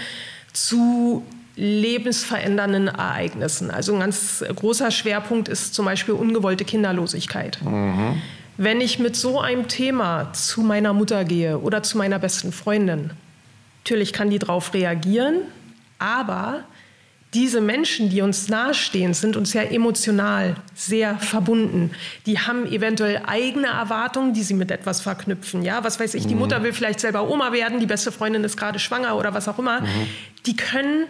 zu 0.56 1.22
lebensverändernden 1.56 2.88
Ereignissen. 2.88 3.70
Also 3.70 3.94
ein 3.94 4.00
ganz 4.00 4.44
großer 4.54 4.90
Schwerpunkt 4.90 5.48
ist 5.48 5.74
zum 5.74 5.84
Beispiel 5.84 6.14
ungewollte 6.14 6.64
Kinderlosigkeit. 6.64 7.58
Mhm. 7.62 8.20
Wenn 8.58 8.80
ich 8.80 8.98
mit 8.98 9.16
so 9.16 9.40
einem 9.40 9.68
Thema 9.68 10.32
zu 10.32 10.62
meiner 10.62 10.92
Mutter 10.92 11.24
gehe 11.24 11.58
oder 11.58 11.82
zu 11.82 11.98
meiner 11.98 12.18
besten 12.18 12.52
Freundin, 12.52 13.10
natürlich 13.84 14.12
kann 14.12 14.30
die 14.30 14.38
darauf 14.38 14.72
reagieren, 14.72 15.42
aber 15.98 16.64
diese 17.36 17.60
Menschen, 17.60 18.08
die 18.08 18.22
uns 18.22 18.48
nahestehen, 18.48 19.12
sind 19.12 19.36
uns 19.36 19.52
ja 19.52 19.60
emotional 19.60 20.56
sehr 20.74 21.18
verbunden. 21.18 21.90
Die 22.24 22.38
haben 22.38 22.64
eventuell 22.64 23.20
eigene 23.26 23.66
Erwartungen, 23.66 24.32
die 24.32 24.42
sie 24.42 24.54
mit 24.54 24.70
etwas 24.70 25.02
verknüpfen. 25.02 25.62
Ja, 25.62 25.84
was 25.84 26.00
weiß 26.00 26.14
ich, 26.14 26.26
die 26.26 26.34
mhm. 26.34 26.40
Mutter 26.40 26.62
will 26.62 26.72
vielleicht 26.72 26.98
selber 26.98 27.28
Oma 27.28 27.52
werden, 27.52 27.78
die 27.78 27.84
beste 27.84 28.10
Freundin 28.10 28.42
ist 28.42 28.56
gerade 28.56 28.78
schwanger 28.78 29.16
oder 29.16 29.34
was 29.34 29.48
auch 29.48 29.58
immer. 29.58 29.82
Mhm. 29.82 30.08
Die 30.46 30.56
können, 30.56 31.04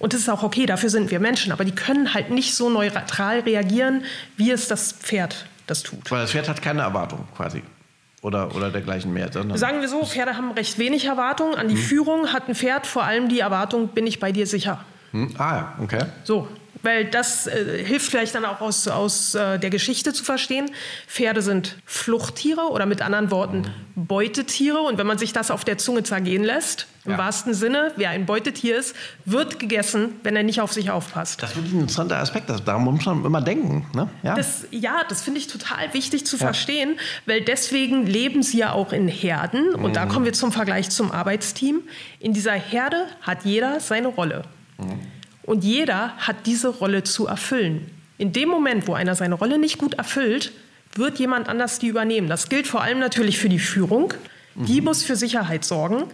und 0.00 0.14
das 0.14 0.22
ist 0.22 0.28
auch 0.28 0.42
okay, 0.42 0.66
dafür 0.66 0.90
sind 0.90 1.12
wir 1.12 1.20
Menschen, 1.20 1.52
aber 1.52 1.64
die 1.64 1.76
können 1.76 2.12
halt 2.12 2.30
nicht 2.30 2.56
so 2.56 2.68
neutral 2.68 3.38
reagieren, 3.38 4.02
wie 4.36 4.50
es 4.50 4.66
das 4.66 4.94
Pferd 4.94 5.46
das 5.68 5.84
tut. 5.84 6.10
Weil 6.10 6.22
das 6.22 6.32
Pferd 6.32 6.48
hat 6.48 6.60
keine 6.60 6.82
Erwartung 6.82 7.20
quasi 7.36 7.62
oder, 8.20 8.52
oder 8.56 8.70
dergleichen 8.70 9.12
mehr. 9.12 9.30
Sagen 9.30 9.80
wir 9.80 9.88
so, 9.88 10.04
Pferde 10.04 10.36
haben 10.36 10.50
recht 10.50 10.76
wenig 10.80 11.04
Erwartung. 11.04 11.54
An 11.54 11.68
die 11.68 11.76
mhm. 11.76 11.78
Führung 11.78 12.32
hat 12.32 12.48
ein 12.48 12.56
Pferd 12.56 12.84
vor 12.84 13.04
allem 13.04 13.28
die 13.28 13.38
Erwartung, 13.38 13.88
bin 13.88 14.08
ich 14.08 14.18
bei 14.18 14.32
dir 14.32 14.48
sicher. 14.48 14.84
Hm? 15.16 15.34
Ah 15.38 15.56
ja, 15.56 15.74
okay. 15.82 16.04
So, 16.24 16.48
weil 16.86 17.04
das 17.06 17.46
äh, 17.46 17.84
hilft 17.84 18.10
vielleicht 18.10 18.34
dann 18.34 18.44
auch 18.44 18.60
aus, 18.60 18.86
aus 18.86 19.34
äh, 19.34 19.58
der 19.58 19.70
Geschichte 19.70 20.12
zu 20.12 20.24
verstehen. 20.24 20.70
Pferde 21.08 21.42
sind 21.42 21.76
Fluchttiere 21.84 22.70
oder 22.70 22.86
mit 22.86 23.02
anderen 23.02 23.30
Worten 23.30 23.66
Beutetiere. 23.96 24.80
Und 24.80 24.96
wenn 24.96 25.06
man 25.06 25.18
sich 25.18 25.32
das 25.32 25.50
auf 25.50 25.64
der 25.64 25.78
Zunge 25.78 26.04
zergehen 26.04 26.44
lässt, 26.44 26.86
im 27.04 27.12
ja. 27.12 27.18
wahrsten 27.18 27.54
Sinne, 27.54 27.92
wer 27.96 28.10
ein 28.10 28.26
Beutetier 28.26 28.78
ist, 28.78 28.94
wird 29.24 29.58
gegessen, 29.58 30.20
wenn 30.22 30.36
er 30.36 30.42
nicht 30.44 30.60
auf 30.60 30.72
sich 30.72 30.90
aufpasst. 30.90 31.42
Das 31.42 31.50
ist 31.50 31.56
ein 31.56 31.80
interessanter 31.80 32.18
Aspekt. 32.18 32.50
Das, 32.50 32.64
daran 32.64 32.84
muss 32.84 33.04
man 33.04 33.24
immer 33.24 33.40
denken. 33.40 33.86
Ne? 33.94 34.08
Ja, 34.22 34.34
das, 34.34 34.66
ja, 34.70 35.02
das 35.08 35.22
finde 35.22 35.40
ich 35.40 35.48
total 35.48 35.92
wichtig 35.92 36.24
zu 36.26 36.36
ja. 36.36 36.46
verstehen, 36.46 36.98
weil 37.26 37.40
deswegen 37.40 38.06
leben 38.06 38.44
sie 38.44 38.58
ja 38.58 38.72
auch 38.72 38.92
in 38.92 39.08
Herden. 39.08 39.74
Und 39.74 39.90
mhm. 39.90 39.92
da 39.92 40.06
kommen 40.06 40.24
wir 40.24 40.32
zum 40.32 40.52
Vergleich 40.52 40.90
zum 40.90 41.10
Arbeitsteam. 41.10 41.82
In 42.20 42.32
dieser 42.32 42.52
Herde 42.52 43.06
hat 43.22 43.44
jeder 43.44 43.80
seine 43.80 44.08
Rolle. 44.08 44.44
Und 45.42 45.64
jeder 45.64 46.16
hat 46.18 46.46
diese 46.46 46.68
Rolle 46.68 47.04
zu 47.04 47.26
erfüllen. 47.26 47.90
In 48.18 48.32
dem 48.32 48.48
Moment, 48.48 48.88
wo 48.88 48.94
einer 48.94 49.14
seine 49.14 49.34
Rolle 49.34 49.58
nicht 49.58 49.78
gut 49.78 49.94
erfüllt, 49.94 50.52
wird 50.94 51.18
jemand 51.18 51.48
anders 51.48 51.78
die 51.78 51.88
übernehmen. 51.88 52.28
Das 52.28 52.48
gilt 52.48 52.66
vor 52.66 52.82
allem 52.82 52.98
natürlich 52.98 53.38
für 53.38 53.48
die 53.48 53.58
Führung. 53.58 54.14
Die 54.54 54.80
mhm. 54.80 54.86
muss 54.86 55.02
für 55.02 55.16
Sicherheit 55.16 55.64
sorgen. 55.64 56.04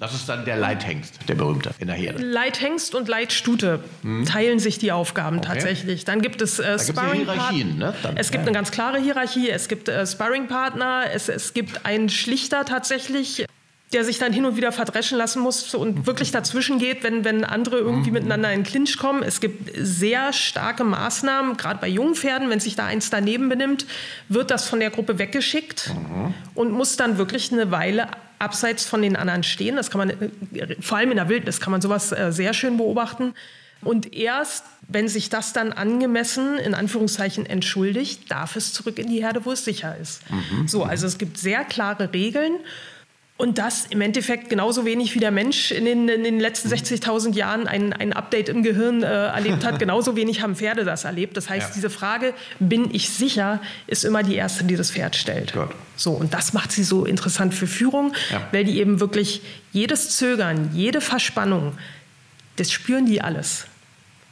Das 0.00 0.12
ist 0.12 0.28
dann 0.28 0.44
der 0.44 0.56
Leithengst, 0.56 1.20
der 1.28 1.36
berühmte 1.36 1.72
in 1.78 1.86
der 1.86 1.94
Herde. 1.94 2.20
Leithengst 2.22 2.96
und 2.96 3.06
Leitstute 3.06 3.84
mhm. 4.02 4.24
teilen 4.24 4.58
sich 4.58 4.78
die 4.78 4.90
Aufgaben 4.90 5.38
okay. 5.38 5.46
tatsächlich. 5.46 6.04
Dann 6.04 6.20
gibt 6.20 6.42
es 6.42 6.58
äh, 6.58 6.78
Sparringpartner. 6.80 7.92
Ne? 7.92 7.94
es 8.16 8.32
gibt 8.32 8.42
ja. 8.42 8.48
eine 8.48 8.52
ganz 8.52 8.72
klare 8.72 8.98
Hierarchie. 8.98 9.48
Es 9.48 9.68
gibt 9.68 9.88
äh, 9.88 10.04
Sparringpartner. 10.04 11.04
Es, 11.12 11.28
es 11.28 11.54
gibt 11.54 11.86
einen 11.86 12.08
Schlichter 12.08 12.64
tatsächlich 12.64 13.46
der 13.94 14.04
sich 14.04 14.18
dann 14.18 14.32
hin 14.32 14.44
und 14.44 14.56
wieder 14.56 14.72
verdreschen 14.72 15.16
lassen 15.16 15.40
muss 15.40 15.74
und 15.74 16.06
wirklich 16.06 16.32
dazwischen 16.32 16.78
geht, 16.78 17.02
wenn, 17.02 17.24
wenn 17.24 17.44
andere 17.44 17.78
irgendwie 17.78 18.10
mhm. 18.10 18.14
miteinander 18.14 18.52
in 18.52 18.64
Clinch 18.64 18.98
kommen. 18.98 19.22
Es 19.22 19.40
gibt 19.40 19.70
sehr 19.74 20.32
starke 20.32 20.84
Maßnahmen, 20.84 21.56
gerade 21.56 21.80
bei 21.80 21.88
jungen 21.88 22.14
Pferden, 22.14 22.50
wenn 22.50 22.60
sich 22.60 22.76
da 22.76 22.86
eins 22.86 23.08
daneben 23.08 23.48
benimmt, 23.48 23.86
wird 24.28 24.50
das 24.50 24.68
von 24.68 24.80
der 24.80 24.90
Gruppe 24.90 25.18
weggeschickt 25.18 25.90
mhm. 25.94 26.34
und 26.54 26.72
muss 26.72 26.96
dann 26.96 27.18
wirklich 27.18 27.52
eine 27.52 27.70
Weile 27.70 28.08
abseits 28.38 28.84
von 28.84 29.00
den 29.00 29.16
anderen 29.16 29.42
stehen. 29.42 29.76
Das 29.76 29.90
kann 29.90 29.98
man, 29.98 30.10
äh, 30.10 30.76
vor 30.80 30.98
allem 30.98 31.10
in 31.10 31.16
der 31.16 31.28
Wildnis 31.28 31.60
kann 31.60 31.70
man 31.70 31.80
sowas 31.80 32.12
äh, 32.12 32.32
sehr 32.32 32.52
schön 32.52 32.76
beobachten. 32.76 33.32
Und 33.80 34.14
erst, 34.14 34.64
wenn 34.88 35.08
sich 35.08 35.28
das 35.28 35.52
dann 35.52 35.72
angemessen, 35.72 36.56
in 36.58 36.74
Anführungszeichen, 36.74 37.46
entschuldigt, 37.46 38.30
darf 38.30 38.56
es 38.56 38.72
zurück 38.72 38.98
in 38.98 39.08
die 39.08 39.22
Herde, 39.22 39.44
wo 39.44 39.52
es 39.52 39.64
sicher 39.64 39.96
ist. 39.96 40.22
Mhm. 40.30 40.66
So, 40.66 40.84
also 40.84 41.06
es 41.06 41.18
gibt 41.18 41.38
sehr 41.38 41.64
klare 41.64 42.12
Regeln. 42.12 42.54
Und 43.36 43.58
das 43.58 43.86
im 43.86 44.00
Endeffekt 44.00 44.48
genauso 44.48 44.84
wenig 44.84 45.16
wie 45.16 45.18
der 45.18 45.32
Mensch 45.32 45.72
in 45.72 45.84
den, 45.84 46.08
in 46.08 46.22
den 46.22 46.38
letzten 46.38 46.68
60.000 46.68 47.34
Jahren 47.34 47.66
ein, 47.66 47.92
ein 47.92 48.12
Update 48.12 48.48
im 48.48 48.62
Gehirn 48.62 49.02
äh, 49.02 49.06
erlebt 49.06 49.64
hat, 49.64 49.78
genauso 49.80 50.14
wenig 50.14 50.40
haben 50.40 50.54
Pferde 50.54 50.84
das 50.84 51.02
erlebt. 51.02 51.36
Das 51.36 51.50
heißt, 51.50 51.70
ja. 51.70 51.74
diese 51.74 51.90
Frage, 51.90 52.32
bin 52.60 52.94
ich 52.94 53.10
sicher, 53.10 53.60
ist 53.88 54.04
immer 54.04 54.22
die 54.22 54.36
erste, 54.36 54.62
die 54.62 54.76
das 54.76 54.92
Pferd 54.92 55.16
stellt. 55.16 55.52
Gut. 55.52 55.70
So, 55.96 56.12
und 56.12 56.32
das 56.32 56.52
macht 56.52 56.70
sie 56.70 56.84
so 56.84 57.04
interessant 57.04 57.54
für 57.54 57.66
Führung, 57.66 58.12
ja. 58.30 58.46
weil 58.52 58.64
die 58.64 58.78
eben 58.78 59.00
wirklich 59.00 59.42
jedes 59.72 60.16
Zögern, 60.16 60.70
jede 60.72 61.00
Verspannung, 61.00 61.76
das 62.54 62.70
spüren 62.70 63.06
die 63.06 63.20
alles. 63.20 63.66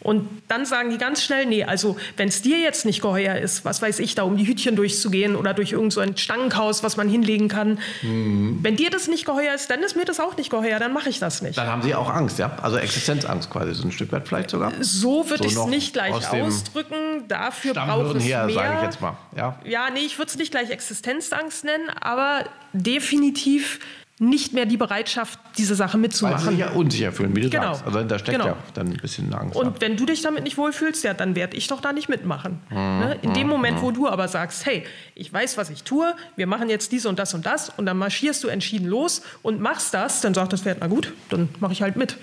Und 0.03 0.29
dann 0.49 0.67
sagen 0.67 0.91
die 0.91 0.99
ganz 0.99 1.23
schnell, 1.23 1.47
nee, 1.47 1.65
also 1.65 1.97
wenn 2.17 2.29
es 2.29 2.43
dir 2.43 2.59
jetzt 2.59 2.85
nicht 2.85 3.01
geheuer 3.01 3.37
ist, 3.37 3.65
was 3.65 3.81
weiß 3.83 4.01
ich, 4.01 4.15
da 4.15 4.25
um 4.25 4.37
die 4.37 4.47
Hütchen 4.47 4.77
durchzugehen 4.77 5.37
oder 5.37 5.55
durch 5.55 5.73
irgend 5.73 5.93
so 5.93 6.01
ein 6.01 6.17
Stangenhaus, 6.17 6.83
was 6.83 6.97
man 6.97 7.09
hinlegen 7.09 7.49
kann, 7.49 7.79
mhm. 8.03 8.59
wenn 8.63 8.77
dir 8.77 8.91
das 8.91 9.09
nicht 9.09 9.25
geheuer 9.25 9.55
ist, 9.55 9.71
dann 9.71 9.81
ist 9.81 9.97
mir 9.97 10.05
das 10.05 10.21
auch 10.21 10.37
nicht 10.37 10.51
geheuer, 10.51 10.79
dann 10.79 10.93
mache 10.93 11.09
ich 11.09 11.19
das 11.19 11.43
nicht. 11.43 11.57
Dann 11.57 11.69
haben 11.69 11.83
sie 11.83 11.95
auch 11.95 12.11
Angst, 12.11 12.39
ja? 12.39 12.57
Also 12.63 12.77
Existenzangst 12.79 13.51
quasi, 13.51 13.75
so 13.75 13.85
ein 13.85 13.93
Stück 13.93 14.13
weit 14.13 14.27
vielleicht 14.27 14.51
sogar? 14.51 14.73
So 14.81 15.31
würde 15.31 15.45
so 15.45 15.49
ich 15.49 15.57
es 15.57 15.67
nicht 15.67 15.93
gleich 15.93 16.13
ausdrücken, 16.33 17.29
dafür 17.29 17.75
braucht 17.75 18.17
es 18.17 18.25
her, 18.25 18.47
mehr. 18.47 18.55
sage 18.55 18.75
ich 18.79 18.83
jetzt 18.85 19.01
mal. 19.01 19.17
Ja, 19.37 19.59
ja 19.65 19.89
nee, 19.93 20.01
ich 20.01 20.19
würde 20.19 20.31
es 20.31 20.37
nicht 20.37 20.51
gleich 20.51 20.71
Existenzangst 20.71 21.65
nennen, 21.65 21.91
aber 22.01 22.45
definitiv 22.73 23.79
nicht 24.23 24.53
mehr 24.53 24.67
die 24.67 24.77
Bereitschaft, 24.77 25.39
diese 25.59 25.75
Sache 25.75 25.99
mitzumachen. 25.99 26.37
Weil 26.37 26.45
sie 26.45 26.51
sich 26.51 26.59
ja 26.59 26.71
unsicher 26.71 27.13
fühlen, 27.13 27.35
wie 27.35 27.41
du 27.41 27.51
genau. 27.51 27.75
sagst. 27.75 27.87
Also 27.87 28.03
da 28.05 28.19
steckt 28.19 28.39
genau. 28.39 28.53
ja 28.53 28.57
dann 28.75 28.87
ein 28.87 28.97
bisschen 28.97 29.35
Angst. 29.35 29.57
Und 29.57 29.67
ab. 29.67 29.77
wenn 29.81 29.97
du 29.97 30.07
dich 30.07 30.23
damit 30.23 30.45
nicht 30.45 30.57
wohlfühlst, 30.57 31.03
ja, 31.03 31.13
dann 31.13 31.35
werde 31.35 31.57
ich 31.57 31.67
doch 31.67 31.81
da 31.81 31.93
nicht 31.93 32.09
mitmachen. 32.09 32.61
Mhm. 32.71 32.77
Ne? 32.77 33.19
In 33.23 33.35
dem 33.35 33.49
Moment, 33.49 33.83
wo 33.83 33.91
du 33.91 34.09
aber 34.09 34.29
sagst, 34.29 34.65
hey, 34.65 34.85
ich 35.17 35.33
weiß, 35.33 35.59
was 35.59 35.71
ich 35.71 35.83
tue, 35.83 36.15
wir 36.37 36.47
machen 36.47 36.71
jetzt 36.71 36.93
dies 36.93 37.05
und 37.05 37.19
das 37.19 37.35
und 37.35 37.47
das 37.47 37.69
und 37.71 37.85
dann 37.85 37.99
marschierst 37.99 38.45
du 38.45 38.49
entschieden 38.49 38.87
los 38.87 39.23
und 39.43 39.61
machst 39.61 39.93
das, 39.93 40.21
dann 40.21 40.35
sagt 40.35 40.53
das 40.53 40.63
Pferd, 40.63 40.79
na 40.81 40.87
gut, 40.87 41.13
dann 41.29 41.49
mache 41.59 41.73
ich 41.73 41.83
halt 41.83 41.97
mit. 41.97 42.17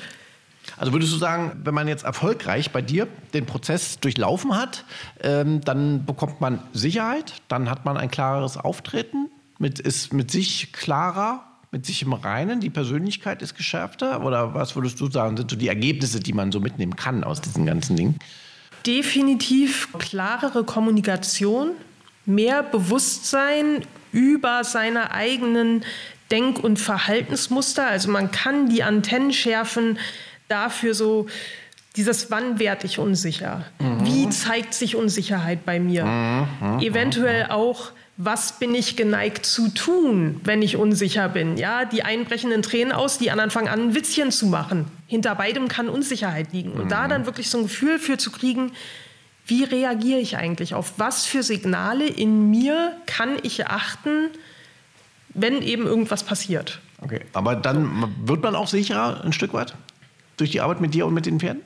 Also 0.77 0.93
würdest 0.93 1.12
du 1.12 1.17
sagen, 1.17 1.59
wenn 1.65 1.73
man 1.73 1.89
jetzt 1.89 2.05
erfolgreich 2.05 2.71
bei 2.71 2.81
dir 2.81 3.07
den 3.33 3.45
Prozess 3.45 3.99
durchlaufen 3.99 4.55
hat, 4.55 4.85
ähm, 5.21 5.59
dann 5.62 6.05
bekommt 6.05 6.39
man 6.39 6.62
Sicherheit, 6.71 7.33
dann 7.49 7.69
hat 7.69 7.83
man 7.83 7.97
ein 7.97 8.09
klareres 8.09 8.55
Auftreten, 8.55 9.29
mit, 9.57 9.79
ist 9.79 10.13
mit 10.13 10.31
sich 10.31 10.71
klarer 10.71 11.48
mit 11.71 11.86
sich 11.86 12.01
im 12.01 12.13
Reinen? 12.13 12.60
Die 12.60 12.69
Persönlichkeit 12.69 13.41
ist 13.41 13.55
geschärfter? 13.55 14.25
Oder 14.25 14.53
was 14.53 14.75
würdest 14.75 14.99
du 14.99 15.10
sagen, 15.10 15.38
sind 15.38 15.51
so 15.51 15.58
die 15.58 15.67
Ergebnisse, 15.67 16.19
die 16.19 16.34
man 16.34 16.51
so 16.51 16.60
mitnehmen 16.60 16.95
kann 16.95 17.23
aus 17.23 17.41
diesen 17.41 17.65
ganzen 17.65 17.95
Dingen? 17.95 18.19
Definitiv 18.86 19.89
klarere 19.97 20.63
Kommunikation, 20.63 21.71
mehr 22.25 22.63
Bewusstsein 22.63 23.86
über 24.12 24.63
seine 24.63 25.12
eigenen 25.12 25.84
Denk- 26.32 26.63
und 26.63 26.79
Verhaltensmuster. 26.79 27.88
Also 27.88 28.10
man 28.10 28.32
kann 28.32 28.69
die 28.69 28.84
Antennen 28.84 29.34
schärfen 29.34 29.97
dafür 30.47 30.93
so 30.93 31.27
dieses 31.95 32.32
wann 32.32 32.60
werde 32.60 32.86
ich 32.86 32.99
unsicher? 32.99 33.65
Mhm. 33.79 34.05
Wie 34.05 34.29
zeigt 34.29 34.73
sich 34.73 34.95
Unsicherheit 34.95 35.65
bei 35.65 35.79
mir? 35.79 36.05
Mhm. 36.05 36.47
mhm 36.62 36.79
Eventuell 36.79 37.45
mhm. 37.45 37.51
auch 37.51 37.91
was 38.21 38.60
bin 38.60 38.75
ich 38.75 38.97
geneigt 38.97 39.45
zu 39.45 39.69
tun, 39.69 40.41
wenn 40.43 40.62
ich 40.62 40.75
unsicher 40.75 41.29
bin? 41.29 41.55
Ja, 41.55 41.86
die 41.86 42.03
einbrechenden 42.03 42.62
Tränen 42.62 42.91
aus, 42.91 43.17
die 43.17 43.32
anderen 43.32 43.49
fangen 43.49 43.69
an, 43.69 43.79
ein 43.79 43.95
Witzchen 43.95 44.29
zu 44.29 44.47
machen. 44.47 44.91
Hinter 45.08 45.36
beidem 45.36 45.69
kann 45.69 45.88
Unsicherheit 45.88 46.51
liegen. 46.51 46.73
Und 46.73 46.86
mhm. 46.86 46.89
da 46.89 47.08
dann 47.08 47.25
wirklich 47.25 47.49
so 47.49 47.60
ein 47.60 47.63
Gefühl 47.63 47.97
für 47.97 48.17
zu 48.17 48.29
kriegen, 48.29 48.73
wie 49.45 49.63
reagiere 49.63 50.19
ich 50.19 50.36
eigentlich? 50.36 50.75
Auf 50.75 50.95
was 50.97 51.25
für 51.25 51.43
Signale 51.43 52.08
in 52.08 52.49
mir 52.49 52.91
kann 53.05 53.38
ich 53.41 53.65
achten, 53.67 54.27
wenn 55.29 55.62
eben 55.62 55.88
irgendwas 55.88 56.23
passiert? 56.23 56.82
Okay, 57.01 57.21
aber 57.32 57.55
dann 57.55 58.13
wird 58.25 58.43
man 58.43 58.53
auch 58.53 58.67
sicherer 58.67 59.23
ein 59.23 59.32
Stück 59.32 59.53
weit 59.53 59.75
durch 60.36 60.49
die 60.51 60.60
Arbeit 60.60 60.82
mit 60.82 60.93
dir 60.93 61.05
und 61.05 61.13
mit 61.13 61.25
den 61.25 61.39
Pferden? 61.39 61.62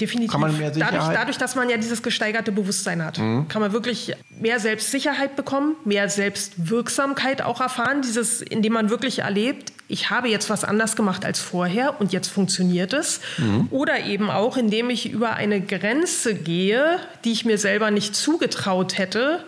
Definitiv. 0.00 0.32
Kann 0.32 0.40
man 0.40 0.56
mehr 0.58 0.72
Sicherheit? 0.72 0.94
Dadurch, 0.94 1.14
dadurch, 1.14 1.38
dass 1.38 1.54
man 1.54 1.68
ja 1.68 1.76
dieses 1.76 2.02
gesteigerte 2.02 2.52
Bewusstsein 2.52 3.04
hat, 3.04 3.18
mhm. 3.18 3.48
kann 3.48 3.62
man 3.62 3.72
wirklich 3.72 4.14
mehr 4.40 4.58
Selbstsicherheit 4.60 5.36
bekommen, 5.36 5.76
mehr 5.84 6.08
Selbstwirksamkeit 6.08 7.42
auch 7.42 7.60
erfahren, 7.60 8.02
dieses, 8.02 8.42
indem 8.42 8.72
man 8.72 8.90
wirklich 8.90 9.20
erlebt, 9.20 9.72
ich 9.86 10.10
habe 10.10 10.28
jetzt 10.28 10.48
was 10.48 10.64
anders 10.64 10.96
gemacht 10.96 11.24
als 11.24 11.40
vorher 11.40 12.00
und 12.00 12.12
jetzt 12.12 12.28
funktioniert 12.28 12.92
es. 12.92 13.20
Mhm. 13.38 13.68
Oder 13.70 14.04
eben 14.04 14.30
auch, 14.30 14.56
indem 14.56 14.90
ich 14.90 15.10
über 15.10 15.34
eine 15.34 15.60
Grenze 15.60 16.34
gehe, 16.34 16.98
die 17.24 17.32
ich 17.32 17.44
mir 17.44 17.58
selber 17.58 17.90
nicht 17.90 18.16
zugetraut 18.16 18.96
hätte, 18.98 19.44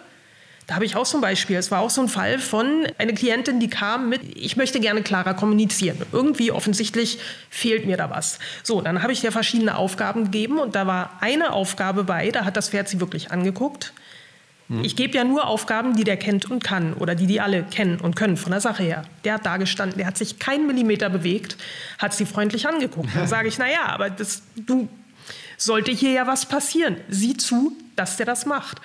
da 0.67 0.75
habe 0.75 0.85
ich 0.85 0.97
auch 0.97 1.07
so 1.07 1.19
ein 1.19 1.21
Beispiel. 1.21 1.57
Es 1.57 1.71
war 1.71 1.81
auch 1.81 1.91
so 1.91 2.03
ein 2.03 2.09
Fall 2.09 2.39
von 2.41 2.87
einer 2.99 3.13
Klientin, 3.13 3.61
die 3.61 3.71
kam 3.71 4.09
mit, 4.09 4.37
ich 4.37 4.57
möchte 4.57 4.81
gerne 4.81 5.03
klarer 5.03 5.35
kommunizieren. 5.35 5.99
Irgendwie 6.11 6.51
offensichtlich 6.51 7.19
fehlt 7.51 7.87
mir 7.87 7.97
da 7.97 8.11
was. 8.11 8.41
So, 8.65 8.81
dann 8.81 9.03
habe 9.03 9.13
ich 9.13 9.21
dir 9.21 9.31
verschiedene 9.31 9.77
Aufgaben 9.77 10.25
gegeben 10.25 10.59
und 10.59 10.75
da 10.75 10.87
war 10.87 11.19
eine 11.21 11.53
Aufgabe 11.53 12.03
bei, 12.03 12.31
da 12.31 12.45
hat 12.45 12.57
das 12.57 12.71
Pferd 12.71 12.89
sie 12.89 12.99
wirklich 12.99 13.31
angeguckt. 13.31 13.93
Hm. 14.69 14.83
Ich 14.83 14.97
gebe 14.97 15.17
ja 15.17 15.23
nur 15.23 15.47
Aufgaben, 15.47 15.95
die 15.95 16.03
der 16.03 16.17
kennt 16.17 16.51
und 16.51 16.65
kann 16.65 16.95
oder 16.95 17.15
die 17.15 17.29
die 17.29 17.41
alle 17.41 17.63
kennen 17.63 18.01
und 18.01 18.17
können 18.17 18.37
von 18.37 18.51
der 18.51 18.61
Sache 18.61 18.83
her. 18.83 19.05
Der 19.23 19.35
hat 19.35 19.47
da 19.47 19.59
gestanden, 19.59 19.99
der 19.99 20.09
hat 20.09 20.19
sich 20.19 20.41
keinen 20.41 20.67
Millimeter 20.67 21.09
bewegt, 21.11 21.57
hat 21.99 22.13
sie 22.13 22.27
freundlich 22.27 22.67
angeguckt. 22.67 23.11
Dann 23.15 23.29
sage 23.29 23.47
ich, 23.47 23.59
naja, 23.59 23.87
aber 23.87 24.11
das, 24.11 24.43
du 24.57 24.89
sollte 25.57 25.93
hier 25.93 26.11
ja 26.11 26.27
was 26.27 26.47
passieren. 26.47 26.97
Sieh 27.09 27.37
zu, 27.37 27.77
dass 27.95 28.17
der 28.17 28.27
das 28.27 28.47
macht. 28.47 28.81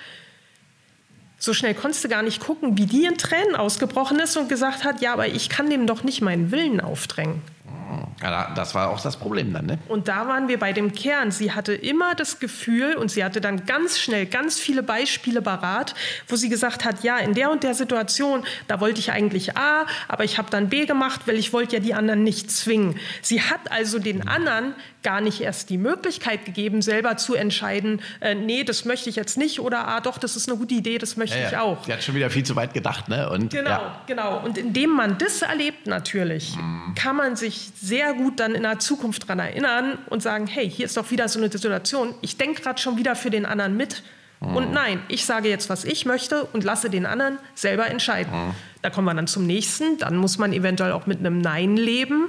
So 1.44 1.54
schnell 1.54 1.74
konntest 1.74 2.04
du 2.04 2.08
gar 2.08 2.22
nicht 2.22 2.40
gucken, 2.40 2.78
wie 2.78 2.86
die 2.86 3.04
in 3.04 3.18
Tränen 3.18 3.56
ausgebrochen 3.56 4.20
ist 4.20 4.36
und 4.36 4.48
gesagt 4.48 4.84
hat, 4.84 5.00
ja, 5.00 5.12
aber 5.12 5.26
ich 5.26 5.48
kann 5.48 5.68
dem 5.68 5.88
doch 5.88 6.04
nicht 6.04 6.22
meinen 6.22 6.52
Willen 6.52 6.80
aufdrängen. 6.80 7.42
Ja, 8.22 8.52
das 8.54 8.76
war 8.76 8.90
auch 8.90 9.00
das 9.00 9.16
Problem 9.16 9.52
dann, 9.52 9.66
ne? 9.66 9.78
Und 9.88 10.06
da 10.06 10.28
waren 10.28 10.46
wir 10.46 10.56
bei 10.56 10.72
dem 10.72 10.92
Kern. 10.92 11.32
Sie 11.32 11.50
hatte 11.50 11.74
immer 11.74 12.14
das 12.14 12.38
Gefühl 12.38 12.94
und 12.94 13.10
sie 13.10 13.24
hatte 13.24 13.40
dann 13.40 13.66
ganz 13.66 13.98
schnell 13.98 14.26
ganz 14.26 14.60
viele 14.60 14.84
Beispiele 14.84 15.42
parat, 15.42 15.96
wo 16.28 16.36
sie 16.36 16.48
gesagt 16.48 16.84
hat, 16.84 17.02
ja, 17.02 17.18
in 17.18 17.34
der 17.34 17.50
und 17.50 17.64
der 17.64 17.74
Situation, 17.74 18.44
da 18.68 18.78
wollte 18.78 19.00
ich 19.00 19.10
eigentlich 19.10 19.56
A, 19.56 19.86
aber 20.06 20.22
ich 20.22 20.38
habe 20.38 20.48
dann 20.48 20.68
B 20.68 20.86
gemacht, 20.86 21.22
weil 21.26 21.34
ich 21.34 21.52
wollte 21.52 21.74
ja 21.74 21.82
die 21.82 21.94
anderen 21.94 22.22
nicht 22.22 22.52
zwingen. 22.52 23.00
Sie 23.20 23.42
hat 23.42 23.72
also 23.72 23.98
den 23.98 24.28
anderen 24.28 24.74
gar 25.02 25.20
nicht 25.20 25.40
erst 25.40 25.70
die 25.70 25.78
Möglichkeit 25.78 26.44
gegeben, 26.44 26.82
selber 26.82 27.16
zu 27.16 27.34
entscheiden, 27.34 28.00
äh, 28.20 28.34
nee, 28.34 28.64
das 28.64 28.84
möchte 28.84 29.10
ich 29.10 29.16
jetzt 29.16 29.36
nicht 29.36 29.60
oder 29.60 29.88
ah, 29.88 30.00
doch, 30.00 30.18
das 30.18 30.36
ist 30.36 30.48
eine 30.48 30.58
gute 30.58 30.74
Idee, 30.74 30.98
das 30.98 31.16
möchte 31.16 31.38
ja, 31.38 31.48
ich 31.48 31.56
auch. 31.56 31.84
Sie 31.84 31.92
hat 31.92 32.02
schon 32.02 32.14
wieder 32.14 32.30
viel 32.30 32.44
zu 32.44 32.56
weit 32.56 32.74
gedacht, 32.74 33.08
ne? 33.08 33.28
Und, 33.30 33.50
genau, 33.50 33.70
ja. 33.70 34.02
genau. 34.06 34.44
Und 34.44 34.58
indem 34.58 34.90
man 34.90 35.18
das 35.18 35.42
erlebt 35.42 35.86
natürlich, 35.86 36.56
mhm. 36.56 36.94
kann 36.94 37.16
man 37.16 37.36
sich 37.36 37.70
sehr 37.80 38.14
gut 38.14 38.40
dann 38.40 38.54
in 38.54 38.62
der 38.62 38.78
Zukunft 38.78 39.24
daran 39.24 39.40
erinnern 39.40 39.98
und 40.08 40.22
sagen, 40.22 40.46
hey, 40.46 40.70
hier 40.70 40.86
ist 40.86 40.96
doch 40.96 41.10
wieder 41.10 41.28
so 41.28 41.38
eine 41.38 41.50
Situation, 41.50 42.14
ich 42.20 42.36
denke 42.36 42.62
gerade 42.62 42.80
schon 42.80 42.96
wieder 42.96 43.16
für 43.16 43.30
den 43.30 43.46
anderen 43.46 43.76
mit. 43.76 44.02
Mhm. 44.40 44.56
Und 44.56 44.72
nein, 44.72 45.02
ich 45.08 45.24
sage 45.24 45.48
jetzt, 45.48 45.68
was 45.70 45.84
ich 45.84 46.06
möchte 46.06 46.44
und 46.44 46.64
lasse 46.64 46.90
den 46.90 47.06
anderen 47.06 47.38
selber 47.54 47.88
entscheiden. 47.88 48.32
Mhm. 48.32 48.54
Da 48.82 48.90
kommen 48.90 49.06
wir 49.06 49.14
dann 49.14 49.26
zum 49.26 49.46
nächsten. 49.46 49.98
Dann 49.98 50.16
muss 50.16 50.38
man 50.38 50.52
eventuell 50.52 50.92
auch 50.92 51.06
mit 51.06 51.20
einem 51.20 51.38
Nein 51.38 51.76
leben 51.76 52.28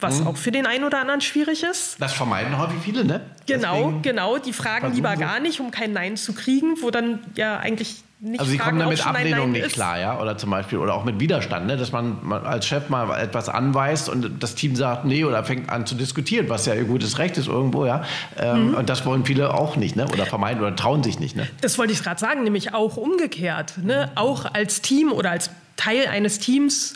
was 0.00 0.20
mhm. 0.20 0.28
auch 0.28 0.36
für 0.36 0.50
den 0.50 0.66
einen 0.66 0.84
oder 0.84 1.00
anderen 1.00 1.20
schwierig 1.20 1.62
ist. 1.62 2.00
Das 2.00 2.12
vermeiden 2.12 2.58
häufig 2.58 2.78
viele, 2.82 3.04
ne? 3.04 3.20
Genau, 3.46 3.76
Deswegen 3.76 4.02
genau. 4.02 4.38
Die 4.38 4.52
fragen 4.52 4.92
lieber 4.94 5.14
so. 5.14 5.20
gar 5.20 5.40
nicht, 5.40 5.60
um 5.60 5.70
kein 5.70 5.92
Nein 5.92 6.16
zu 6.16 6.32
kriegen, 6.32 6.82
wo 6.82 6.90
dann 6.90 7.20
ja 7.34 7.58
eigentlich 7.58 8.02
nicht 8.22 8.40
also 8.40 8.52
sie 8.52 8.58
kommen 8.58 8.78
dann 8.78 8.90
mit 8.90 9.06
Ablehnung 9.06 9.52
nicht 9.52 9.64
ist. 9.64 9.72
klar, 9.72 9.98
ja, 9.98 10.20
oder 10.20 10.36
zum 10.36 10.50
Beispiel 10.50 10.76
oder 10.76 10.94
auch 10.94 11.04
mit 11.04 11.20
Widerstand, 11.20 11.66
ne? 11.66 11.78
dass 11.78 11.90
man 11.90 12.18
als 12.44 12.66
Chef 12.66 12.90
mal 12.90 13.18
etwas 13.18 13.48
anweist 13.48 14.10
und 14.10 14.42
das 14.42 14.54
Team 14.54 14.76
sagt 14.76 15.06
nee 15.06 15.24
oder 15.24 15.42
fängt 15.42 15.70
an 15.70 15.86
zu 15.86 15.94
diskutieren, 15.94 16.50
was 16.50 16.66
ja 16.66 16.74
ihr 16.74 16.84
gutes 16.84 17.18
Recht 17.18 17.38
ist 17.38 17.48
irgendwo, 17.48 17.86
ja. 17.86 18.04
Ähm, 18.38 18.68
mhm. 18.68 18.74
Und 18.74 18.90
das 18.90 19.06
wollen 19.06 19.24
viele 19.24 19.54
auch 19.54 19.76
nicht, 19.76 19.96
ne? 19.96 20.06
Oder 20.12 20.26
vermeiden 20.26 20.60
oder 20.62 20.76
trauen 20.76 21.02
sich 21.02 21.18
nicht, 21.18 21.34
ne? 21.34 21.48
Das 21.62 21.78
wollte 21.78 21.94
ich 21.94 22.02
gerade 22.02 22.20
sagen, 22.20 22.42
nämlich 22.42 22.74
auch 22.74 22.98
umgekehrt, 22.98 23.78
ne? 23.82 24.10
Auch 24.16 24.44
als 24.44 24.82
Team 24.82 25.12
oder 25.12 25.30
als 25.30 25.50
Teil 25.76 26.06
eines 26.06 26.40
Teams 26.40 26.94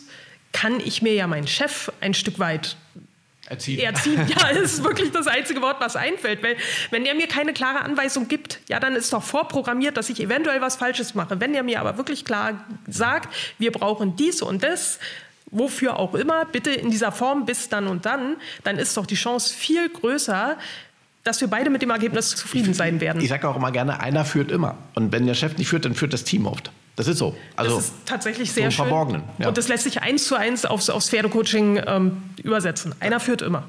kann 0.55 0.81
ich 0.81 1.03
mir 1.03 1.13
ja 1.13 1.27
meinen 1.27 1.47
Chef 1.47 1.93
ein 2.01 2.15
Stück 2.15 2.39
weit 2.39 2.79
Erziehen. 3.47 3.79
Erziehen, 3.79 4.27
ja, 4.41 4.49
ist 4.49 4.83
wirklich 4.83 5.11
das 5.11 5.27
einzige 5.27 5.61
Wort, 5.61 5.77
was 5.79 5.97
einfällt. 5.97 6.43
Weil, 6.43 6.57
wenn 6.91 7.05
er 7.05 7.15
mir 7.15 7.27
keine 7.27 7.53
klare 7.53 7.83
Anweisung 7.83 8.27
gibt, 8.27 8.61
ja, 8.71 8.81
dann 8.81 8.97
ist 8.97 9.13
doch 9.13 9.23
vorprogrammiert, 9.23 9.99
dass 9.99 10.09
ich 10.09 10.19
eventuell 10.21 10.63
was 10.63 10.77
Falsches 10.77 11.15
mache. 11.15 11.41
Wenn 11.41 11.55
er 11.55 11.63
mir 11.63 11.81
aber 11.81 11.99
wirklich 11.99 12.25
klar 12.25 12.65
sagt, 12.89 13.35
wir 13.59 13.71
brauchen 13.71 14.17
dies 14.17 14.41
und 14.41 14.63
das, 14.63 14.99
wofür 15.51 15.99
auch 15.99 16.15
immer, 16.15 16.47
bitte 16.47 16.71
in 16.71 16.91
dieser 16.91 17.13
Form 17.13 17.45
bis 17.45 17.69
dann 17.69 17.87
und 17.87 18.07
dann, 18.07 18.37
dann 18.63 18.79
ist 18.79 18.97
doch 18.97 19.05
die 19.05 19.15
Chance 19.15 19.53
viel 19.53 19.91
größer, 19.91 20.57
dass 21.23 21.43
wir 21.43 21.49
beide 21.49 21.69
mit 21.69 21.83
dem 21.83 21.91
Ergebnis 21.91 22.31
zufrieden 22.31 22.73
sein 22.73 23.03
werden. 23.03 23.21
Ich 23.21 23.29
sage 23.29 23.47
auch 23.47 23.57
immer 23.57 23.73
gerne, 23.73 24.01
einer 24.01 24.25
führt 24.25 24.51
immer. 24.51 24.79
Und 24.95 25.13
wenn 25.13 25.27
der 25.27 25.35
Chef 25.35 25.59
nicht 25.59 25.69
führt, 25.69 25.85
dann 25.85 25.95
führt 25.95 26.15
das 26.15 26.25
Team 26.25 26.47
oft. 26.47 26.71
Das 26.97 27.09
ist 27.09 27.19
so. 27.19 27.37
Also 27.57 27.77
das 27.77 27.87
ist 27.87 27.95
tatsächlich 28.07 28.53
sehr 28.53 28.71
schön. 28.71 28.87
Verborgenen. 28.87 29.25
Ja. 29.39 29.49
Und 29.49 29.59
das 29.59 29.69
lässt 29.69 29.85
sich 29.85 30.03
eins 30.03 30.27
zu 30.27 30.37
eins 30.37 30.65
aufs, 30.65 30.91
aufs 30.91 31.11
Pferdecoaching 31.11 31.83
ähm, 31.87 32.23
übersetzen. 32.43 32.95
Einer 33.01 33.19
führt 33.21 33.43
immer. 33.43 33.65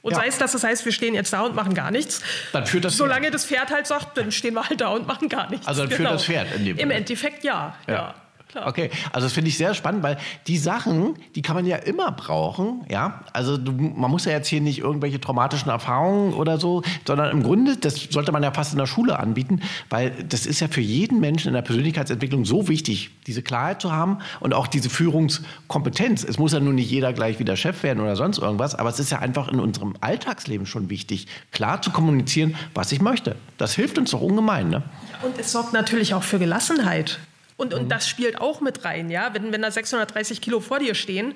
Und 0.00 0.12
ja. 0.12 0.18
sei 0.18 0.26
es, 0.26 0.38
dass 0.38 0.52
das 0.52 0.64
heißt, 0.64 0.84
wir 0.84 0.92
stehen 0.92 1.14
jetzt 1.14 1.32
da 1.32 1.42
und 1.42 1.54
machen 1.54 1.74
gar 1.74 1.90
nichts. 1.90 2.22
Dann 2.52 2.66
führt 2.66 2.84
das 2.84 2.96
Solange 2.96 3.22
Pferd. 3.22 3.34
das 3.34 3.44
Pferd 3.46 3.70
halt 3.70 3.86
sagt, 3.86 4.18
dann 4.18 4.32
stehen 4.32 4.54
wir 4.54 4.68
halt 4.68 4.80
da 4.80 4.88
und 4.88 5.06
machen 5.06 5.28
gar 5.28 5.48
nichts. 5.48 5.66
Also 5.66 5.82
dann 5.82 5.90
genau. 5.90 6.10
führt 6.10 6.14
das 6.14 6.24
Pferd 6.24 6.54
in 6.56 6.64
dem 6.64 6.78
Im 6.78 6.90
Endeffekt 6.90 7.44
ja. 7.44 7.76
ja. 7.86 8.14
Klar. 8.52 8.68
Okay, 8.68 8.90
also 9.12 9.26
das 9.26 9.32
finde 9.32 9.48
ich 9.48 9.58
sehr 9.58 9.74
spannend, 9.74 10.02
weil 10.02 10.18
die 10.46 10.58
Sachen, 10.58 11.16
die 11.34 11.42
kann 11.42 11.56
man 11.56 11.66
ja 11.66 11.76
immer 11.76 12.12
brauchen, 12.12 12.84
ja. 12.88 13.24
Also 13.32 13.56
du, 13.56 13.72
man 13.72 14.10
muss 14.10 14.24
ja 14.24 14.32
jetzt 14.32 14.48
hier 14.48 14.60
nicht 14.60 14.78
irgendwelche 14.78 15.20
traumatischen 15.20 15.70
Erfahrungen 15.70 16.34
oder 16.34 16.58
so, 16.58 16.82
sondern 17.06 17.30
im 17.30 17.42
Grunde, 17.42 17.76
das 17.76 18.08
sollte 18.10 18.30
man 18.30 18.42
ja 18.42 18.52
fast 18.52 18.72
in 18.72 18.78
der 18.78 18.86
Schule 18.86 19.18
anbieten, 19.18 19.60
weil 19.90 20.10
das 20.28 20.46
ist 20.46 20.60
ja 20.60 20.68
für 20.68 20.80
jeden 20.80 21.20
Menschen 21.20 21.48
in 21.48 21.54
der 21.54 21.62
Persönlichkeitsentwicklung 21.62 22.44
so 22.44 22.68
wichtig, 22.68 23.10
diese 23.26 23.42
Klarheit 23.42 23.80
zu 23.82 23.92
haben 23.92 24.18
und 24.40 24.54
auch 24.54 24.66
diese 24.66 24.90
Führungskompetenz. 24.90 26.24
Es 26.24 26.38
muss 26.38 26.52
ja 26.52 26.60
nun 26.60 26.76
nicht 26.76 26.90
jeder 26.90 27.12
gleich 27.12 27.38
wieder 27.38 27.56
Chef 27.56 27.82
werden 27.82 28.00
oder 28.00 28.16
sonst 28.16 28.38
irgendwas, 28.38 28.74
aber 28.74 28.90
es 28.90 29.00
ist 29.00 29.10
ja 29.10 29.18
einfach 29.18 29.48
in 29.48 29.58
unserem 29.58 29.94
Alltagsleben 30.00 30.66
schon 30.66 30.90
wichtig, 30.90 31.26
klar 31.50 31.82
zu 31.82 31.90
kommunizieren, 31.90 32.54
was 32.74 32.92
ich 32.92 33.00
möchte. 33.00 33.36
Das 33.58 33.74
hilft 33.74 33.98
uns 33.98 34.10
doch 34.10 34.20
ungemein, 34.20 34.68
ne? 34.68 34.82
Und 35.22 35.38
es 35.38 35.52
sorgt 35.52 35.72
natürlich 35.72 36.14
auch 36.14 36.22
für 36.22 36.38
Gelassenheit. 36.38 37.18
Und, 37.62 37.74
und 37.74 37.88
das 37.90 38.08
spielt 38.08 38.40
auch 38.40 38.60
mit 38.60 38.84
rein, 38.84 39.08
ja. 39.08 39.32
Wenn, 39.34 39.52
wenn 39.52 39.62
da 39.62 39.70
630 39.70 40.40
Kilo 40.40 40.58
vor 40.60 40.80
dir 40.80 40.94
stehen 40.94 41.34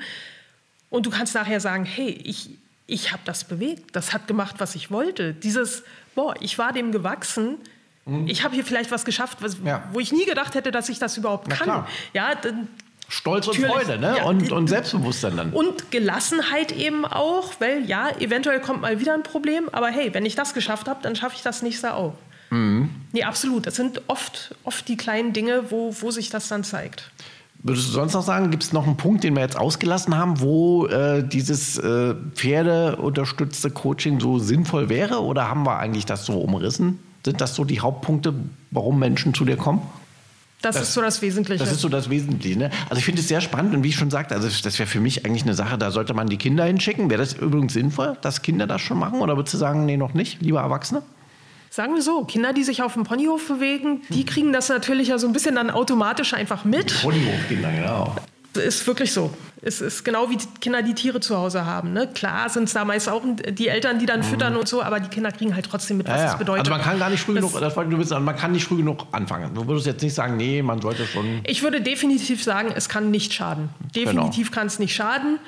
und 0.91 1.07
du 1.07 1.11
kannst 1.11 1.35
nachher 1.35 1.61
sagen, 1.61 1.85
hey, 1.85 2.11
ich, 2.25 2.51
ich 2.89 3.13
habe 3.13 3.23
das 3.25 3.45
bewegt, 3.45 3.95
das 3.95 4.13
hat 4.13 4.27
gemacht, 4.27 4.57
was 4.59 4.75
ich 4.75 4.91
wollte. 4.91 5.35
Dieses, 5.35 5.85
boah, 6.15 6.35
ich 6.41 6.59
war 6.59 6.73
dem 6.73 6.91
gewachsen, 6.93 7.57
ich 8.27 8.45
habe 8.45 8.55
hier 8.55 8.65
vielleicht 8.65 8.93
was 8.93 9.05
geschafft, 9.05 9.39
was, 9.41 9.57
Ja. 9.65 9.83
wo 9.93 9.99
ich 9.99 10.13
nie 10.13 10.25
gedacht 10.27 10.55
hätte, 10.55 10.71
dass 10.71 10.89
ich 10.89 10.99
das 11.01 11.17
überhaupt 11.17 11.49
Na 11.49 11.57
kann. 11.57 11.65
klar. 11.65 11.89
Ja, 12.13 12.35
dann, 12.37 12.69
Stolz 13.09 13.47
und 13.49 13.61
Natürlich. 13.61 13.87
Freude, 13.87 13.99
ne? 14.01 14.17
Ja. 14.19 14.25
Und, 14.25 14.51
und 14.53 14.67
Selbstbewusstsein 14.69 15.37
dann. 15.37 15.53
und 15.53 15.91
Gelassenheit 15.93 16.73
eben 16.73 17.05
auch, 17.05 17.53
weil 17.61 17.85
ja, 17.85 18.11
eventuell 18.19 18.61
kommt 18.61 18.81
mal 18.83 18.99
wieder 19.01 19.15
ein 19.15 19.23
Problem, 19.23 19.69
aber 19.71 19.89
hey, 19.89 20.13
wenn 20.15 20.25
ich 20.27 20.35
das 20.35 20.55
geschafft 20.55 20.89
habe, 20.89 21.01
dann 21.03 21.15
schaffe 21.15 21.37
ich 21.37 21.43
das 21.43 21.63
nächste 21.63 21.95
auch. 21.95 22.15
Mhm. 22.51 22.91
Nee, 23.13 23.25
absolut. 23.25 23.67
Das 23.67 23.77
sind 23.77 24.03
oft, 24.09 24.55
oft 24.65 24.87
die 24.89 24.97
kleinen 24.97 25.33
Dinge, 25.33 25.65
wo, 25.71 25.95
wo 26.01 26.11
sich 26.11 26.31
das 26.31 26.49
dann 26.49 26.65
zeigt. 26.65 27.11
Würdest 27.63 27.89
du 27.89 27.93
sonst 27.93 28.13
noch 28.13 28.23
sagen, 28.23 28.51
gibt 28.51 28.63
es 28.63 28.73
noch 28.73 28.87
einen 28.87 28.97
Punkt, 28.97 29.25
den 29.25 29.35
wir 29.35 29.41
jetzt 29.43 29.57
ausgelassen 29.59 30.17
haben, 30.17 30.41
wo 30.41 30.87
äh, 30.87 31.27
dieses 31.27 31.79
äh, 31.79 32.15
pferdeunterstützte 32.35 33.71
Coaching 33.71 34.21
so 34.21 34.39
sinnvoll 34.39 34.89
wäre? 34.89 35.23
Oder 35.23 35.49
haben 35.49 35.65
wir 35.65 35.79
eigentlich 35.79 36.07
das 36.07 36.27
so 36.27 36.35
umrissen? 36.39 36.99
Sind 37.25 37.41
das 37.41 37.55
so 37.55 37.65
die 37.65 37.81
Hauptpunkte, 37.81 38.35
warum 38.71 38.99
Menschen 38.99 39.35
zu 39.35 39.45
dir 39.45 39.57
kommen? 39.57 39.83
Das, 40.63 40.77
Das- 40.77 40.89
ist 40.89 40.95
so 40.95 41.03
das 41.03 41.21
Wesentliche. 41.23 41.63
Das 41.63 41.73
ist 41.73 41.81
so 41.81 41.89
das 41.89 42.09
Wesentliche. 42.09 42.59
Ne? 42.59 42.71
Also 42.89 42.99
ich 42.99 43.05
finde 43.05 43.21
es 43.21 43.29
sehr 43.29 43.41
spannend 43.41 43.75
und 43.75 43.83
wie 43.83 43.89
ich 43.89 43.97
schon 43.97 44.11
sagte, 44.11 44.35
also 44.35 44.49
das 44.63 44.79
wäre 44.79 44.89
für 44.89 45.01
mich 45.01 45.25
eigentlich 45.27 45.43
eine 45.43 45.55
Sache, 45.55 45.77
da 45.77 45.91
sollte 45.91 46.15
man 46.15 46.29
die 46.29 46.39
Kinder 46.39 46.65
hinschicken. 46.65 47.11
Wäre 47.11 47.21
das 47.21 47.35
übrigens 47.35 47.73
sinnvoll, 47.73 48.17
dass 48.23 48.43
Kinder 48.43 48.67
das 48.67 48.81
schon 48.81 48.99
machen? 48.99 49.21
Oder 49.21 49.37
würdest 49.37 49.55
du 49.55 49.59
sagen, 49.59 49.85
nee, 49.87 49.97
noch 49.97 50.15
nicht, 50.15 50.41
lieber 50.41 50.61
Erwachsene? 50.61 51.03
Sagen 51.77 51.95
wir 51.95 52.01
so, 52.01 52.25
Kinder, 52.25 52.55
die 52.55 52.65
sich 52.65 52.81
auf 52.83 52.95
dem 52.95 53.05
Ponyhof 53.05 53.49
bewegen, 53.49 54.01
die 54.09 54.25
kriegen 54.25 54.51
das 54.51 54.71
natürlich 54.71 55.09
ja 55.09 55.19
so 55.19 55.27
ein 55.27 55.35
bisschen 55.35 55.57
dann 55.57 55.69
automatisch 55.69 56.33
einfach 56.33 56.65
mit. 56.65 57.03
Ponyhofkinder, 57.03 57.71
genau. 57.71 58.17
Ist 58.55 58.87
wirklich 58.87 59.13
so. 59.13 59.31
Es 59.61 59.83
ist 59.83 60.03
genau 60.03 60.31
wie 60.31 60.39
die 60.39 60.47
Kinder, 60.63 60.81
die 60.81 60.95
Tiere 60.95 61.21
zu 61.21 61.37
Hause 61.37 61.67
haben. 61.67 61.93
Ne? 61.93 62.09
Klar 62.15 62.49
sind 62.49 62.65
es 62.65 62.73
da 62.73 62.87
meist 62.87 63.11
auch 63.11 63.21
die 63.51 63.69
Eltern, 63.69 63.99
die 63.99 64.07
dann 64.07 64.23
füttern 64.23 64.57
und 64.57 64.67
so, 64.67 64.83
aber 64.83 65.01
die 65.01 65.11
Kinder 65.11 65.31
kriegen 65.33 65.55
halt 65.55 65.67
trotzdem 65.69 65.99
mit, 65.99 66.07
was 66.07 66.15
Mhm. 66.15 66.19
Ja, 66.21 66.25
ja. 66.25 66.31
das 66.31 66.39
bedeutet. 66.39 66.61
Also 66.61 66.71
man 66.71 66.81
kann 66.81 66.99
gar 66.99 67.11
nicht 67.11 67.21
früh 67.21 67.35
Das- 67.35 67.45
genug, 67.45 67.61
das 67.61 67.77
wollte 67.77 67.89
ich 67.91 67.95
nur 67.95 68.01
wissen, 68.07 68.25
man 68.25 68.37
kann 68.37 68.53
nicht 68.53 68.65
früh 68.65 68.79
genug 68.79 69.05
anfangen. 69.13 69.55
Du 69.55 69.67
würdest 69.69 69.85
jetzt 69.87 70.03
nicht 70.03 70.15
sagen, 70.15 70.39
nee, 70.39 70.63
man 70.63 70.81
sollte 70.81 71.05
schon. 71.07 71.43
Ich 71.45 71.63
würde 71.63 71.83
definitiv 71.83 72.43
sagen, 72.43 72.73
es 72.75 72.89
kann 72.89 73.11
nicht 73.11 73.35
schaden. 73.35 73.69
Genau. 73.93 74.13
Definitiv 74.13 74.51
kann 74.51 74.67
es 74.69 74.79
nicht 74.79 74.95
schaden. 74.95 75.39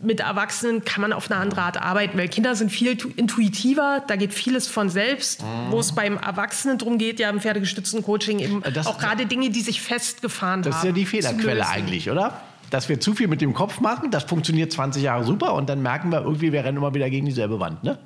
Mit 0.00 0.20
Erwachsenen 0.20 0.84
kann 0.84 1.02
man 1.02 1.12
auf 1.12 1.28
eine 1.28 1.40
andere 1.40 1.62
Art 1.62 1.76
arbeiten, 1.82 2.16
weil 2.18 2.28
Kinder 2.28 2.54
sind 2.54 2.70
viel 2.70 2.96
tu- 2.96 3.10
intuitiver, 3.16 4.04
da 4.06 4.14
geht 4.14 4.32
vieles 4.32 4.68
von 4.68 4.88
selbst, 4.90 5.42
Mhm. 5.42 5.46
wo 5.72 5.80
es 5.80 5.92
beim 5.92 6.18
Erwachsenen 6.18 6.78
darum 6.78 6.98
geht, 6.98 7.18
ja 7.18 7.28
im 7.30 7.40
pferdegestützten 7.40 8.04
Coaching 8.04 8.38
eben 8.38 8.62
Das- 8.72 8.86
auch 8.86 8.98
gerade 8.98 9.26
Dinge, 9.26 9.50
die 9.50 9.60
sich 9.60 9.80
festgefahren 9.82 10.62
Das 10.62 10.76
ist 10.76 10.80
haben. 10.82 10.86
ja 10.88 10.92
die 10.92 11.04
Fehlerquelle 11.06 11.66
eigentlich, 11.68 12.08
oder? 12.10 12.40
Dass 12.70 12.88
wir 12.88 13.00
zu 13.00 13.14
viel 13.14 13.26
mit 13.26 13.40
dem 13.40 13.54
Kopf 13.54 13.80
machen, 13.80 14.10
das 14.12 14.22
funktioniert 14.24 14.70
20 14.70 15.02
Jahre 15.02 15.24
super 15.24 15.54
und 15.54 15.68
dann 15.68 15.82
merken 15.82 16.10
wir 16.12 16.20
irgendwie, 16.20 16.52
wir 16.52 16.62
rennen 16.64 16.76
immer 16.78 16.94
wieder 16.94 17.10
gegen 17.10 17.26
dieselbe 17.26 17.58
Wand, 17.58 17.82
ne? 17.82 17.98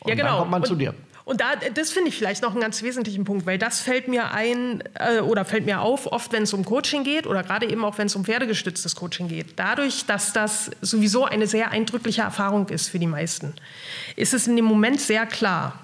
Und 0.00 0.10
ja, 0.10 0.14
genau. 0.14 0.28
dann 0.28 0.38
kommt 0.40 0.50
man 0.52 0.60
und, 0.62 0.68
zu 0.68 0.76
dir. 0.76 0.94
Und 1.30 1.40
da, 1.40 1.52
das 1.74 1.92
finde 1.92 2.08
ich 2.08 2.16
vielleicht 2.16 2.42
noch 2.42 2.50
einen 2.50 2.60
ganz 2.60 2.82
wesentlichen 2.82 3.22
Punkt, 3.22 3.46
weil 3.46 3.56
das 3.56 3.80
fällt 3.80 4.08
mir 4.08 4.32
ein 4.32 4.82
äh, 4.94 5.20
oder 5.20 5.44
fällt 5.44 5.64
mir 5.64 5.80
auf, 5.80 6.10
oft 6.10 6.32
wenn 6.32 6.42
es 6.42 6.52
um 6.52 6.64
Coaching 6.64 7.04
geht 7.04 7.24
oder 7.28 7.44
gerade 7.44 7.70
eben 7.70 7.84
auch 7.84 7.98
wenn 7.98 8.08
es 8.08 8.16
um 8.16 8.24
pferdegestütztes 8.24 8.96
Coaching 8.96 9.28
geht. 9.28 9.46
Dadurch, 9.54 10.06
dass 10.06 10.32
das 10.32 10.72
sowieso 10.80 11.26
eine 11.26 11.46
sehr 11.46 11.70
eindrückliche 11.70 12.22
Erfahrung 12.22 12.68
ist 12.70 12.88
für 12.88 12.98
die 12.98 13.06
meisten, 13.06 13.54
ist 14.16 14.34
es 14.34 14.48
in 14.48 14.56
dem 14.56 14.64
Moment 14.64 15.00
sehr 15.00 15.24
klar. 15.24 15.78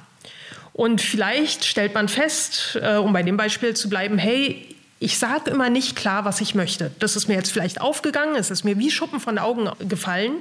Und 0.72 1.01
vielleicht 1.01 1.64
stellt 1.64 1.94
man 1.94 2.09
fest, 2.09 2.76
äh, 2.82 2.97
um 2.97 3.12
bei 3.12 3.22
dem 3.22 3.36
Beispiel 3.36 3.74
zu 3.74 3.88
bleiben, 3.88 4.18
hey, 4.18 4.74
ich 4.99 5.16
sage 5.16 5.49
immer 5.49 5.70
nicht 5.70 5.94
klar, 5.94 6.24
was 6.24 6.40
ich 6.40 6.57
möchte. 6.57 6.90
Das 6.99 7.14
ist 7.14 7.28
mir 7.28 7.34
jetzt 7.34 7.53
vielleicht 7.53 7.80
aufgegangen, 7.80 8.34
es 8.34 8.51
ist 8.51 8.64
mir 8.64 8.78
wie 8.78 8.90
Schuppen 8.90 9.20
von 9.20 9.36
den 9.36 9.44
Augen 9.44 9.70
gefallen. 9.88 10.38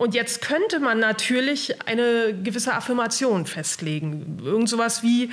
Und 0.00 0.14
jetzt 0.14 0.40
könnte 0.40 0.80
man 0.80 0.98
natürlich 0.98 1.86
eine 1.86 2.34
gewisse 2.42 2.72
Affirmation 2.72 3.44
festlegen. 3.44 4.38
Irgend 4.42 4.66
sowas 4.70 5.02
wie, 5.02 5.28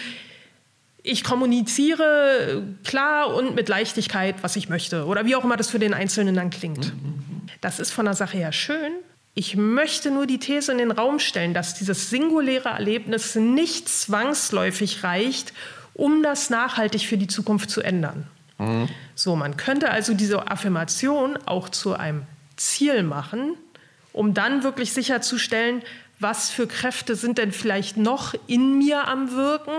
ich 1.04 1.24
kommuniziere 1.24 2.66
klar 2.84 3.34
und 3.34 3.56
mit 3.56 3.70
Leichtigkeit, 3.70 4.36
was 4.42 4.58
ich 4.58 4.68
möchte. 4.68 5.06
Oder 5.06 5.26
wie 5.26 5.38
auch 5.38 5.46
immer 5.46 5.56
das 5.56 5.70
für 5.70 5.80
den 5.80 5.94
Einzelnen 5.94 6.36
dann 6.36 6.50
klingt. 6.50 6.92
Das 7.62 7.80
ist 7.80 7.92
von 7.92 8.04
der 8.04 8.14
Sache 8.14 8.36
her 8.36 8.52
schön. 8.52 8.92
Ich 9.36 9.56
möchte 9.56 10.12
nur 10.12 10.28
die 10.28 10.38
These 10.38 10.74
in 10.74 10.80
den 10.80 10.92
Raum 10.92 11.20
stellen, 11.20 11.54
dass 11.54 11.76
dieses 11.76 12.10
singuläre 12.10 12.68
Erlebnis 12.68 13.36
nicht 13.36 13.88
zwangsläufig 13.88 15.02
reicht, 15.02 15.54
um 15.94 16.24
das 16.24 16.50
nachhaltig 16.50 17.08
für 17.08 17.18
die 17.18 17.28
Zukunft 17.28 17.70
zu 17.70 17.82
ändern. 17.82 18.28
So, 19.16 19.38
man 19.38 19.56
könnte 19.56 19.92
also 19.92 20.14
diese 20.14 20.52
Affirmation 20.52 21.40
auch 21.46 21.70
zu 21.70 21.94
einem 21.94 22.24
Ziel 22.58 23.04
machen, 23.04 23.54
um 24.18 24.34
dann 24.34 24.64
wirklich 24.64 24.92
sicherzustellen, 24.94 25.84
was 26.20 26.50
für 26.50 26.68
Kräfte 26.68 27.16
sind 27.16 27.38
denn 27.38 27.52
vielleicht 27.52 27.98
noch 27.98 28.34
in 28.48 28.80
mir 28.80 29.08
am 29.08 29.32
Wirken, 29.32 29.76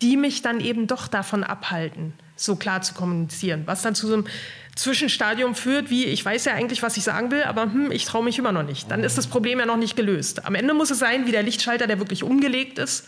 die 0.00 0.16
mich 0.16 0.40
dann 0.40 0.60
eben 0.60 0.86
doch 0.86 1.08
davon 1.08 1.44
abhalten, 1.44 2.14
so 2.36 2.56
klar 2.56 2.80
zu 2.80 2.94
kommunizieren. 2.94 3.64
Was 3.66 3.82
dann 3.82 3.94
zu 3.94 4.06
so 4.06 4.14
einem 4.14 4.26
Zwischenstadium 4.74 5.54
führt, 5.54 5.90
wie 5.90 6.06
ich 6.06 6.24
weiß 6.24 6.46
ja 6.46 6.54
eigentlich, 6.54 6.82
was 6.82 6.96
ich 6.96 7.04
sagen 7.04 7.30
will, 7.30 7.42
aber 7.42 7.64
hm, 7.64 7.92
ich 7.92 8.06
traue 8.06 8.24
mich 8.24 8.38
immer 8.38 8.52
noch 8.52 8.62
nicht. 8.62 8.90
Dann 8.90 9.04
ist 9.04 9.18
das 9.18 9.26
Problem 9.26 9.58
ja 9.58 9.66
noch 9.66 9.76
nicht 9.76 9.94
gelöst. 9.94 10.46
Am 10.46 10.54
Ende 10.54 10.72
muss 10.72 10.90
es 10.90 10.98
sein, 10.98 11.26
wie 11.26 11.32
der 11.32 11.42
Lichtschalter, 11.42 11.86
der 11.86 11.98
wirklich 11.98 12.22
umgelegt 12.22 12.78
ist. 12.78 13.06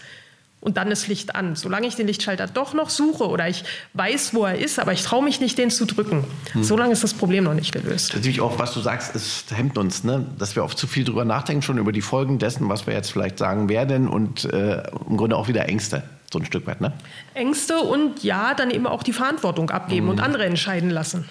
Und 0.62 0.76
dann 0.76 0.92
ist 0.92 1.08
Licht 1.08 1.34
an. 1.34 1.56
Solange 1.56 1.88
ich 1.88 1.96
den 1.96 2.06
Lichtschalter 2.06 2.46
doch 2.46 2.72
noch 2.72 2.88
suche 2.88 3.28
oder 3.28 3.48
ich 3.48 3.64
weiß, 3.94 4.32
wo 4.32 4.44
er 4.44 4.56
ist, 4.56 4.78
aber 4.78 4.92
ich 4.92 5.02
traue 5.02 5.24
mich 5.24 5.40
nicht, 5.40 5.58
den 5.58 5.70
zu 5.70 5.86
drücken, 5.86 6.24
solange 6.60 6.92
ist 6.92 7.02
das 7.02 7.14
Problem 7.14 7.42
noch 7.42 7.54
nicht 7.54 7.72
gelöst. 7.72 8.14
Natürlich 8.14 8.40
auch, 8.40 8.60
was 8.60 8.72
du 8.72 8.78
sagst, 8.78 9.16
es 9.16 9.44
hemmt 9.50 9.76
uns, 9.76 10.04
ne? 10.04 10.24
dass 10.38 10.54
wir 10.54 10.62
oft 10.62 10.78
zu 10.78 10.86
viel 10.86 11.02
drüber 11.02 11.24
nachdenken, 11.24 11.62
schon 11.62 11.78
über 11.78 11.90
die 11.90 12.00
Folgen 12.00 12.38
dessen, 12.38 12.68
was 12.68 12.86
wir 12.86 12.94
jetzt 12.94 13.10
vielleicht 13.10 13.38
sagen 13.38 13.68
werden 13.68 14.06
und 14.06 14.44
äh, 14.44 14.84
im 15.08 15.16
Grunde 15.16 15.36
auch 15.36 15.48
wieder 15.48 15.68
Ängste, 15.68 16.04
so 16.32 16.38
ein 16.38 16.44
Stück 16.44 16.64
weit. 16.68 16.80
Ne? 16.80 16.92
Ängste 17.34 17.80
und 17.80 18.22
ja, 18.22 18.54
dann 18.54 18.70
eben 18.70 18.86
auch 18.86 19.02
die 19.02 19.12
Verantwortung 19.12 19.70
abgeben 19.70 20.08
und 20.08 20.20
andere 20.20 20.44
entscheiden 20.44 20.90
lassen. 20.90 21.28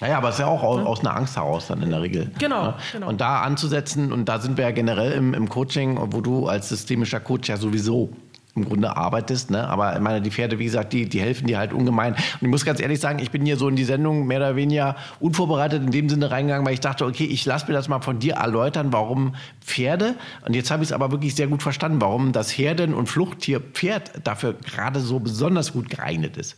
Naja, 0.00 0.18
aber 0.18 0.28
es 0.28 0.34
ist 0.34 0.40
ja 0.40 0.46
auch 0.46 0.62
aus, 0.62 0.84
aus 0.84 1.00
einer 1.00 1.16
Angst 1.16 1.36
heraus 1.36 1.68
dann 1.68 1.82
in 1.82 1.90
der 1.90 2.02
Regel. 2.02 2.30
Genau, 2.38 2.66
ne? 2.66 2.74
genau. 2.92 3.08
Und 3.08 3.20
da 3.20 3.40
anzusetzen, 3.40 4.12
und 4.12 4.26
da 4.28 4.40
sind 4.40 4.58
wir 4.58 4.64
ja 4.64 4.70
generell 4.70 5.12
im, 5.12 5.32
im 5.32 5.48
Coaching, 5.48 5.98
wo 6.12 6.20
du 6.20 6.48
als 6.48 6.68
systemischer 6.68 7.20
Coach 7.20 7.48
ja 7.48 7.56
sowieso 7.56 8.10
im 8.56 8.64
Grunde 8.64 8.96
arbeitest. 8.96 9.50
Ne? 9.50 9.68
Aber 9.68 9.94
ich 9.94 10.00
meine, 10.00 10.22
die 10.22 10.30
Pferde, 10.30 10.58
wie 10.58 10.64
gesagt, 10.64 10.92
die, 10.92 11.08
die 11.08 11.20
helfen 11.20 11.46
dir 11.46 11.58
halt 11.58 11.72
ungemein. 11.72 12.14
Und 12.14 12.42
ich 12.42 12.48
muss 12.48 12.64
ganz 12.64 12.80
ehrlich 12.80 13.00
sagen, 13.00 13.18
ich 13.18 13.30
bin 13.30 13.44
hier 13.44 13.56
so 13.56 13.68
in 13.68 13.76
die 13.76 13.84
Sendung 13.84 14.26
mehr 14.26 14.38
oder 14.38 14.56
weniger 14.56 14.96
unvorbereitet 15.20 15.82
in 15.82 15.90
dem 15.90 16.08
Sinne 16.08 16.30
reingegangen, 16.30 16.66
weil 16.66 16.74
ich 16.74 16.80
dachte, 16.80 17.04
okay, 17.04 17.24
ich 17.24 17.44
lasse 17.44 17.66
mir 17.66 17.74
das 17.74 17.88
mal 17.88 18.00
von 18.00 18.18
dir 18.18 18.34
erläutern, 18.34 18.92
warum 18.92 19.34
Pferde, 19.60 20.14
und 20.46 20.54
jetzt 20.54 20.70
habe 20.70 20.82
ich 20.82 20.88
es 20.88 20.92
aber 20.92 21.10
wirklich 21.10 21.34
sehr 21.34 21.46
gut 21.46 21.62
verstanden, 21.62 22.00
warum 22.00 22.32
das 22.32 22.56
Herden- 22.56 22.94
und 22.94 23.08
Fluchttier 23.08 23.60
Pferd 23.60 24.12
dafür 24.24 24.54
gerade 24.54 25.00
so 25.00 25.20
besonders 25.20 25.72
gut 25.72 25.90
geeignet 25.90 26.36
ist, 26.36 26.56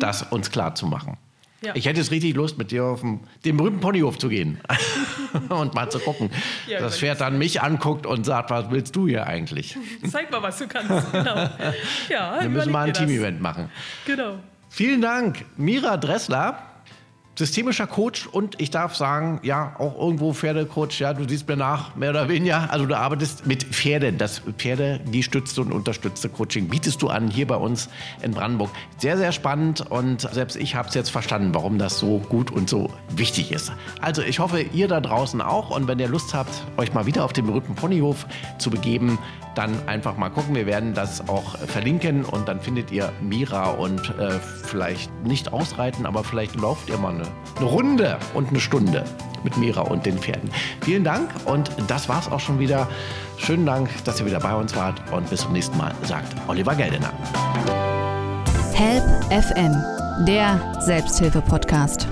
das 0.00 0.22
uns 0.22 0.50
klar 0.50 0.74
zu 0.74 0.86
machen. 0.86 1.18
Ja. 1.62 1.72
Ich 1.74 1.86
hätte 1.86 2.00
jetzt 2.00 2.10
richtig 2.10 2.34
Lust, 2.34 2.58
mit 2.58 2.70
dir 2.72 2.84
auf 2.84 3.00
den, 3.00 3.20
den 3.44 3.56
berühmten 3.56 3.80
Ponyhof 3.80 4.18
zu 4.18 4.28
gehen 4.28 4.58
und 5.48 5.74
mal 5.74 5.88
zu 5.90 6.00
gucken. 6.00 6.30
Ja, 6.66 6.80
das 6.80 6.98
Pferd 6.98 7.20
dann 7.20 7.38
mich 7.38 7.62
anguckt 7.62 8.04
und 8.04 8.24
sagt, 8.24 8.50
was 8.50 8.70
willst 8.70 8.96
du 8.96 9.06
hier 9.06 9.26
eigentlich? 9.26 9.76
Zeig 10.10 10.30
mal, 10.30 10.42
was 10.42 10.58
du 10.58 10.66
kannst. 10.66 10.92
Genau. 11.12 11.48
Ja, 12.08 12.38
Wir 12.40 12.48
müssen 12.48 12.72
mal 12.72 12.88
ein. 12.88 12.94
Team-Event 12.94 13.40
machen. 13.40 13.70
Genau. 14.06 14.34
Vielen 14.68 15.02
Dank, 15.02 15.44
Mira 15.56 15.96
Dressler, 15.98 16.58
systemischer 17.42 17.88
Coach 17.88 18.28
und 18.28 18.60
ich 18.60 18.70
darf 18.70 18.94
sagen, 18.94 19.40
ja, 19.42 19.74
auch 19.78 19.98
irgendwo 19.98 20.32
Pferdecoach, 20.32 21.00
ja, 21.00 21.12
du 21.12 21.28
siehst 21.28 21.48
mir 21.48 21.56
nach, 21.56 21.96
mehr 21.96 22.10
oder 22.10 22.28
weniger. 22.28 22.70
Also 22.70 22.86
du 22.86 22.96
arbeitest 22.96 23.46
mit 23.46 23.64
Pferden. 23.64 24.16
Das 24.16 24.42
Pferde 24.58 25.00
gestützte 25.10 25.60
und 25.62 25.72
unterstützte 25.72 26.28
Coaching 26.28 26.68
bietest 26.68 27.02
du 27.02 27.08
an 27.08 27.28
hier 27.28 27.48
bei 27.48 27.56
uns 27.56 27.88
in 28.22 28.30
Brandenburg. 28.30 28.70
Sehr, 28.98 29.18
sehr 29.18 29.32
spannend 29.32 29.80
und 29.90 30.20
selbst 30.20 30.54
ich 30.54 30.76
habe 30.76 30.88
es 30.88 30.94
jetzt 30.94 31.10
verstanden, 31.10 31.52
warum 31.52 31.78
das 31.78 31.98
so 31.98 32.18
gut 32.18 32.52
und 32.52 32.70
so 32.70 32.90
wichtig 33.16 33.50
ist. 33.50 33.72
Also 34.00 34.22
ich 34.22 34.38
hoffe, 34.38 34.62
ihr 34.62 34.86
da 34.86 35.00
draußen 35.00 35.40
auch 35.40 35.70
und 35.70 35.88
wenn 35.88 35.98
ihr 35.98 36.08
Lust 36.08 36.34
habt, 36.34 36.62
euch 36.76 36.94
mal 36.94 37.06
wieder 37.06 37.24
auf 37.24 37.32
den 37.32 37.46
berühmten 37.46 37.74
Ponyhof 37.74 38.24
zu 38.58 38.70
begeben, 38.70 39.18
dann 39.54 39.88
einfach 39.88 40.16
mal 40.16 40.30
gucken. 40.30 40.54
Wir 40.54 40.66
werden 40.66 40.94
das 40.94 41.28
auch 41.28 41.58
verlinken 41.58 42.24
und 42.24 42.48
dann 42.48 42.60
findet 42.60 42.90
ihr 42.90 43.12
Mira 43.20 43.70
und 43.70 44.18
äh, 44.18 44.30
vielleicht 44.64 45.10
nicht 45.24 45.52
ausreiten, 45.52 46.06
aber 46.06 46.24
vielleicht 46.24 46.56
lauft 46.56 46.88
ihr 46.88 46.98
mal 46.98 47.14
eine, 47.14 47.24
eine 47.56 47.66
Runde 47.66 48.18
und 48.34 48.48
eine 48.48 48.60
Stunde 48.60 49.04
mit 49.44 49.56
Mira 49.56 49.82
und 49.82 50.06
den 50.06 50.18
Pferden. 50.18 50.50
Vielen 50.82 51.04
Dank 51.04 51.30
und 51.44 51.70
das 51.88 52.08
war's 52.08 52.30
auch 52.30 52.40
schon 52.40 52.58
wieder. 52.58 52.88
Schönen 53.36 53.66
Dank, 53.66 53.90
dass 54.04 54.20
ihr 54.20 54.26
wieder 54.26 54.40
bei 54.40 54.54
uns 54.54 54.74
wart 54.76 55.00
und 55.12 55.28
bis 55.30 55.40
zum 55.40 55.52
nächsten 55.52 55.76
Mal, 55.76 55.92
sagt 56.02 56.34
Oliver 56.48 56.74
Geldener. 56.74 57.12
Help 58.72 59.04
FM, 59.30 59.74
der 60.26 60.60
Selbsthilfe-Podcast. 60.80 62.08